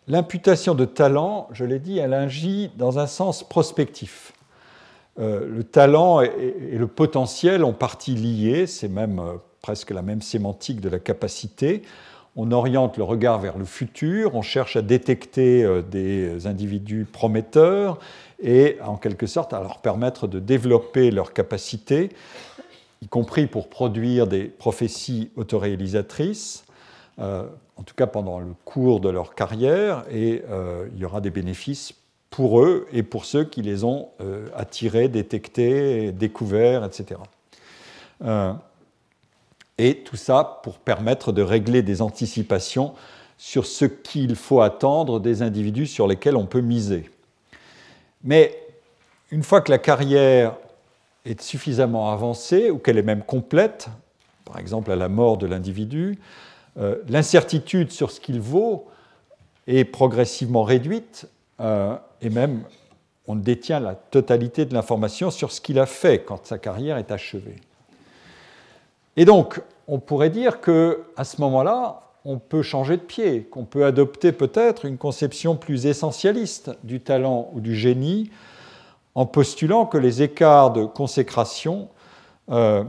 [0.08, 4.34] L'imputation de talent, je l'ai dit, elle agit dans un sens prospectif.
[5.20, 10.22] Euh, le talent et, le potentiel ont partie liés, c'est même euh, presque la même
[10.22, 11.82] sémantique de la capacité.
[12.40, 17.98] On oriente le regard vers le futur, on cherche à détecter euh, des individus prometteurs
[18.42, 22.10] et en quelque sorte à leur permettre de développer leurs capacités
[23.02, 26.66] y compris pour produire des prophéties autoréalisatrices,
[27.20, 30.44] en tout cas pendant le cours de leur carrière, et
[30.94, 31.94] il y aura des bénéfices
[32.32, 34.10] pour eux et pour ceux qui les ont
[34.56, 37.20] attirés, détectés, découverts, etc.
[39.78, 42.94] et tout ça pour permettre de régler des anticipations
[43.38, 47.10] sur ce qu'il faut attendre des individus sur lesquels on peut miser.
[48.24, 48.58] Mais
[49.32, 50.56] une fois que la carrière
[51.26, 53.90] est suffisamment avancée ou qu'elle est même complète,
[54.46, 56.18] par exemple à la mort de l'individu,
[56.80, 58.88] euh, l'incertitude sur ce qu'il vaut
[59.68, 61.28] est progressivement réduite
[61.60, 62.64] euh, et même
[63.28, 67.12] on détient la totalité de l'information sur ce qu'il a fait quand sa carrière est
[67.12, 67.58] achevée.
[69.18, 73.66] Et donc, on pourrait dire que à ce moment-là, on peut changer de pied, qu'on
[73.66, 78.30] peut adopter peut-être une conception plus essentialiste du talent ou du génie,
[79.16, 81.90] en postulant que les écarts de consécration
[82.52, 82.84] euh,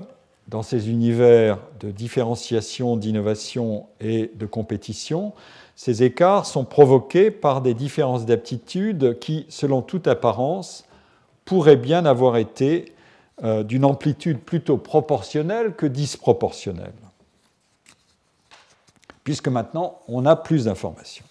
[0.48, 5.32] dans ces univers de différenciation, d'innovation et de compétition,
[5.76, 10.84] ces écarts sont provoqués par des différences d'aptitude qui, selon toute apparence,
[11.44, 12.92] pourraient bien avoir été
[13.42, 16.92] euh, d'une amplitude plutôt proportionnelle que disproportionnelle
[19.28, 21.26] puisque maintenant on a plus d'informations.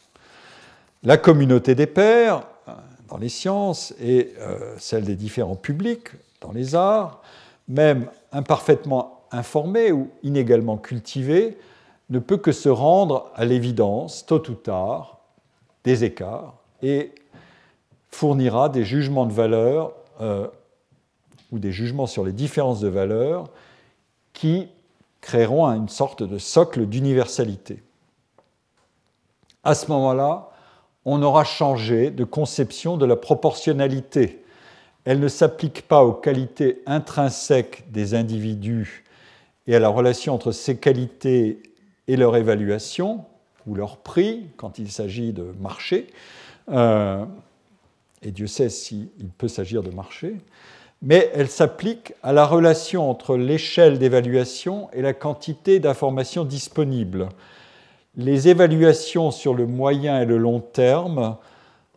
[1.02, 2.74] La communauté des pairs euh,
[3.08, 6.10] dans les sciences et euh, celle des différents publics
[6.40, 7.24] dans les arts,
[7.68, 11.58] même imparfaitement informée ou inégalement cultivée,
[12.12, 15.18] ne peut que se rendre à l'évidence, tôt ou tard,
[15.84, 16.54] des écarts
[16.84, 17.16] et
[18.12, 19.94] fournira des jugements de valeur
[21.52, 23.50] ou des jugements sur les différences de valeur
[24.34, 24.68] qui
[25.22, 27.82] créeront une sorte de socle d'universalité
[29.68, 30.50] à ce moment-là,
[31.04, 34.42] on aura changé de conception de la proportionnalité.
[35.04, 39.04] Elle ne s'applique pas aux qualités intrinsèques des individus
[39.68, 41.62] et à la relation entre ces qualités
[42.08, 43.26] et leur évaluation,
[43.66, 46.08] ou leur prix, quand il s'agit de marché.
[46.70, 47.26] Euh,
[48.22, 50.38] et Dieu sait s'il peut s'agir de marché.
[51.02, 57.30] Mais elle s'applique à la relation entre l'échelle d'évaluation et la quantité d'informations disponibles.
[58.16, 61.38] Les évaluations sur le moyen et le long terme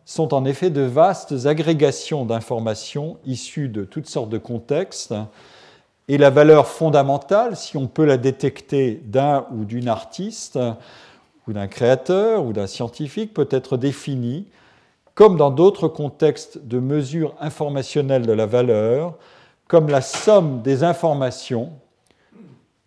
[0.05, 5.15] sont en effet de vastes agrégations d'informations issues de toutes sortes de contextes,
[6.07, 10.59] et la valeur fondamentale, si on peut la détecter d'un ou d'une artiste,
[11.47, 14.45] ou d'un créateur, ou d'un scientifique, peut être définie,
[15.21, 19.19] comme dans d'autres contextes de mesure informationnelle de la valeur,
[19.67, 21.73] comme la somme des informations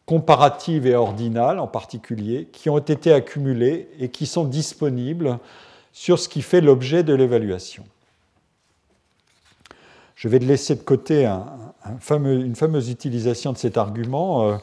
[0.05, 5.39] comparatives et ordinales en particulier, qui ont été accumulées et qui sont disponibles
[5.93, 7.85] sur ce qui fait l'objet de l'évaluation.
[10.17, 14.57] Je vais laisser de côté une fameuse utilisation de cet argument euh,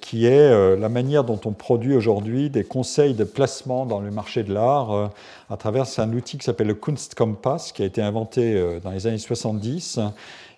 [0.00, 4.10] qui est euh, la manière dont on produit aujourd'hui des conseils de placement dans le
[4.10, 5.10] marché de l'art
[5.50, 9.18] à travers un outil qui s'appelle le Kunstkompass, qui a été inventé dans les années
[9.18, 10.00] 70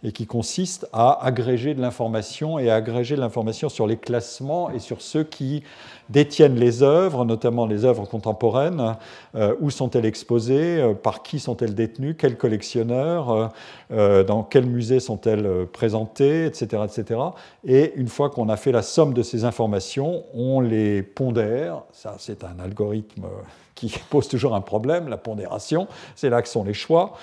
[0.05, 4.71] et qui consiste à agréger de l'information et à agréger de l'information sur les classements
[4.71, 5.63] et sur ceux qui
[6.09, 8.97] détiennent les œuvres, notamment les œuvres contemporaines,
[9.35, 13.51] euh, où sont-elles exposées, euh, par qui sont-elles détenues, quels collectionneurs,
[13.93, 17.21] euh, dans quels musées sont-elles présentées, etc., etc.
[17.65, 21.83] Et une fois qu'on a fait la somme de ces informations, on les pondère.
[21.93, 23.25] Ça, c'est un algorithme
[23.75, 27.15] qui pose toujours un problème, la pondération, c'est là que sont les choix,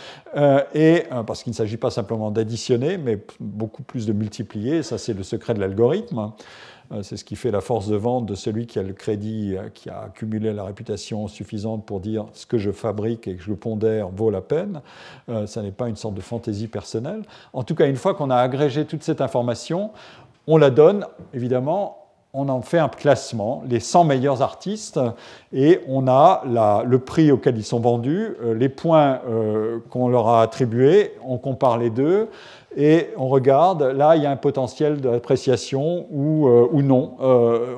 [0.75, 5.13] et, parce qu'il ne s'agit pas simplement d'additionner, mais beaucoup plus de multiplier, ça c'est
[5.13, 6.31] le secret de l'algorithme.
[6.91, 9.55] Euh, c'est ce qui fait la force de vente de celui qui a le crédit,
[9.73, 13.53] qui a accumulé la réputation suffisante pour dire ce que je fabrique et que je
[13.53, 14.81] pondère vaut la peine.
[15.45, 17.23] ça n'est pas une sorte de fantaisie personnelle.
[17.53, 19.91] En tout cas, une fois qu'on a agrégé toute cette information,
[20.47, 22.00] on la donne évidemment
[22.33, 24.99] on en fait un classement, les 100 meilleurs artistes,
[25.51, 26.43] et on a
[26.85, 31.37] le prix auquel ils sont vendus, euh, les points euh, qu'on leur a attribués, on
[31.37, 32.29] compare les deux,
[32.77, 37.17] et on regarde, là il y a un potentiel d'appréciation ou, euh, non.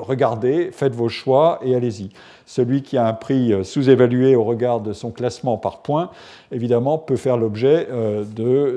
[0.02, 2.10] regardez, faites vos choix et allez-y.
[2.46, 6.12] Celui qui a un prix sous-évalué au regard de son classement par points,
[6.52, 7.88] évidemment, peut faire l'objet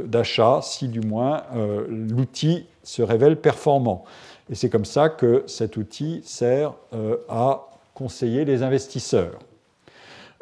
[0.06, 1.42] d'achat si du moins
[1.88, 4.04] l'outil se révèle performant.
[4.48, 9.38] Et c'est comme ça que cet outil sert euh, à conseiller les investisseurs.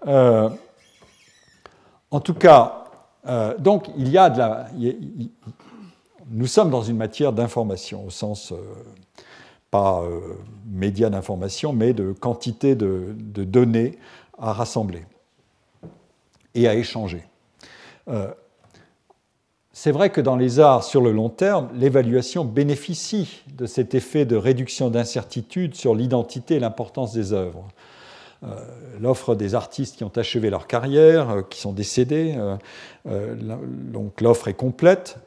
[0.06, 0.50] Euh,
[2.10, 2.84] en tout cas,
[3.26, 4.66] euh, donc il y a de la.
[6.30, 8.52] nous sommes dans une matière d'information, au sens
[9.70, 10.02] pas
[10.66, 13.98] média d'information, mais de quantité de, données
[14.38, 15.04] à rassembler
[16.54, 17.24] et à échanger.
[19.76, 24.24] C'est vrai que dans les arts, sur le long terme, l'évaluation bénéficie de cet effet
[24.24, 27.66] de réduction d'incertitude sur l'identité et l'importance des œuvres.
[28.44, 28.54] Euh,
[29.00, 32.36] l'offre des artistes qui ont achevé leur carrière, euh, qui sont décédés,
[33.04, 33.34] euh,
[33.92, 35.18] donc l'offre est complète.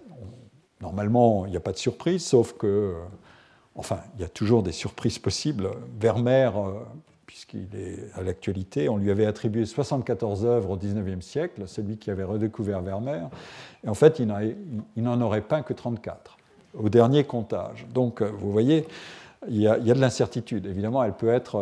[0.80, 2.96] Normalement, il n'y a pas de surprise, sauf que,
[3.76, 5.72] enfin, il y a toujours des surprises possibles.
[6.00, 6.52] Vermeer
[7.48, 8.90] puisqu'il est à l'actualité.
[8.90, 13.30] On lui avait attribué 74 œuvres au XIXe siècle, celui qui avait redécouvert Vermeer.
[13.86, 16.38] Et en fait, il n'en aurait peint que 34
[16.78, 17.88] au dernier comptage.
[17.94, 18.86] Donc, euh, vous voyez,
[19.48, 20.66] il y, a, de l'incertitude.
[20.66, 21.56] Évidemment, elle peut être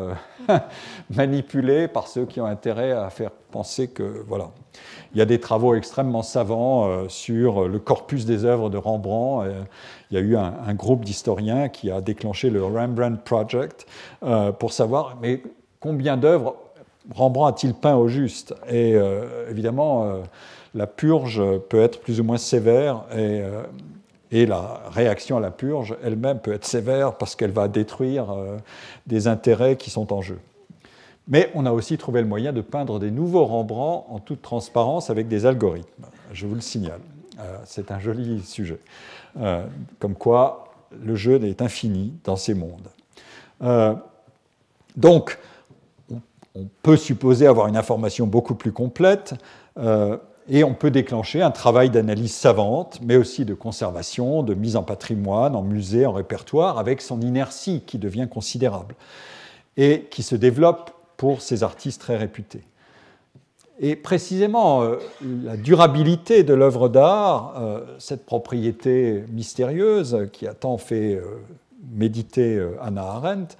[0.49, 0.57] euh,
[1.10, 4.52] manipulée par ceux qui ont intérêt à faire penser que, voilà.
[5.14, 9.49] Il y a des travaux extrêmement savants euh, sur le corpus des œuvres de Rembrandt.
[10.10, 13.86] il y a eu un, groupe d'historiens qui a déclenché le Rembrandt Project
[14.60, 15.41] pour savoir, mais
[15.86, 16.56] combien d'œuvres
[17.14, 20.22] Rembrandt a-t-il peint au juste Et euh, évidemment, euh,
[20.74, 21.40] la purge
[21.70, 23.62] peut être plus ou moins sévère et, euh,
[24.32, 28.36] et la réaction à la purge elle-même peut être sévère parce qu'elle va détruire
[29.06, 30.40] des intérêts qui sont en jeu.
[31.28, 35.12] Mais on a aussi trouvé le moyen de peindre des nouveaux Rembrandt en toute transparence
[35.12, 36.06] avec des algorithmes.
[36.34, 37.02] Je vous le signale.
[37.66, 38.80] C'est un joli sujet.
[39.99, 42.90] Comme quoi, le jeu est infini dans ces mondes.
[44.98, 45.38] Donc,
[46.56, 49.36] on peut supposer avoir une information beaucoup plus complète
[49.77, 50.18] euh,
[50.48, 54.84] et on peut déclencher un travail d'analyse savante, mais aussi de conservation, de mise en
[54.84, 58.95] patrimoine, en musée, en répertoire, avec son inertie qui devient considérable
[59.76, 62.61] et qui se développe pour ces artistes très réputés.
[63.80, 64.98] Et précisément, euh,
[65.44, 71.19] la durabilité de l'œuvre d'art, euh, cette propriété mystérieuse qui a tant fait
[71.91, 73.57] méditer Anna Arendt,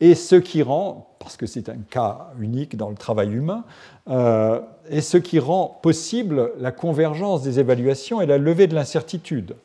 [0.00, 3.64] et ce qui rend, parce que c'est un cas unique dans le travail humain,
[4.08, 9.56] euh, et ce qui rend possible la convergence des évaluations et la levée de l'incertitude.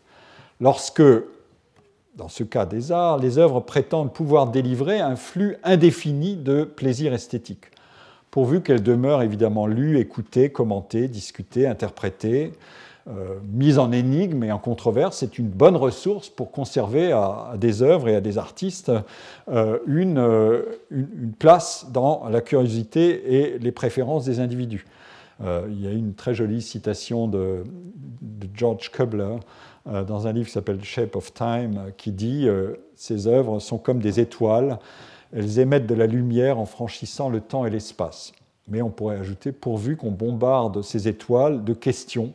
[0.60, 1.04] Lorsque,
[2.16, 7.14] dans ce cas des arts, les œuvres prétendent pouvoir délivrer un flux indéfini de plaisir
[7.14, 7.66] esthétique,
[8.30, 12.52] pourvu qu'elles demeurent évidemment lues, écoutées, commentées, discutées, interprétées,
[13.08, 17.84] euh, mise en énigme et en controverse, c'est une bonne ressource pour conserver à, des
[17.84, 19.02] œuvres et à des artistes euh,
[19.48, 20.18] euh, une,
[20.90, 24.88] une, place dans la curiosité et les préférences des individus.
[25.40, 27.64] il y a une très jolie citation de,
[28.22, 29.36] de George Kubler
[29.86, 32.48] dans un livre qui s'appelle Shape of Time qui dit
[32.96, 34.80] Ces œuvres sont comme des étoiles,
[35.32, 38.32] elles émettent de la lumière en franchissant le temps et l'espace.
[38.68, 42.34] Mais on pourrait ajouter pourvu qu'on bombarde ces étoiles de questions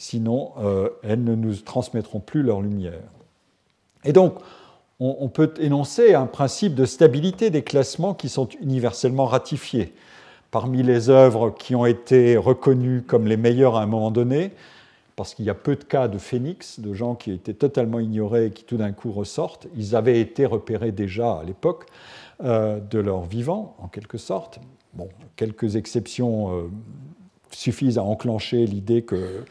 [0.00, 3.02] sinon euh, elles ne nous transmettront plus leur lumière.
[4.02, 4.38] Et donc,
[4.98, 9.94] on, peut énoncer un principe de stabilité des classements qui sont universellement ratifiés.
[10.50, 14.52] Parmi les œuvres qui ont été reconnues comme les meilleures à un moment donné,
[15.16, 18.46] parce qu'il y a peu de cas de phénix, de gens qui étaient totalement ignorés
[18.46, 21.86] et qui tout d'un coup ressortent, ils avaient été repérés déjà à l'époque
[22.44, 24.60] euh, de leur vivant, en quelque sorte.
[24.92, 26.62] Bon, quelques exceptions euh,
[27.50, 29.44] suffisent à enclencher l'idée que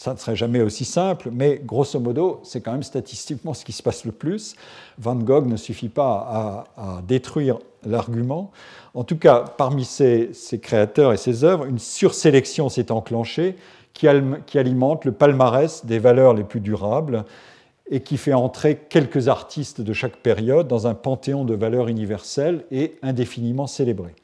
[0.00, 3.72] ça ne serait jamais aussi simple, mais grosso modo, c'est quand même statistiquement ce qui
[3.72, 4.56] se passe le plus.
[4.96, 8.50] Van Gogh ne suffit pas à, détruire l'argument.
[8.94, 10.30] En tout cas, parmi ces,
[10.62, 13.56] créateurs et ces œuvres, une sursélection s'est enclenchée
[13.92, 14.06] qui,
[14.46, 17.26] qui alimente le palmarès des valeurs les plus durables
[17.90, 22.64] et qui fait entrer quelques artistes de chaque période dans un panthéon de valeurs universelles
[22.70, 24.14] et indéfiniment célébrées.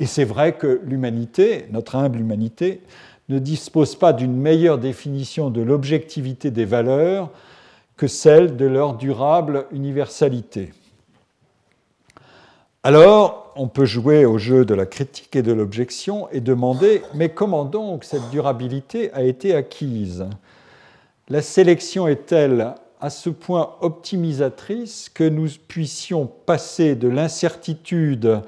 [0.00, 2.80] Et c'est vrai que l'humanité, notre humble humanité,
[3.28, 7.30] ne dispose pas d'une meilleure définition de l'objectivité des valeurs
[7.96, 10.72] que celle de leur durable universalité.
[12.84, 17.28] Alors, on peut jouer au jeu de la critique et de l'objection et demander, mais
[17.28, 20.26] comment donc cette durabilité a été acquise?
[21.28, 28.42] La sélection est-elle à ce point optimisatrice que nous puissions passer de l'incertitude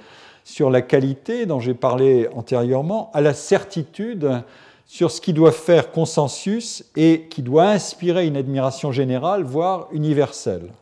[0.44, 4.42] sur la qualité dont j'ai parlé antérieurement à la certitude
[4.90, 10.72] sur ce qui doit faire consensus et qui doit inspirer une admiration générale, voire universelle.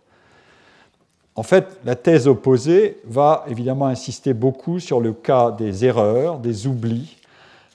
[1.34, 6.66] En fait, la thèse opposée va évidemment insister beaucoup sur le cas des erreurs, des
[6.66, 7.18] oublis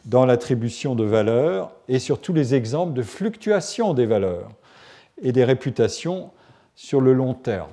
[0.06, 4.50] dans l'attribution de valeurs et sur tous les exemples de fluctuation des valeurs
[5.22, 6.32] et des réputations
[6.76, 7.70] sur le long terme.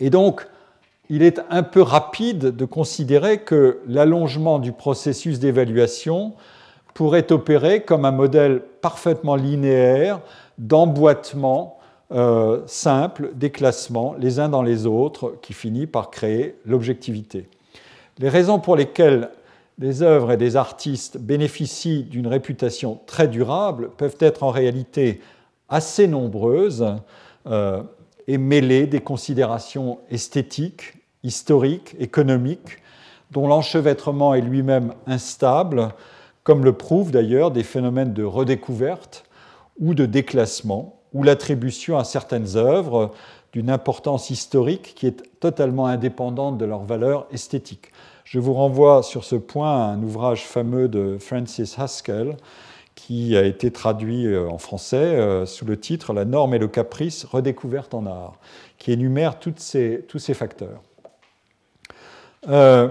[0.00, 0.46] Et donc,
[1.08, 6.34] il est un peu rapide de considérer que l'allongement du processus d'évaluation
[6.94, 10.20] pourrait opérer comme un modèle parfaitement linéaire
[10.58, 11.78] d'emboîtement
[12.12, 17.48] euh, simple des classements les uns dans les autres qui finit par créer l'objectivité.
[18.18, 19.30] Les raisons pour lesquelles
[19.78, 25.20] des œuvres et des artistes bénéficient d'une réputation très durable peuvent être en réalité
[25.68, 26.86] assez nombreuses
[27.46, 27.82] euh,
[28.28, 30.94] et mêler des considérations esthétiques,
[31.24, 32.78] historiques, économiques,
[33.32, 35.88] dont l'enchevêtrement est lui-même instable,
[36.44, 39.24] comme le prouvent d'ailleurs des phénomènes de redécouverte
[39.80, 43.12] ou de déclassement, ou l'attribution à certaines œuvres
[43.52, 47.92] d'une importance historique qui est totalement indépendante de leur valeur esthétique.
[48.24, 52.36] Je vous renvoie sur ce point à un ouvrage fameux de Francis Haskell,
[52.94, 56.68] qui a été traduit euh, en français euh, sous le titre La norme et le
[56.68, 58.38] caprice, redécouverte en art,
[58.78, 60.80] qui énumère ces, tous ces facteurs.
[62.48, 62.88] Euh,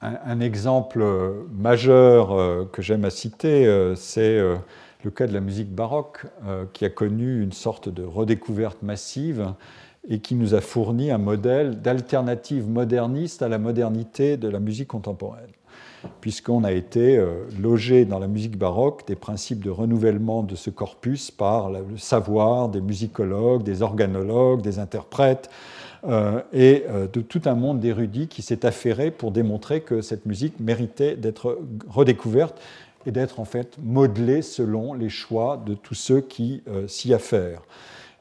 [0.00, 1.04] un, exemple
[1.52, 6.26] majeur que j'aime à citer, c'est le cas de la musique baroque,
[6.72, 9.54] qui a connu une sorte de redécouverte massive
[10.08, 14.88] et qui nous a fourni un modèle d'alternative moderniste à la modernité de la musique
[14.88, 15.50] contemporaine.
[16.20, 20.70] Puisqu'on a été euh, logé dans la musique baroque des principes de renouvellement de ce
[20.70, 25.50] corpus par le savoir des musicologues, des organologues, des interprètes,
[26.06, 30.26] euh, et euh, de tout un monde d'érudits qui s'est affairé pour démontrer que cette
[30.26, 31.58] musique méritait d'être
[31.88, 32.60] redécouverte
[33.06, 37.62] et d'être en fait modelée selon les choix de tous ceux qui s'y affairent.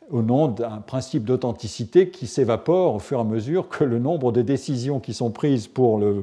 [0.10, 4.32] Au nom d'un principe d'authenticité qui s'évapore au fur et à mesure que le nombre
[4.32, 6.22] de décisions qui sont prises pour, le,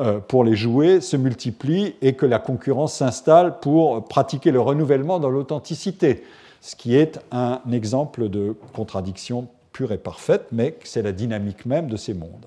[0.00, 5.20] euh, pour les jouer se multiplie et que la concurrence s'installe pour pratiquer le renouvellement
[5.20, 6.24] dans l'authenticité,
[6.60, 9.46] ce qui est un exemple de contradiction
[9.80, 12.44] pure et parfaite, mais c'est la dynamique même de ces mondes.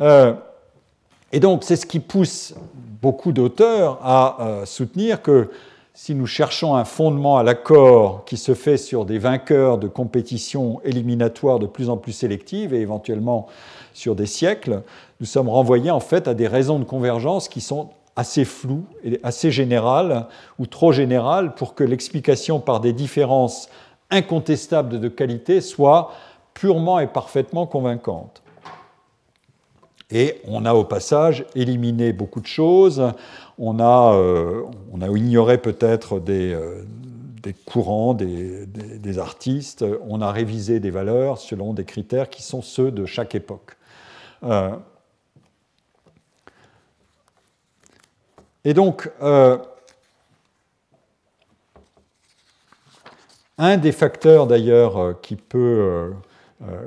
[0.00, 0.32] Euh,
[1.30, 2.52] et donc c'est ce qui pousse
[3.00, 5.50] beaucoup d'auteurs à euh, soutenir que
[5.94, 10.80] si nous cherchons un fondement à l'accord qui se fait sur des vainqueurs de compétitions
[10.82, 13.46] éliminatoires de plus en plus sélectives et éventuellement
[13.94, 14.82] sur des siècles,
[15.20, 19.20] nous sommes renvoyés en fait à des raisons de convergence qui sont assez floues et
[19.22, 20.26] assez générales
[20.58, 23.68] ou trop générales pour que l'explication par des différences
[24.10, 26.12] incontestables de qualité soit
[26.54, 28.42] purement et parfaitement convaincante.
[30.10, 33.12] Et on a au passage éliminé beaucoup de choses
[33.58, 34.64] on a, euh,
[35.16, 36.82] ignoré peut-être des, euh,
[37.64, 43.06] courants, des, artistes, on a révisé des valeurs selon des critères qui sont ceux de
[43.06, 43.76] chaque époque.
[44.42, 44.72] Euh,
[48.64, 49.08] et donc,
[53.58, 56.12] un des facteurs d'ailleurs qui peut,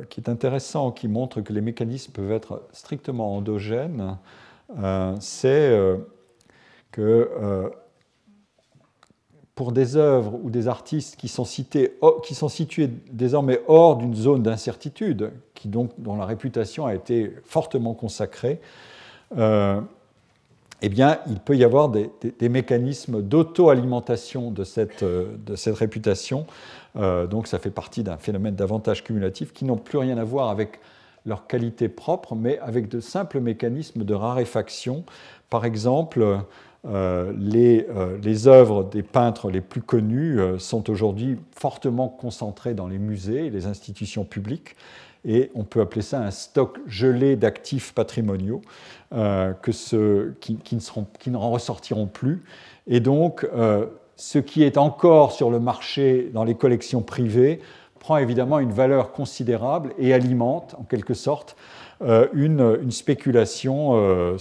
[0.09, 4.17] qui est intéressant, qui montre que les mécanismes peuvent être strictement endogènes,
[5.19, 5.97] c'est
[6.91, 7.69] que euh,
[9.55, 11.97] pour des œuvres ou des artistes qui sont, cités,
[12.47, 15.31] situés désormais hors d'une zone d'incertitude,
[15.65, 18.61] dont la réputation a été fortement consacrée,
[19.37, 19.81] euh,
[20.81, 25.05] eh bien, il peut y avoir des, mécanismes d'auto-alimentation de cette,
[25.55, 26.45] cette réputation.
[26.95, 30.49] Euh, donc, ça fait partie d'un phénomène d'avantage cumulatif qui n'ont plus rien à voir
[30.49, 30.79] avec
[31.25, 35.03] leur qualité propre, mais avec de simples mécanismes de raréfaction.
[35.49, 36.43] Par exemple,
[36.85, 42.87] euh, les, euh, œuvres des peintres les plus connus euh, sont aujourd'hui fortement concentrées dans
[42.87, 44.77] les musées et les institutions publiques,
[45.25, 48.61] et on peut appeler ça un stock gelé d'actifs patrimoniaux
[49.11, 52.43] ce, qui, ne seront, qui, ne ressortiront plus.
[52.87, 53.47] Et donc,
[54.15, 57.59] ce qui est encore sur le marché dans les collections privées
[57.99, 61.57] prend évidemment une valeur considérable et alimente en quelque sorte
[62.33, 64.37] une, une spéculation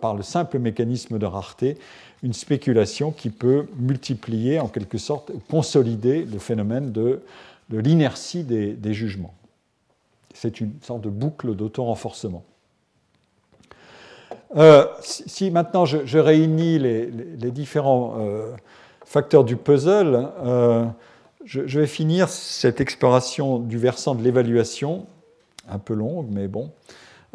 [0.00, 1.76] par le simple mécanisme de rareté,
[2.22, 7.20] une spéculation qui peut multiplier, en quelque sorte, consolider le phénomène de,
[7.70, 9.34] l'inertie des, jugements.
[10.34, 12.44] C'est une sorte de boucle d'auto-renforcement.
[14.56, 18.52] Euh, si, maintenant je, réunis les, différents euh,
[19.04, 20.84] facteurs du puzzle, euh,
[21.44, 25.06] je, vais finir cette exploration du versant de l'évaluation,
[25.68, 26.70] un peu longue, mais bon,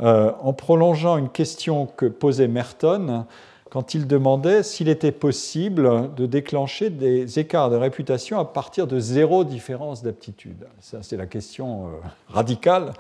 [0.01, 3.25] en prolongeant une question que posait Merton
[3.69, 8.99] quand il demandait s'il était possible de déclencher des écarts de réputation à partir de
[8.99, 10.67] zéro différence d'aptitude.
[10.79, 11.89] Ça, c'est la question euh,
[12.29, 12.93] radicale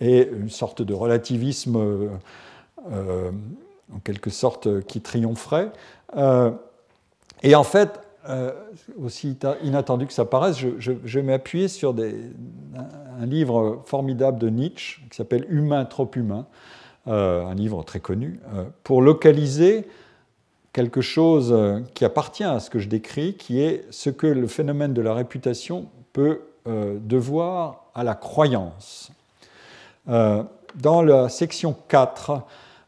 [0.00, 1.76] et une sorte de relativisme
[2.90, 3.30] euh,
[3.94, 5.70] en quelque sorte qui triompherait.
[7.42, 8.00] et en fait,
[9.02, 12.14] aussi inattendu que ça paraisse, je, je, m'appuyer sur des,
[13.20, 16.46] un livre formidable de Nietzsche qui s'appelle Humain trop humain,
[17.06, 19.86] euh, un livre très connu, euh, pour localiser
[20.78, 24.46] quelque chose euh, qui appartient à ce que je décris, qui est ce que le
[24.46, 29.10] phénomène de la réputation peut devoir à la croyance.
[30.06, 32.42] dans la section 4,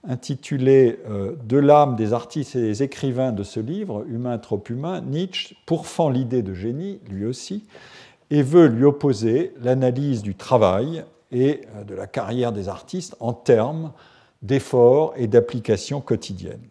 [0.08, 5.00] intitulé euh, De l'âme des artistes et des écrivains de ce livre, Humain trop humain,
[5.00, 7.64] Nietzsche pourfend l'idée de génie, lui aussi,
[8.30, 13.32] et veut lui opposer l'analyse du travail et euh, de la carrière des artistes en
[13.32, 13.92] termes
[14.42, 16.66] d'efforts et d'applications quotidiennes.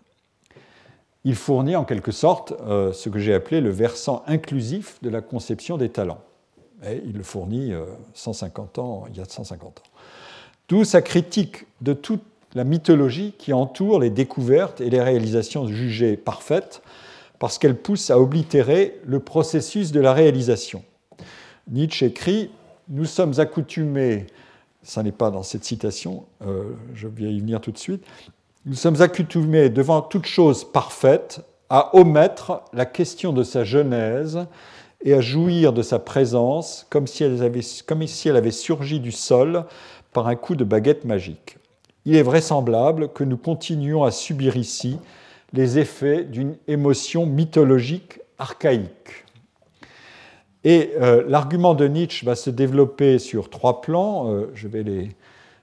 [1.26, 5.22] Il fournit en quelque sorte euh, ce que j'ai appelé le versant inclusif de la
[5.22, 6.22] conception des talents.
[6.86, 7.74] Et il le fournit
[8.14, 9.90] 150 ans, il y a 150 ans.
[10.70, 12.22] D'où sa critique de toute
[12.56, 16.82] la mythologie qui entoure les découvertes et les réalisations jugées parfaites,
[17.38, 20.84] parce qu'elle pousse à oblitérer le processus de la réalisation.
[21.70, 22.52] Nietzsche écrit
[22.90, 24.28] Nous sommes accoutumés,
[24.84, 28.04] ça n'est pas dans cette citation, euh, je vais y venir tout de suite,
[28.66, 34.46] nous sommes accoutumés devant toute chose parfaite à omettre la question de sa genèse
[35.02, 39.00] et à jouir de sa présence comme si elle avait, comme si elle avait surgi
[39.00, 39.66] du sol
[40.14, 41.60] par un coup de baguette magique
[42.06, 44.98] il est vraisemblable que nous continuions à subir ici
[45.54, 49.26] les effets d'une émotion mythologique archaïque.
[50.64, 55.10] Et euh, l'argument de Nietzsche va se développer sur trois plans, euh, je vais les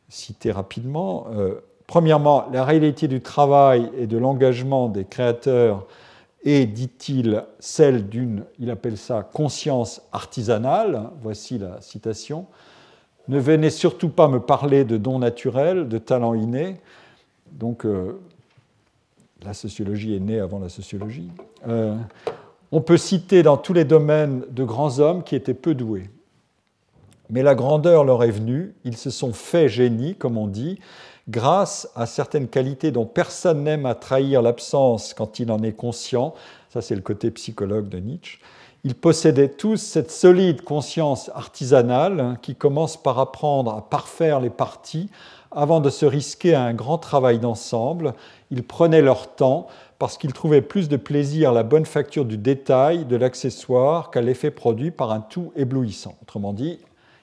[0.09, 1.27] citer rapidement.
[1.35, 5.87] Euh, premièrement, la réalité du travail et de l'engagement des créateurs
[6.45, 12.47] est, dit-il, celle d'une, il appelle ça, conscience artisanale, voici la citation,
[13.29, 16.77] ne venez surtout pas me parler de dons naturels, de talents innés.
[17.51, 18.21] Donc, euh,
[19.45, 21.31] la sociologie est née avant la sociologie.
[21.67, 21.97] Euh,
[22.71, 26.09] on peut citer dans tous les domaines de grands hommes qui étaient peu doués.
[27.29, 30.79] Mais la grandeur leur est venue, ils se sont fait génie, comme on dit,
[31.29, 36.35] grâce à certaines qualités dont personne n'aime à trahir l'absence quand il en est conscient.
[36.71, 38.39] Ça, c'est le côté psychologue de Nietzsche.
[38.85, 44.51] Ils possédaient tous cette solide conscience artisanale hein, qui commence par apprendre à parfaire les
[44.51, 45.11] parties
[45.51, 48.15] avant de se risquer à un grand travail d'ensemble.
[48.53, 49.67] Ils prenaient leur temps
[49.99, 54.21] parce qu'ils trouvaient plus de plaisir à la bonne facture du détail, de l'accessoire, qu'à
[54.21, 56.15] l'effet produit par un tout éblouissant.
[56.23, 56.79] Autrement dit,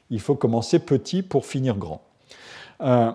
[0.09, 2.01] il faut commencer petit pour finir grand.
[2.81, 3.11] Euh,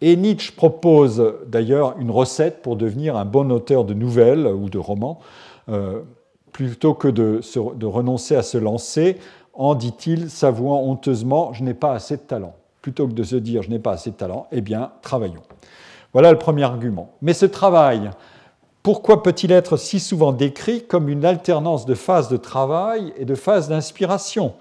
[0.00, 4.78] et Nietzsche propose d'ailleurs une recette pour devenir un bon auteur de nouvelles ou de
[4.78, 5.20] romans.
[5.68, 6.02] Euh,
[6.52, 7.40] plutôt que de,
[7.86, 9.18] renoncer à se lancer
[9.54, 12.54] en, dit-il, s'avouant honteusement, je n'ai pas assez de talent.
[12.80, 15.42] Plutôt que de se dire, je n'ai pas assez de talent, eh bien, travaillons.
[16.12, 17.10] Voilà le premier argument.
[17.22, 18.10] Mais ce travail,
[18.82, 23.34] pourquoi peut-il être si souvent décrit comme une alternance de phases de travail et de
[23.34, 24.54] phases d'inspiration?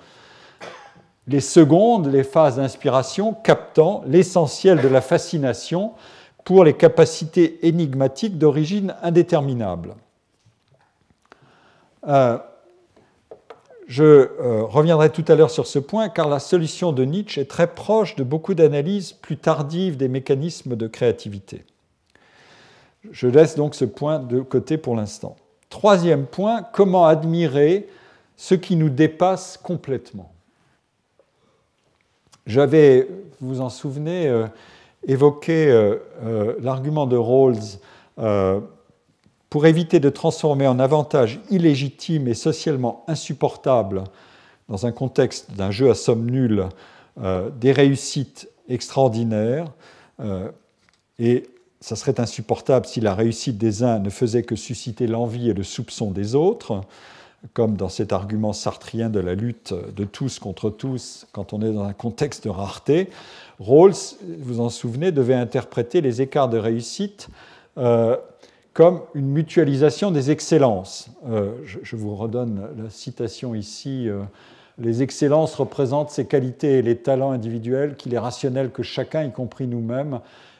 [1.27, 5.93] Les secondes, les phases d'inspiration, captant l'essentiel de la fascination
[6.45, 9.95] pour les capacités énigmatiques d'origine indéterminable.
[12.07, 12.37] Euh,
[13.87, 17.49] je euh, reviendrai tout à l'heure sur ce point, car la solution de Nietzsche est
[17.49, 21.65] très proche de beaucoup d'analyses plus tardives des mécanismes de créativité.
[23.11, 25.35] Je laisse donc ce point de côté pour l'instant.
[25.69, 27.87] Troisième point, comment admirer
[28.35, 30.31] ce qui nous dépasse complètement?
[32.47, 33.07] J'avais,
[33.39, 34.47] vous vous en souvenez, euh,
[35.05, 35.95] évoqué
[36.59, 37.79] l'argument de Rawls
[39.49, 44.03] pour éviter de transformer en avantage illégitime et socialement insupportable,
[44.69, 46.67] dans un contexte d'un jeu à somme nulle,
[47.21, 49.71] euh, des réussites extraordinaires.
[50.19, 50.49] Euh,
[51.19, 51.47] et
[51.79, 55.63] ça serait insupportable si la réussite des uns ne faisait que susciter l'envie et le
[55.63, 56.81] soupçon des autres,
[57.53, 61.71] comme dans cet argument sartrien de la lutte de tous contre tous quand on est
[61.71, 63.09] dans un contexte de rareté.
[63.59, 63.93] Rawls,
[64.39, 67.29] vous en souvenez, devait interpréter les écarts de réussite
[67.77, 68.17] euh,
[68.73, 71.09] comme une mutualisation des excellences.
[71.27, 74.07] Euh, je, vous redonne la citation ici.
[74.07, 74.21] Euh,
[74.77, 79.31] les excellences représentent ces qualités et les talents individuels qu'il est rationnel que chacun, y
[79.31, 80.19] compris nous-mêmes,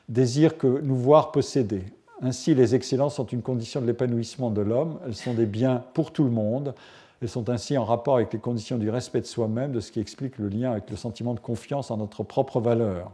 [0.10, 1.84] désire que nous voir posséder.
[2.22, 6.12] Ainsi, les excellences sont une condition de l'épanouissement de l'homme, elles sont des biens pour
[6.12, 6.74] tout le monde,
[7.22, 10.00] elles sont ainsi en rapport avec les conditions du respect de soi-même, de ce qui
[10.00, 13.12] explique le lien avec le sentiment de confiance en notre propre valeur.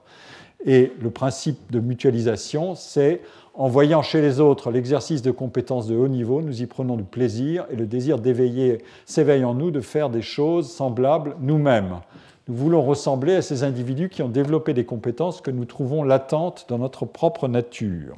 [0.65, 3.21] Et le principe de mutualisation, c'est
[3.53, 7.03] en voyant chez les autres l'exercice de compétences de haut niveau, nous y prenons du
[7.03, 11.99] plaisir et le désir d'éveiller s'éveille en nous de faire des choses semblables nous-mêmes.
[12.47, 16.65] Nous voulons ressembler à ces individus qui ont développé des compétences que nous trouvons latentes
[16.67, 18.17] dans notre propre nature.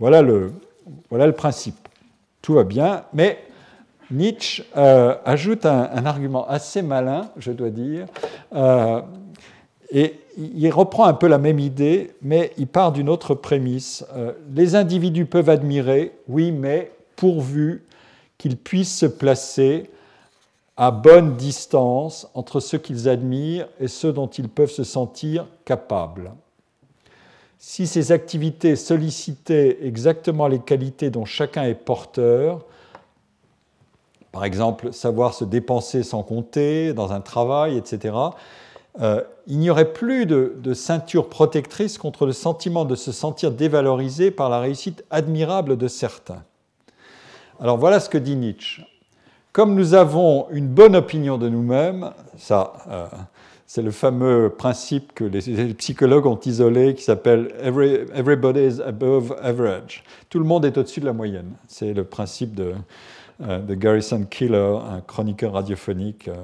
[0.00, 1.76] Voilà le, principe.
[2.40, 3.38] Tout va bien, mais
[4.10, 8.06] Nietzsche euh, ajoute un, argument assez malin, je dois dire,
[8.54, 9.02] euh,
[9.90, 14.06] et il reprend un peu la même idée, mais il part d'une autre prémisse.
[14.16, 17.84] Euh, les individus peuvent admirer, oui, mais pourvu
[18.38, 19.90] qu'ils puissent se placer
[20.78, 26.32] à bonne distance entre ceux qu'ils admirent et ceux dont ils peuvent se sentir capables.
[27.62, 32.64] Si ces activités sollicitaient exactement les qualités dont chacun est porteur,
[34.32, 38.14] par exemple savoir se dépenser sans compter dans un travail, etc.,
[39.00, 44.30] euh, il n'y aurait plus de, ceinture protectrice contre le sentiment de se sentir dévalorisé
[44.30, 46.42] par la réussite admirable de certains.
[47.60, 48.84] Alors voilà ce que dit Nietzsche.
[49.52, 53.06] Comme nous avons une bonne opinion de nous-mêmes, ça, euh,
[53.72, 60.02] c'est le fameux principe que les, psychologues ont isolé qui s'appelle Everybody is above average.
[60.28, 61.52] Tout le monde est au-dessus de la moyenne.
[61.68, 62.74] C'est le principe de,
[63.42, 66.34] euh, Garrison Killer, un chroniqueur radiophonique euh,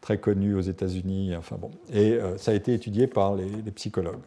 [0.00, 1.36] très connu aux États-Unis.
[1.36, 1.70] Enfin bon.
[1.94, 4.18] Et ça a été étudié par les psychologues.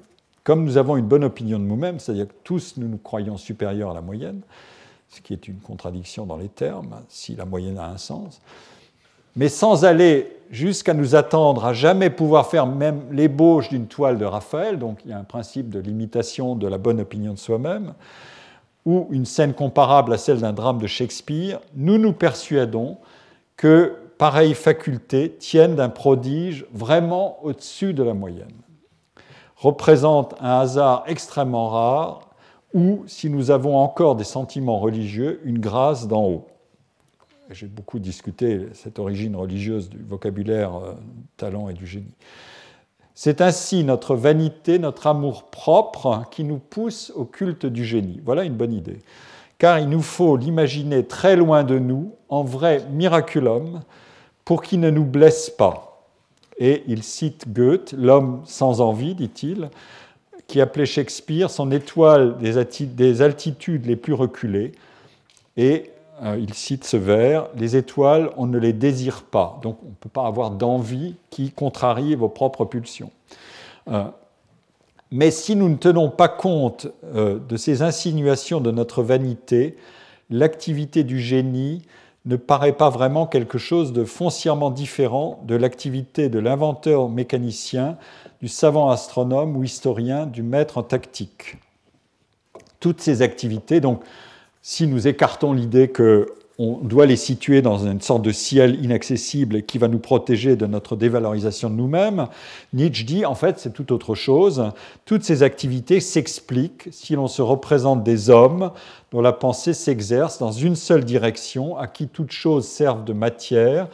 [0.45, 3.91] Comme nous avons une bonne opinion de nous-mêmes, c'est-à-dire que tous nous nous croyons supérieurs
[3.91, 4.39] à la moyenne,
[5.09, 8.39] ce qui est une contradiction dans les termes, si la moyenne a un sens,
[9.35, 14.25] mais sans aller jusqu'à nous attendre à jamais pouvoir faire même l'ébauche d'une toile de
[14.25, 17.93] Raphaël, donc il y a un principe de limitation de la bonne opinion de soi-même,
[18.85, 22.97] ou une scène comparable à celle d'un drame de Shakespeare, nous nous persuadons
[23.57, 28.47] que pareilles facultés tiennent d'un prodige vraiment au-dessus de la moyenne,
[29.55, 32.21] représentent un hasard extrêmement rare
[32.73, 36.47] ou, si nous avons encore des sentiments religieux, une grâce d'en haut.
[37.51, 40.93] J'ai beaucoup discuté cette origine religieuse du vocabulaire euh,
[41.35, 42.13] talent et du génie.
[43.15, 48.21] C'est ainsi notre vanité, notre amour propre qui nous pousse au culte du génie.
[48.23, 48.99] Voilà une bonne idée.
[49.57, 53.81] Car il nous faut l'imaginer très loin de nous, en vrai miraculum,
[54.45, 56.05] pour qu'il ne nous blesse pas.
[56.59, 59.69] Et il cite Goethe, l'homme sans envie, dit-il,
[60.47, 64.71] qui appelait Shakespeare son étoile des altitudes les plus reculées.
[65.57, 65.89] Et
[66.23, 69.59] euh, il cite ce vers, les étoiles, on ne les désire pas.
[69.61, 73.11] Donc on ne peut pas avoir d'envie qui contrarie vos propres pulsions.
[73.87, 74.03] Euh,
[75.11, 79.77] mais si nous ne tenons pas compte euh, de ces insinuations de notre vanité,
[80.29, 81.81] l'activité du génie
[82.25, 87.97] ne paraît pas vraiment quelque chose de foncièrement différent de l'activité de l'inventeur mécanicien
[88.41, 91.57] du savant astronome ou historien, du maître en tactique.
[92.79, 94.03] Toutes ces activités, donc,
[94.71, 99.79] si nous écartons l'idée qu'on doit les situer dans une sorte de ciel inaccessible qui
[99.79, 102.27] va nous protéger de notre dévalorisation de nous-mêmes,
[102.73, 104.69] Nietzsche dit en fait c'est tout autre chose.
[105.05, 108.69] Toutes ces activités s'expliquent si l'on se représente des hommes
[109.11, 113.87] dont la pensée s'exerce dans une seule direction, à qui toutes choses servent de matière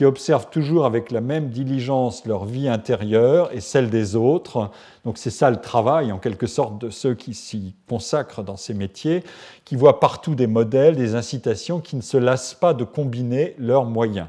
[0.00, 4.70] qui observent toujours avec la même diligence leur vie intérieure et celle des autres.
[5.04, 8.72] Donc c'est ça le travail en quelque sorte de ceux qui s'y consacrent dans ces
[8.72, 9.22] métiers,
[9.66, 13.84] qui voient partout des modèles, des incitations, qui ne se lassent pas de combiner leurs
[13.84, 14.28] moyens.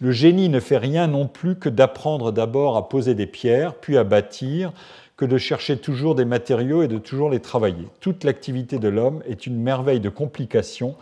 [0.00, 3.98] Le génie ne fait rien non plus que d'apprendre d'abord à poser des pierres, puis
[3.98, 4.70] à bâtir,
[5.16, 7.88] que de chercher toujours des matériaux et de toujours les travailler.
[7.98, 10.94] Toute l'activité de l'homme est une merveille de complication,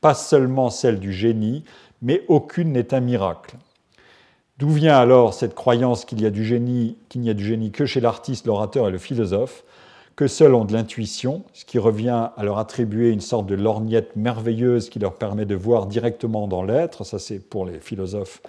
[0.00, 1.64] pas seulement celle du génie,
[2.04, 3.56] mais aucune n'est un miracle.
[4.58, 7.72] D'où vient alors cette croyance qu'il y a du génie, qu'il n'y a du génie
[7.72, 9.64] que chez l'artiste, l'orateur et le philosophe,
[10.14, 14.14] que seuls ont de l'intuition, ce qui revient à leur attribuer une sorte de lorgnette
[14.14, 18.40] merveilleuse qui leur permet de voir directement dans l'être, ça c'est pour les philosophes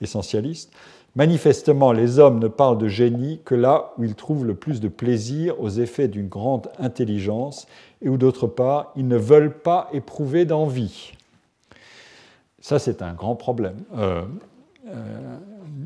[0.00, 0.72] essentialistes.
[1.14, 4.88] Manifestement, les hommes ne parlent de génie que là où ils trouvent le plus de
[4.88, 7.66] plaisir aux effets d'une grande intelligence
[8.00, 11.12] et où d'autre part, ils ne veulent pas éprouver d'envie.
[12.62, 13.82] Ça, c'est un grand problème.
[13.96, 14.22] Euh,
[14.86, 15.38] euh,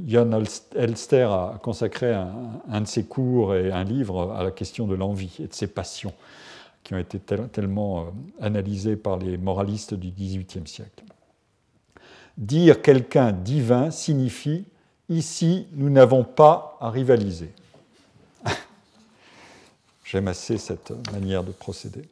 [0.06, 0.30] Jan
[0.74, 5.34] Elster a consacré un, de ses cours et un livre à la question de l'envie
[5.40, 6.12] et de ses passions,
[6.84, 8.04] qui ont été tellement euh,
[8.42, 11.02] analysées par les moralistes du XVIIIe siècle.
[12.36, 14.66] Dire quelqu'un divin signifie
[15.08, 17.52] ici, nous n'avons pas à rivaliser.
[20.04, 22.02] J'aime assez cette manière de procéder.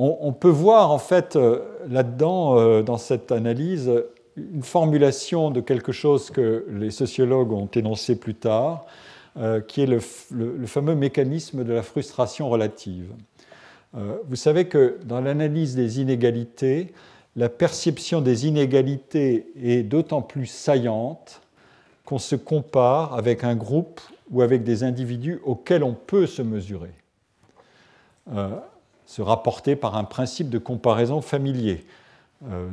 [0.00, 1.58] On, peut voir en fait euh,
[1.88, 3.90] là-dedans, dans cette analyse,
[4.36, 8.86] une formulation de quelque chose que les sociologues ont énoncé plus tard,
[9.36, 10.00] euh, qui est le,
[10.66, 13.12] fameux mécanisme de la frustration relative.
[13.96, 16.92] Euh, vous savez que dans l'analyse des inégalités,
[17.36, 21.40] la perception des inégalités est d'autant plus saillante
[22.04, 24.00] qu'on se compare avec un groupe
[24.30, 26.94] ou avec des individus auxquels on peut se mesurer,
[28.32, 28.48] euh,
[29.08, 31.82] se rapporter par un principe de comparaison familier.
[32.46, 32.68] Euh,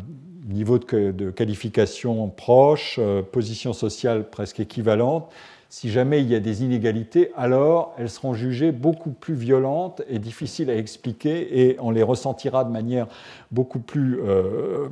[0.49, 5.31] niveau de, qualification proche, euh, position sociale presque équivalente.
[5.69, 10.19] Si jamais il y a des inégalités, alors elles seront jugées beaucoup plus violentes et
[10.19, 13.07] difficiles à expliquer et on les ressentira de manière
[13.49, 14.89] beaucoup plus euh,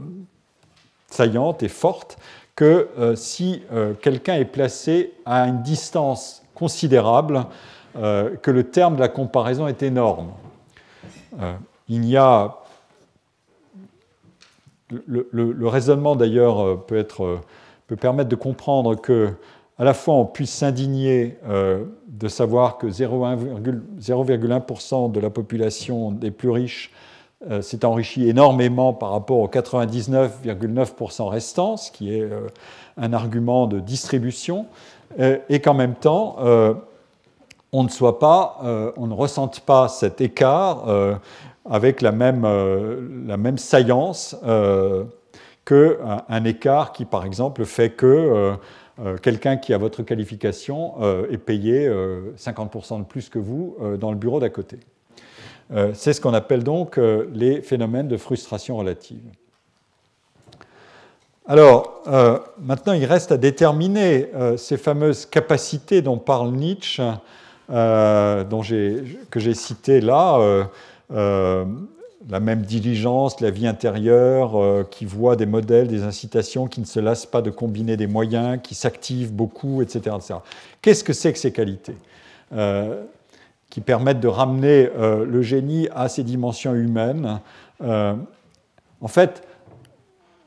[1.09, 2.17] saillante et forte
[2.55, 3.63] que si
[4.03, 7.47] quelqu'un est placé à une distance considérable
[7.95, 10.29] que le terme de la comparaison est énorme.
[11.89, 12.57] Il y a
[14.89, 17.05] le, raisonnement d'ailleurs peut,
[17.87, 19.29] peut permettre de comprendre que
[19.79, 21.37] à la fois on puisse s'indigner
[22.07, 26.91] de savoir que 0,1% de la population des plus riches
[27.51, 32.47] euh, s'est enrichi énormément par rapport aux 99,9% restants, ce qui est euh,
[32.95, 34.65] un argument de distribution,
[35.19, 36.37] euh, et qu'en même temps,
[37.73, 40.85] on ne soit pas, ne ressente pas cet écart
[41.69, 42.43] avec la même,
[43.27, 44.37] la même saillance
[45.65, 48.55] qu'un un écart qui, par exemple, fait que
[49.21, 50.93] quelqu'un qui a votre qualification
[51.29, 51.89] est payé
[52.37, 54.79] 50% de plus que vous dans le bureau d'à côté.
[55.71, 59.23] Euh, c'est ce qu'on appelle donc euh, les phénomènes de frustration relative.
[61.45, 67.03] Alors, euh, maintenant, il reste à déterminer ces fameuses capacités dont parle Nietzsche,
[67.73, 70.67] dont que j'ai citées là,
[71.09, 76.99] la même diligence, la vie intérieure, qui voit des modèles, des incitations, qui ne se
[76.99, 80.15] lassent pas de combiner des moyens, qui s'activent beaucoup, etc.
[80.15, 80.39] etc.
[80.81, 81.95] Qu'est-ce que c'est que ces qualités
[83.73, 87.39] qui permettent de ramener euh, le génie à ses dimensions humaines.
[87.81, 88.13] Euh,
[89.01, 89.47] en fait,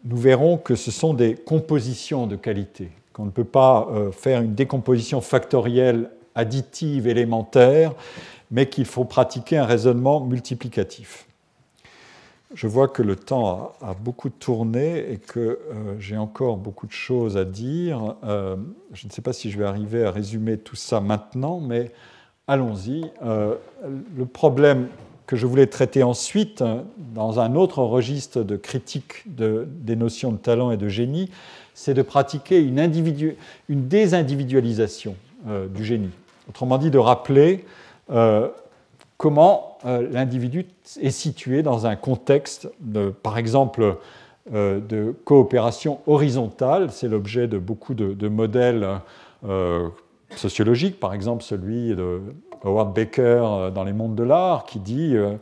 [0.04, 4.42] nous verrons que ce sont des compositions de qualité, qu'on ne peut pas euh, faire
[4.42, 7.94] une décomposition factorielle additive élémentaire,
[8.50, 11.26] mais qu'il faut pratiquer un raisonnement multiplicatif.
[12.54, 15.58] Je vois que le temps a, beaucoup tourné et que
[15.98, 18.14] j'ai encore beaucoup de choses à dire.
[18.22, 21.90] je ne sais pas si je vais arriver à résumer tout ça maintenant, mais
[22.46, 23.10] allons-y.
[23.24, 23.56] Euh,
[24.16, 24.88] le problème
[25.26, 26.62] que je voulais traiter ensuite,
[27.14, 31.30] dans un autre registre de critique des notions de talent et de génie,
[31.74, 32.76] c'est de pratiquer une,
[33.68, 35.16] désindividualisation
[35.48, 36.10] euh, du génie.
[36.48, 37.64] Autrement dit, de rappeler
[38.10, 38.48] euh,
[39.16, 40.66] comment l'individu
[41.00, 43.96] est situé dans un contexte, de, par exemple,
[44.52, 46.90] de coopération horizontale.
[46.90, 48.86] C'est l'objet de beaucoup de, de modèles
[50.34, 52.20] sociologique, par exemple celui de
[52.64, 55.34] Howard Baker euh, dans Les mondes de l'art, qui dit euh,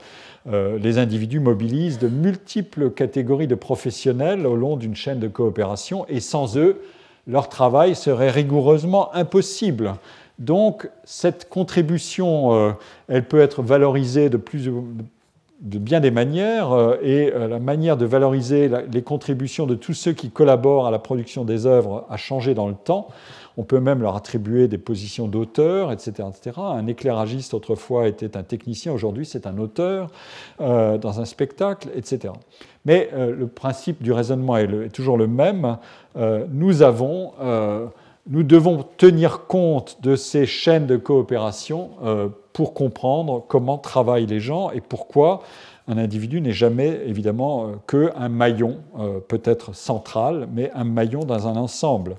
[0.46, 6.06] euh, les individus mobilisent de multiples catégories de professionnels au long d'une chaîne de coopération,
[6.08, 6.82] et sans eux,
[7.26, 9.94] leur travail serait rigoureusement impossible.
[10.38, 12.74] Donc cette contribution,
[13.08, 14.40] elle peut être valorisée de,
[15.60, 20.88] bien des manières, et la manière de valoriser les contributions de tous ceux qui collaborent
[20.88, 23.08] à la production des œuvres a changé dans le temps.
[23.56, 26.56] On peut même leur attribuer des positions d'auteur, etc., etc.
[26.58, 30.10] Un éclairagiste autrefois était un technicien, aujourd'hui c'est un auteur
[30.60, 32.32] euh, dans un spectacle, etc.
[32.84, 35.78] Mais euh, le principe du raisonnement est, toujours le même.
[36.16, 37.32] Euh, nous avons,
[38.26, 41.90] nous devons tenir compte de ces chaînes de coopération
[42.52, 45.42] pour comprendre comment travaillent les gens et pourquoi
[45.88, 48.78] un individu n'est jamais évidemment qu'un maillon,
[49.28, 52.16] peut-être central, mais un maillon dans un ensemble.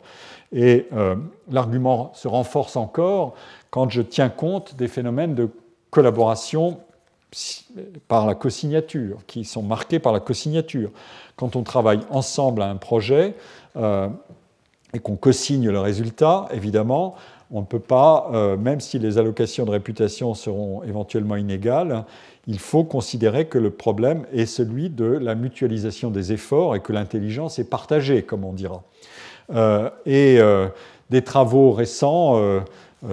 [0.55, 1.15] Et euh,
[1.51, 3.35] l'argument se renforce encore
[3.69, 5.49] quand je tiens compte des phénomènes de
[5.89, 6.79] collaboration
[8.07, 10.91] par la co-signature, qui sont marqués par la co-signature.
[11.35, 13.35] Quand on travaille ensemble à un projet
[13.75, 14.07] euh,
[14.95, 17.15] et qu'on co-signe le résultat, évidemment,
[17.51, 22.05] on ne peut pas, euh, même si les allocations de réputation seront éventuellement inégales,
[22.47, 26.93] il faut considérer que le problème est celui de la mutualisation des efforts et que
[26.93, 28.83] l'intelligence est partagée, comme on dira.
[29.53, 30.67] Euh, et euh,
[31.09, 32.41] des travaux récents,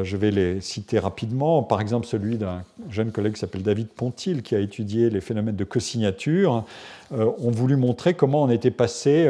[0.03, 4.43] je vais les citer rapidement, par exemple celui d'un jeune collègue qui s'appelle David Pontil,
[4.43, 6.65] qui a étudié les phénomènes de co-signature,
[7.11, 9.29] ont voulu montrer comment on était passé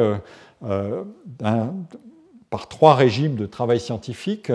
[2.52, 4.52] par trois régimes de travail scientifique,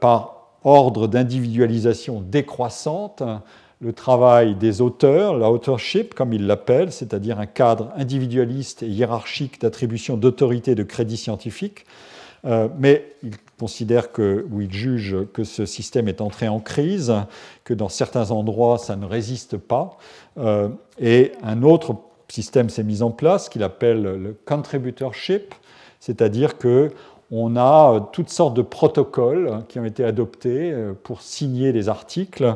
[0.00, 3.22] par ordre d'individualisation décroissante,
[3.80, 9.60] le travail des auteurs, la authorship comme ils l'appellent, c'est-à-dire un cadre individualiste et hiérarchique
[9.60, 11.86] d'attribution d'autorité de crédit scientifique,
[12.44, 17.14] euh, mais ils considèrent que, ou ils jugent que ce système est entré en crise,
[17.64, 19.96] que dans certains endroits ça ne résiste pas,
[20.38, 20.68] euh,
[20.98, 21.96] et un autre
[22.28, 25.54] système s'est mis en place qu'il appelle le contributorship,
[26.00, 26.90] c'est-à-dire que
[27.30, 31.88] on a euh, toutes sortes de protocoles qui ont été adoptés euh, pour signer les
[31.88, 32.54] articles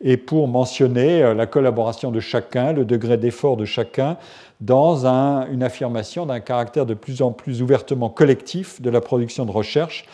[0.00, 4.16] et pour mentionner euh, la collaboration de chacun, le degré d'effort de chacun
[4.60, 9.50] dans une affirmation d'un caractère de plus en plus ouvertement collectif de la production de
[9.50, 10.06] recherche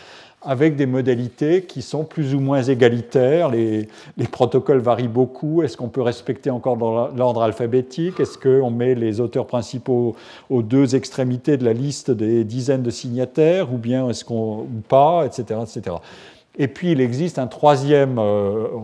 [0.44, 3.48] avec des modalités qui sont plus ou moins égalitaires.
[3.50, 3.88] Les,
[4.30, 5.62] protocoles varient beaucoup.
[5.62, 8.18] Est-ce qu'on peut respecter encore l'ordre alphabétique?
[8.20, 10.16] Est-ce qu'on met les auteurs principaux
[10.50, 13.72] aux deux extrémités de la liste des dizaines de signataires?
[13.72, 15.96] Ou bien est-ce qu'on ou pas, etc., etc.
[16.58, 18.18] Et puis il existe un troisième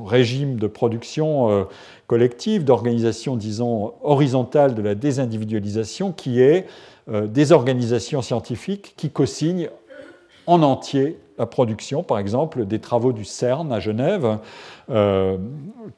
[0.06, 1.66] régime de production
[2.06, 6.66] collective, d'organisation, disons, horizontale de la désindividualisation, qui est
[7.10, 9.68] des organisations scientifiques qui co-signent
[10.47, 14.39] en entier la production, par exemple, des travaux du CERN à Genève,
[14.90, 15.36] euh,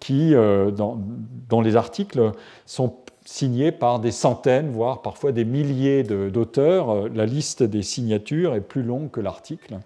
[0.00, 2.32] qui, euh, dont les articles
[2.66, 2.94] sont
[3.24, 6.90] signés par des centaines, voire parfois des milliers d'auteurs.
[6.90, 9.78] Euh, la liste des signatures est plus longue que l'article,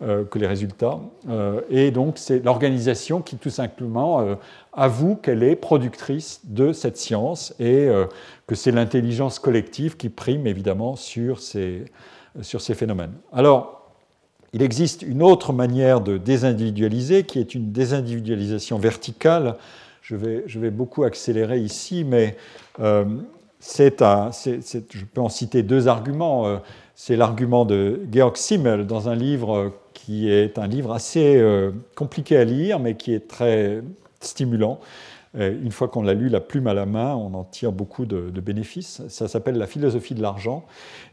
[0.00, 1.00] que les résultats.
[1.70, 4.24] et donc, c'est l'organisation qui, tout simplement,
[4.72, 7.88] avoue qu'elle est productrice de cette science et
[8.46, 11.84] que c'est l'intelligence collective qui prime, évidemment, sur ces,
[12.42, 13.14] sur ces phénomènes.
[13.32, 13.77] Alors,
[14.52, 19.56] il existe une autre manière de désindividualiser qui est une désindividualisation verticale.
[20.02, 22.36] Je vais, beaucoup accélérer ici, mais
[22.80, 23.04] euh,
[23.60, 26.46] je peux en citer deux arguments.
[26.46, 26.56] Euh,
[26.94, 32.38] c'est l'argument de Georg Simmel dans un livre qui est un livre assez euh, compliqué
[32.38, 33.82] à lire, mais qui est très
[34.20, 34.80] stimulant.
[35.34, 38.30] Une fois qu'on l'a lu, la plume à la main, on en tire beaucoup de,
[38.30, 39.02] de bénéfices.
[39.08, 40.64] Ça s'appelle La philosophie de l'argent.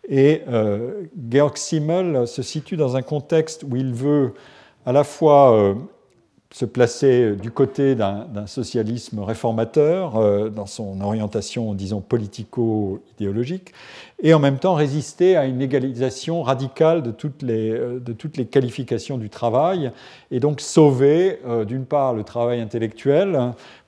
[0.07, 4.33] Et euh, Georg Simmel se situe dans un contexte où il veut
[4.85, 5.75] à la fois euh,
[6.55, 13.73] se placer du côté d'un socialisme réformateur euh, dans son orientation, disons, politico-idéologique,
[14.23, 18.37] et en même temps résister à une égalisation radicale de toutes les, euh, de toutes
[18.37, 19.91] les qualifications du travail,
[20.31, 23.37] et donc sauver, euh, d'une part, le travail intellectuel,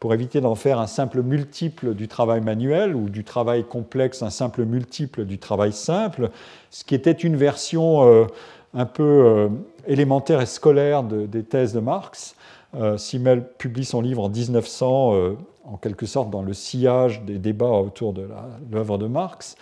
[0.01, 4.29] pour éviter d'en faire un simple multiple du travail manuel, ou du travail complexe, un
[4.29, 6.31] simple multiple du travail simple,
[6.69, 8.27] ce qui était une version
[8.73, 9.49] un peu
[9.87, 12.35] élémentaire et scolaire des thèses de Marx.
[12.75, 17.39] Euh, Simmel publie son livre en 1900, euh, en quelque sorte dans le sillage des
[17.39, 18.27] débats autour de
[18.71, 19.55] l'œuvre de Marx.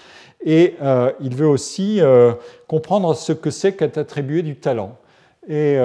[0.44, 2.02] Et euh, il veut aussi
[2.68, 4.98] comprendre ce que c'est qu'être attribué du talent.
[5.48, 5.78] Et,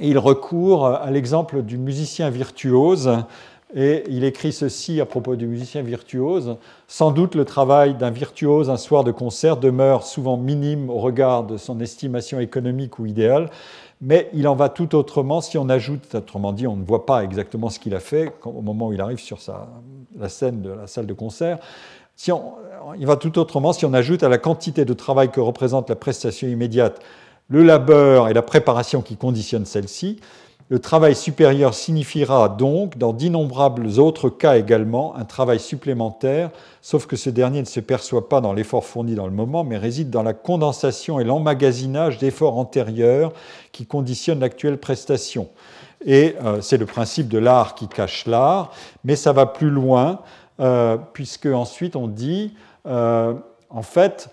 [0.00, 3.10] il recourt à l'exemple du musicien virtuose.
[3.74, 6.56] Et il écrit ceci à propos du musicien virtuose.
[6.88, 11.44] Sans doute le travail d'un virtuose un soir de concert demeure souvent minime au regard
[11.44, 13.50] de son estimation économique ou idéale,
[14.02, 17.22] mais il en va tout autrement si on ajoute, autrement dit, on ne voit pas
[17.22, 19.38] exactement ce qu'il a fait au moment où il arrive sur
[20.18, 21.58] la scène de la salle de concert.
[22.16, 22.54] Si on,
[22.98, 25.96] il va tout autrement si on ajoute à la quantité de travail que représente la
[25.96, 27.00] prestation immédiate
[27.48, 30.18] le labeur et la préparation qui conditionnent celle-ci,
[30.72, 36.48] le travail supérieur signifiera donc, dans d'innombrables autres cas également, un travail supplémentaire,
[36.80, 39.76] sauf que ce dernier ne se perçoit pas dans l'effort fourni dans le moment, mais
[39.76, 43.34] réside dans la condensation et l'emmagasinage d'efforts antérieurs
[43.72, 45.50] qui conditionnent l'actuelle prestation.
[46.06, 48.70] Et euh, c'est le principe de l'art qui cache l'art,
[49.04, 50.20] mais ça va plus loin,
[50.58, 52.54] euh, puisque ensuite on dit,
[52.86, 53.34] euh,
[53.68, 54.30] en fait,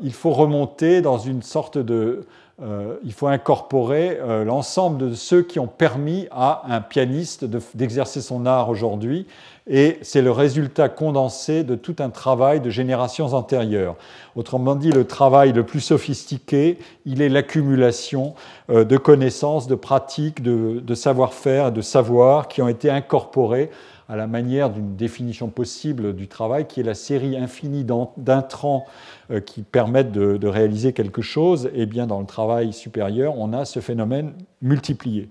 [0.00, 2.24] il faut remonter dans une sorte de
[2.62, 8.20] euh, il faut incorporer euh, l'ensemble de ceux qui ont permis à un pianiste d'exercer
[8.20, 9.26] son art aujourd'hui,
[9.66, 13.96] et c'est le résultat condensé de tout un travail de générations antérieures.
[14.36, 16.76] Autrement dit, le travail le plus sophistiqué,
[17.06, 18.34] il est l'accumulation
[18.68, 23.70] euh, de connaissances, de pratiques, de, savoir-faire, de savoirs qui ont été incorporés
[24.10, 27.84] à la manière d'une définition possible du travail, qui est la série infinie
[28.16, 28.84] d'intrants
[29.30, 33.52] euh, qui permettent de, réaliser quelque chose, et eh bien dans le travail supérieur, on
[33.52, 34.32] a ce phénomène
[34.62, 35.28] multiplié.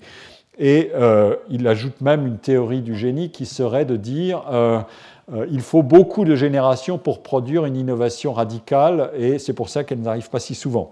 [0.58, 4.80] Et euh, il ajoute même une théorie du génie qui serait de dire euh,
[5.52, 10.02] il faut beaucoup de générations pour produire une innovation radicale, et c'est pour ça qu'elle
[10.02, 10.90] n'arrive pas si souvent.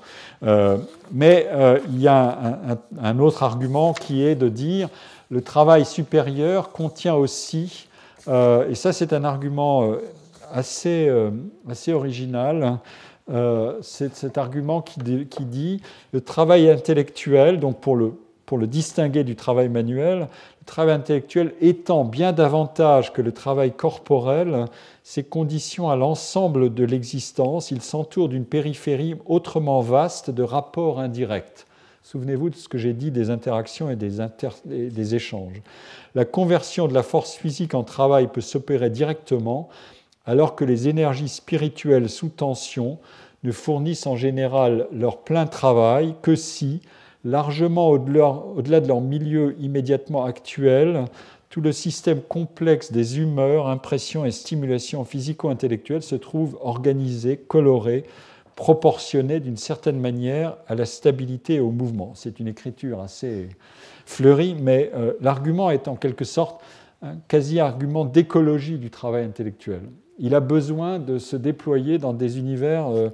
[1.11, 1.47] mais
[1.89, 2.37] il y a
[2.69, 4.89] un, un, autre argument qui est de dire
[5.29, 7.87] le travail supérieur contient aussi,
[8.27, 9.97] et ça c'est un argument
[10.51, 11.31] assez, euh,
[11.69, 12.79] assez original.
[13.29, 15.81] Euh, c'est cet argument qui, qui, dit
[16.13, 18.13] le travail intellectuel, donc pour le,
[18.45, 20.19] pour le distinguer du travail manuel,
[20.61, 24.65] le travail intellectuel étant bien davantage que le travail corporel,
[25.03, 31.66] ses conditions à l'ensemble de l'existence, il s'entoure d'une périphérie autrement vaste de rapports indirects.
[32.09, 35.61] Souvenez-vous de ce que j'ai dit des interactions et des, échanges.
[36.15, 39.67] La conversion de la force physique en travail peut s'opérer directement
[40.25, 42.97] alors que les énergies spirituelles sous tension
[43.43, 46.81] ne fournissent en général leur plein travail que si,
[47.25, 51.03] largement au-delà de leur milieu immédiatement actuel,
[51.49, 58.05] tout le système complexe des humeurs, impressions et stimulations physico-intellectuelles se trouve organisé, coloré,
[58.57, 62.13] proportionné d'une certaine manière à la stabilité et au mouvement.
[62.15, 63.49] C'est une écriture assez
[64.05, 66.61] fleurie, mais euh, l'argument est en quelque sorte
[67.03, 69.81] un quasi-argument d'écologie du travail intellectuel
[70.19, 73.09] il a besoin de se déployer dans des univers euh,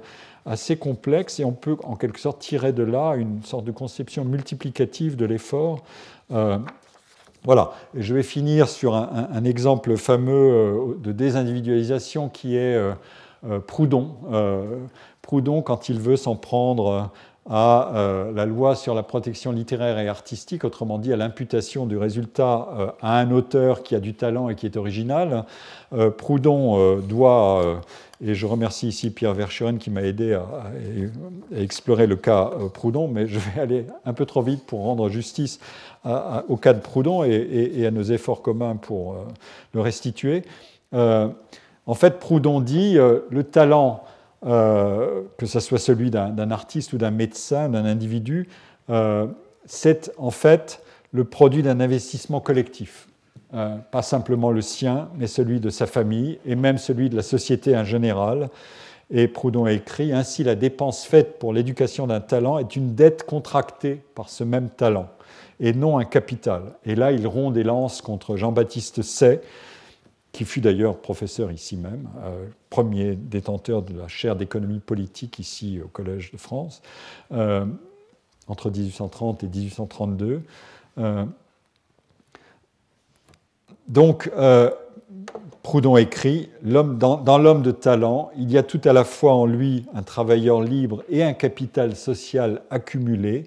[0.46, 4.24] assez complexe et on peut en quelque sorte tirer de là une sorte de conception
[4.24, 5.84] multiplicative de l'effort.
[6.32, 6.56] Euh,
[7.44, 12.74] voilà, et je vais finir sur un, exemple fameux de désindividualisation qui est
[13.66, 14.16] Proudhon.
[15.24, 17.10] Proudhon, quand il veut s'en prendre
[17.48, 21.96] à euh, la loi sur la protection littéraire et artistique, autrement dit à l'imputation du
[21.96, 25.44] résultat euh, à un auteur qui a du talent et qui est original.
[25.94, 27.80] Euh, Proudhon doit,
[28.22, 30.46] et je remercie ici Pierre Verschuren qui m'a aidé à,
[31.56, 35.58] explorer le cas Proudhon, mais je vais aller un peu trop vite pour rendre justice
[36.04, 39.16] au cas de Proudhon et, à nos efforts communs pour
[39.72, 40.42] le restituer.
[40.92, 44.04] en fait, Proudhon dit le talent
[44.46, 48.48] euh, que ce soit celui d'un artiste ou d'un médecin, d'un individu,
[48.90, 49.26] euh,
[49.64, 53.08] c'est en fait le produit d'un investissement collectif.
[53.54, 57.22] Euh, pas simplement le sien, mais celui de sa famille et même celui de la
[57.22, 58.50] société en général.
[59.10, 63.24] Et Proudhon a écrit Ainsi, la dépense faite pour l'éducation d'un talent est une dette
[63.24, 65.08] contractée par ce même talent
[65.60, 66.62] et non un capital.
[66.84, 69.40] Et là, il rompt des lances contre Jean-Baptiste Say,
[70.34, 75.80] qui fut d'ailleurs professeur ici même, euh, premier détenteur de la chaire d'économie politique ici
[75.82, 76.82] au Collège de France,
[77.32, 77.64] euh,
[78.48, 80.42] entre 1830 et 1832.
[80.98, 81.24] Euh,
[83.86, 84.30] donc,
[85.62, 89.46] Proudhon écrit dans, dans l'homme de talent, il y a tout à la fois en
[89.46, 93.46] lui un travailleur libre et un capital social accumulé,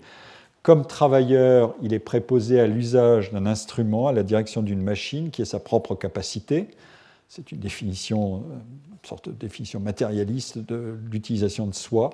[0.68, 5.42] comme travailleur, il est préposé à l'usage d'un instrument, à la direction d'une machine qui
[5.42, 6.68] est sa propre capacité.
[7.30, 8.44] C'est une définition,
[8.92, 12.10] une sorte de définition matérialiste de l'utilisation de soi.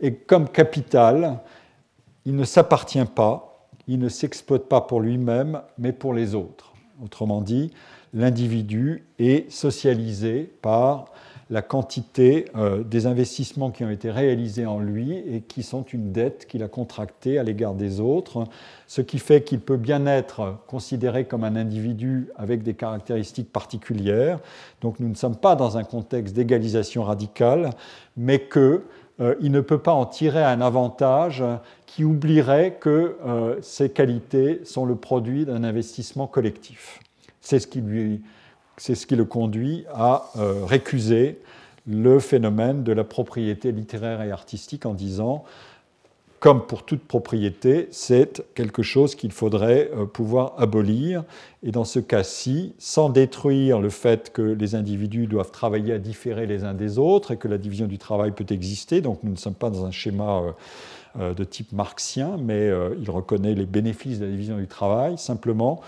[0.00, 1.40] Et comme capital,
[2.24, 6.72] il ne s'appartient pas, il ne s'exploite pas pour lui-même, mais pour les autres.
[7.04, 7.72] Autrement dit,
[8.14, 11.12] l'individu est socialisé par
[11.50, 16.12] la quantité euh, des investissements qui ont été réalisés en lui et qui sont une
[16.12, 18.44] dette qu'il a contractée à l'égard des autres,
[18.86, 24.40] ce qui fait qu'il peut bien être considéré comme un individu avec des caractéristiques particulières.
[24.82, 27.70] Donc nous ne sommes pas dans un contexte d'égalisation radicale,
[28.16, 28.82] mais qu'il
[29.20, 31.42] euh, ne peut pas en tirer un avantage
[31.86, 37.00] qui oublierait que euh, ces qualités sont le produit d'un investissement collectif.
[37.40, 38.20] C'est ce qui lui
[38.78, 41.38] c'est ce qui le conduit à euh, récuser
[41.86, 45.44] le phénomène de la propriété littéraire et artistique en disant,
[46.38, 51.24] comme pour toute propriété, c'est quelque chose qu'il faudrait euh, pouvoir abolir.
[51.62, 56.46] Et dans ce cas-ci, sans détruire le fait que les individus doivent travailler à différer
[56.46, 59.36] les uns des autres et que la division du travail peut exister, donc nous ne
[59.36, 60.42] sommes pas dans un schéma
[61.18, 65.80] euh, de type marxien, mais il reconnaît les bénéfices de la division du travail, simplement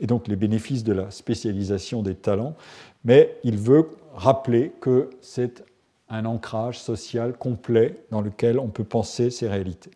[0.00, 2.54] et donc les bénéfices de la spécialisation des talents,
[3.04, 5.64] mais il veut rappeler que c'est
[6.08, 9.90] un ancrage social complet dans lequel on peut penser ces réalités.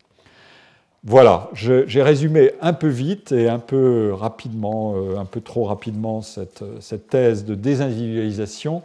[1.05, 6.23] Voilà, j'ai résumé un peu vite et un peu rapidement, euh, un peu trop rapidement
[6.23, 6.65] cette,
[7.09, 8.83] thèse de désindividualisation.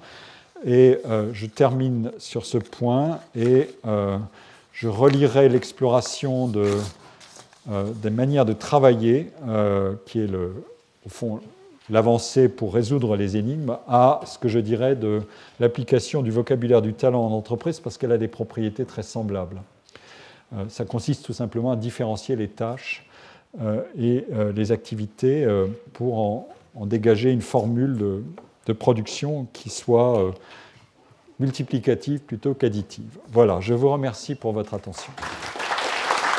[0.63, 4.17] Et euh, je termine sur ce point et euh,
[4.71, 6.69] je relirai l'exploration de,
[7.95, 9.31] des manières de travailler,
[10.05, 10.53] qui est le,
[11.05, 11.39] au fond,
[11.89, 15.21] l'avancée pour résoudre les énigmes à ce que je dirais de
[15.59, 19.61] l'application du vocabulaire du talent en entreprise parce qu'elle a des propriétés très semblables.
[20.55, 23.05] Euh, ça consiste tout simplement à différencier les tâches
[23.61, 25.47] euh, et euh, les activités
[25.93, 26.47] pour en,
[26.85, 28.23] dégager une formule de,
[28.65, 30.33] de production qui soit
[31.39, 33.19] multiplicative plutôt qu'additive.
[33.31, 35.13] Voilà, je vous remercie pour votre attention.